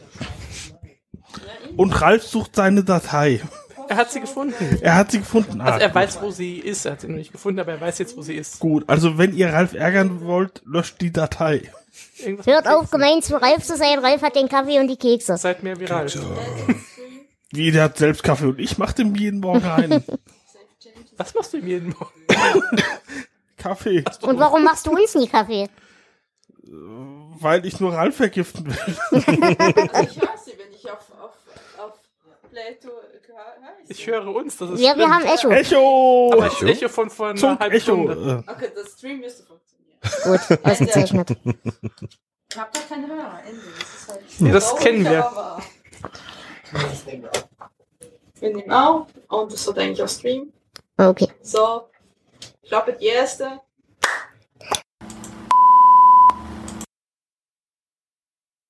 Und 1.77 2.01
Ralf 2.01 2.23
sucht 2.23 2.55
seine 2.55 2.83
Datei. 2.83 3.41
er 3.87 3.95
hat 3.97 4.11
sie 4.11 4.21
gefunden. 4.21 4.55
Er 4.81 4.95
hat 4.95 5.11
sie 5.11 5.19
gefunden. 5.19 5.61
Ah, 5.61 5.65
Also, 5.65 5.79
er 5.79 5.87
gut. 5.89 5.95
weiß, 5.95 6.21
wo 6.21 6.31
sie 6.31 6.57
ist. 6.59 6.85
Er 6.85 6.93
hat 6.93 7.01
sie 7.01 7.07
noch 7.07 7.15
nicht 7.17 7.31
gefunden, 7.31 7.59
aber 7.59 7.73
er 7.73 7.81
weiß 7.81 7.97
jetzt, 7.99 8.15
wo 8.17 8.21
sie 8.21 8.35
ist. 8.35 8.59
Gut, 8.59 8.87
also 8.87 9.17
wenn 9.17 9.35
ihr 9.35 9.51
Ralf 9.51 9.73
ärgern 9.73 10.25
wollt, 10.25 10.61
löscht 10.65 11.01
die 11.01 11.11
Datei. 11.11 11.69
Irgendwas 12.17 12.45
Hört 12.45 12.67
auf, 12.67 12.89
gemein 12.91 13.21
zu 13.21 13.41
Ralf 13.41 13.63
zu 13.63 13.75
sein. 13.77 13.99
Ralf 13.99 14.21
hat 14.21 14.35
den 14.35 14.47
Kaffee 14.49 14.79
und 14.79 14.87
die 14.87 14.97
Kekse. 14.97 15.37
Seid 15.37 15.63
mehr 15.63 15.79
viral. 15.79 16.07
Wie, 17.51 17.71
der 17.71 17.83
hat 17.85 17.97
selbst 17.97 18.23
Kaffee 18.23 18.45
und 18.45 18.59
ich 18.59 18.77
mache 18.77 18.95
dem 18.95 19.13
jeden 19.15 19.39
Morgen 19.41 19.65
einen. 19.65 20.03
Was 21.17 21.33
machst 21.33 21.53
du 21.53 21.57
ihm 21.57 21.67
jeden 21.67 21.89
Morgen? 21.89 22.81
Kaffee, 23.57 24.03
Und 24.21 24.39
warum 24.39 24.63
machst 24.63 24.87
du 24.87 24.91
uns 24.91 25.13
nie 25.15 25.27
Kaffee? 25.27 25.67
weil 27.43 27.65
ich 27.65 27.79
nur 27.79 27.91
Ralf 27.93 28.15
vergiften 28.15 28.67
will. 28.67 28.75
Also, 29.11 29.21
ich 29.21 30.21
höre 30.21 30.37
sie, 30.37 30.53
wenn 30.57 30.73
ich 30.73 30.89
auf, 30.89 30.99
auf, 31.19 31.33
auf 31.77 31.99
Plato 31.99 31.99
höre. 32.23 32.40
Ich 33.87 34.07
höre 34.07 34.27
uns, 34.27 34.57
das 34.57 34.71
ist 34.71 34.79
Ja, 34.81 34.95
wir 34.97 35.09
haben 35.09 35.23
Echo. 35.25 35.49
Echo! 35.49 36.29
Aber 36.33 36.47
ich 36.47 36.61
Echo 36.61 36.89
von 36.89 37.09
vor 37.09 37.27
einer 37.29 37.39
Zum 37.39 37.57
halben 37.59 37.75
Echo. 37.75 37.83
Stunde. 37.83 38.43
Äh, 38.47 38.51
Okay, 38.51 38.71
das 38.75 38.91
Stream 38.93 39.19
müsste 39.19 39.43
funktionieren. 39.43 39.99
Gut, 40.23 40.59
ausgezeichnet. 40.65 41.29
Ich 42.51 42.57
habe 42.59 42.69
doch 42.73 42.89
keine 42.89 43.07
Hörer, 43.07 43.39
Ende. 43.47 43.61
Das 43.79 43.95
ist 43.95 44.09
halt 44.09 44.21
Ja, 44.39 44.51
das 44.51 44.75
kennen 44.77 45.03
wir. 45.05 45.25
aber 45.25 45.35
wahr. 45.35 45.63
Wir 48.39 48.55
nehmen 48.55 48.71
auf 48.71 49.07
und 49.29 49.53
das 49.53 49.67
wird 49.67 49.77
eigentlich 49.79 50.03
auch 50.03 50.09
Stream. 50.09 50.51
Okay. 50.97 51.27
So, 51.41 51.89
ich 52.61 52.69
glaube 52.69 52.93
die 52.93 53.05
erste. 53.05 53.61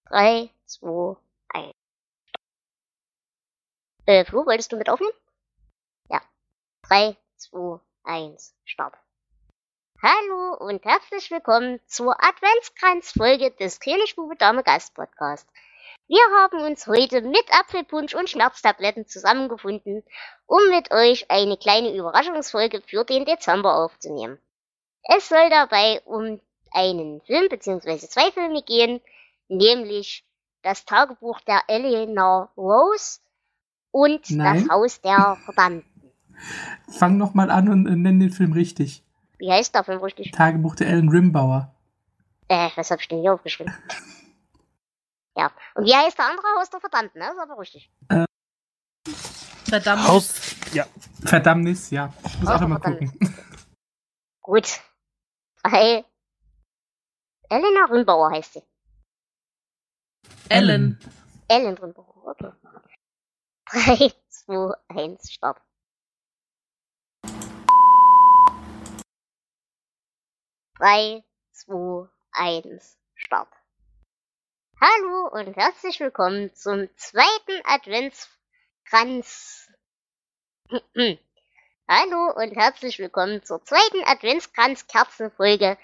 Drei, 0.05 0.49
zwei. 0.65 1.15
Äh, 4.07 4.26
Flo, 4.26 4.45
wolltest 4.48 4.72
du 4.72 4.78
mit 4.78 4.90
aufnehmen? 4.90 5.14
Ja. 6.10 6.22
Drei, 6.88 7.15
zwei, 7.38 7.80
eins, 8.03 8.56
Start. 8.65 8.95
Hallo 10.02 10.57
und 10.57 10.84
herzlich 10.84 11.30
willkommen 11.30 11.80
zur 11.86 12.15
Adventskranz-Folge 12.19 13.52
des 13.52 13.80
Königsbube 13.80 14.36
Dame 14.38 14.64
Gast 14.64 14.95
Podcast. 14.95 15.48
Wir 16.07 16.23
haben 16.36 16.61
uns 16.61 16.88
heute 16.88 17.22
mit 17.22 17.45
Apfelpunsch 17.52 18.15
und 18.15 18.28
Schmerztabletten 18.28 19.06
zusammengefunden, 19.06 20.03
um 20.48 20.68
mit 20.69 20.91
euch 20.91 21.30
eine 21.30 21.57
kleine 21.57 21.95
Überraschungsfolge 21.95 22.82
für 22.82 23.06
den 23.06 23.26
Dezember 23.26 23.76
aufzunehmen. 23.76 24.41
Es 25.03 25.30
soll 25.30 25.48
dabei 25.52 26.02
um 26.06 26.41
einen 26.72 27.22
Film 27.22 27.49
bzw. 27.49 27.99
zwei 27.99 28.32
Filme 28.32 28.64
gehen, 28.64 28.99
nämlich 29.48 30.26
das 30.64 30.86
Tagebuch 30.86 31.40
der 31.41 31.61
Eleanor 31.68 32.52
Rose 32.57 33.19
und 33.91 34.30
Nein. 34.31 34.61
das 34.68 34.69
Haus 34.69 35.01
der 35.01 35.38
Verdammten. 35.45 35.89
Fang 36.89 37.18
noch 37.18 37.34
mal 37.34 37.51
an 37.51 37.69
und 37.69 37.88
äh, 37.88 37.95
nenn 37.95 38.19
den 38.19 38.31
Film 38.31 38.53
richtig. 38.53 39.03
Wie 39.38 39.51
heißt 39.51 39.73
der 39.76 39.84
Film 39.84 39.99
richtig? 40.01 40.31
Tagebuch 40.31 40.76
der 40.76 40.88
Ellen 40.88 41.09
Rimbauer. 41.09 41.73
Äh, 42.47 42.69
was 42.76 42.91
hab 42.91 42.99
ich 42.99 43.07
denn 43.07 43.22
hier 43.22 43.34
aufgeschrieben? 43.34 43.73
ja. 45.38 45.51
Und 45.76 45.85
wie 45.85 45.95
heißt 45.95 46.18
der 46.18 46.26
andere 46.26 46.47
Haus 46.59 46.69
der 46.69 46.80
Verdammten? 46.80 47.19
Ne? 47.19 47.26
Das 47.26 47.35
ist 47.35 47.41
aber 47.41 47.59
richtig. 47.59 47.91
Verdammt. 49.65 50.07
Haus, 50.07 50.55
Ja. 50.73 50.85
Verdammnis, 51.23 51.89
ja. 51.91 52.13
Ich 52.26 52.39
muss 52.39 52.49
auch 52.49 52.59
noch 52.59 52.68
mal 52.68 52.80
Verdammnis. 52.80 53.11
gucken. 53.11 53.35
Gut. 54.41 54.81
Bei 55.63 56.03
Elena 57.49 57.85
Rümbauer 57.89 58.31
heißt 58.31 58.53
sie. 58.53 58.63
Ellen. 60.49 60.99
Ellen 61.47 61.77
Rümbauer, 61.77 62.27
okay. 62.27 62.51
3, 63.73 64.11
2, 64.27 64.73
1, 64.89 65.31
Start. 65.31 65.61
Drei, 70.77 71.23
zwei, 71.53 72.10
eins, 72.34 72.98
Start. 73.15 73.48
Hallo 74.81 75.30
und 75.31 75.56
herzlich 75.56 76.02
willkommen 76.02 76.53
zum 76.53 76.89
zweiten 76.98 77.61
Adventskranz. 77.64 79.69
Hallo 81.88 82.34
und 82.35 82.53
herzlich 82.57 82.99
willkommen 82.99 83.41
zur 83.41 83.64
zweiten 83.64 84.03
Adventskranz-Kerzenfolge. 84.03 85.77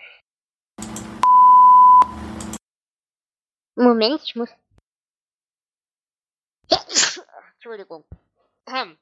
Moment, 3.76 4.22
ich 4.26 4.36
muss. 4.36 4.50
Entschuldigung. 7.68 8.06
Ahem. 8.66 8.98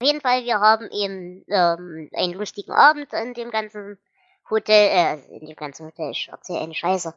Auf 0.00 0.06
jeden 0.06 0.22
Fall, 0.22 0.44
wir 0.44 0.58
haben 0.60 0.90
eben 0.90 1.44
ähm, 1.48 2.08
einen 2.14 2.32
lustigen 2.32 2.72
Abend 2.72 3.12
in 3.12 3.34
dem 3.34 3.50
ganzen 3.50 3.98
Hotel, 4.48 4.88
äh, 4.88 5.36
in 5.36 5.46
dem 5.46 5.56
ganzen 5.56 5.84
Hotel, 5.84 6.12
ich 6.12 6.28
erzähle 6.28 6.60
eine 6.60 6.74
Scheiße. 6.74 7.14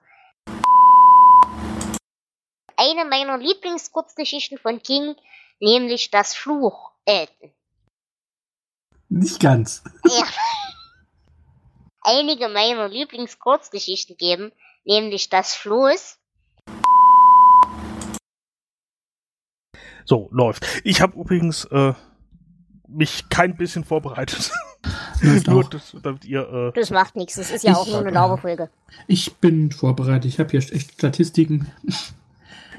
Eine 2.75 3.05
meiner 3.05 3.37
Lieblingskurzgeschichten 3.37 4.57
von 4.57 4.83
King, 4.83 5.15
nämlich 5.61 6.11
das 6.11 6.35
Fluch, 6.35 6.91
äh, 7.05 7.27
Nicht 9.07 9.39
ganz. 9.39 9.85
ja. 10.03 10.25
einige 12.03 12.49
meiner 12.49 12.89
Lieblingskurzgeschichten 12.89 14.17
geben, 14.17 14.51
nämlich 14.85 15.29
das 15.29 15.53
Floß. 15.53 16.17
So, 20.05 20.29
läuft. 20.31 20.65
Ich 20.83 21.01
habe 21.01 21.17
übrigens 21.19 21.65
äh, 21.65 21.93
mich 22.87 23.29
kein 23.29 23.55
bisschen 23.55 23.85
vorbereitet. 23.85 24.51
Nur, 25.47 25.63
das, 25.63 25.95
damit 26.03 26.25
ihr. 26.25 26.41
Äh, 26.51 26.71
Das 26.79 26.89
macht 26.89 27.15
nichts, 27.15 27.35
das 27.35 27.49
ist 27.49 27.63
ja 27.63 27.71
Ich- 27.71 27.77
auch 27.77 27.87
nur 27.87 27.99
eine 27.99 28.11
Lauberfolge. 28.11 28.69
Ich 29.07 29.35
bin 29.37 29.71
vorbereitet. 29.71 30.25
Ich 30.25 30.39
habe 30.39 30.49
hier 30.51 30.59
echt 30.59 30.91
Statistiken. 30.93 31.71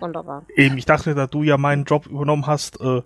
Wunderbar. 0.00 0.44
eben, 0.54 0.76
ich 0.76 0.84
dachte, 0.84 1.14
da 1.14 1.26
du 1.26 1.42
ja 1.42 1.56
meinen 1.56 1.84
Job 1.84 2.04
übernommen 2.06 2.46
hast, 2.46 2.78
äh, 2.80 3.00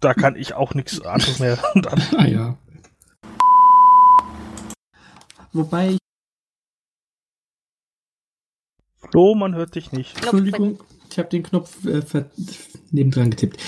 da 0.00 0.14
kann 0.14 0.36
ich 0.36 0.54
auch 0.54 0.72
nichts 0.72 1.00
anderes 1.02 1.38
mehr. 1.40 1.58
Ah 2.16 2.24
ja. 2.26 2.56
Wobei, 5.52 5.98
Flo, 9.10 9.34
man 9.34 9.54
hört 9.54 9.74
dich 9.74 9.92
nicht. 9.92 10.16
Entschuldigung, 10.16 10.78
ich 11.10 11.18
habe 11.18 11.28
den 11.28 11.42
Knopf 11.42 11.84
äh, 11.86 12.02
nebendran 12.90 13.30
getippt. 13.30 13.60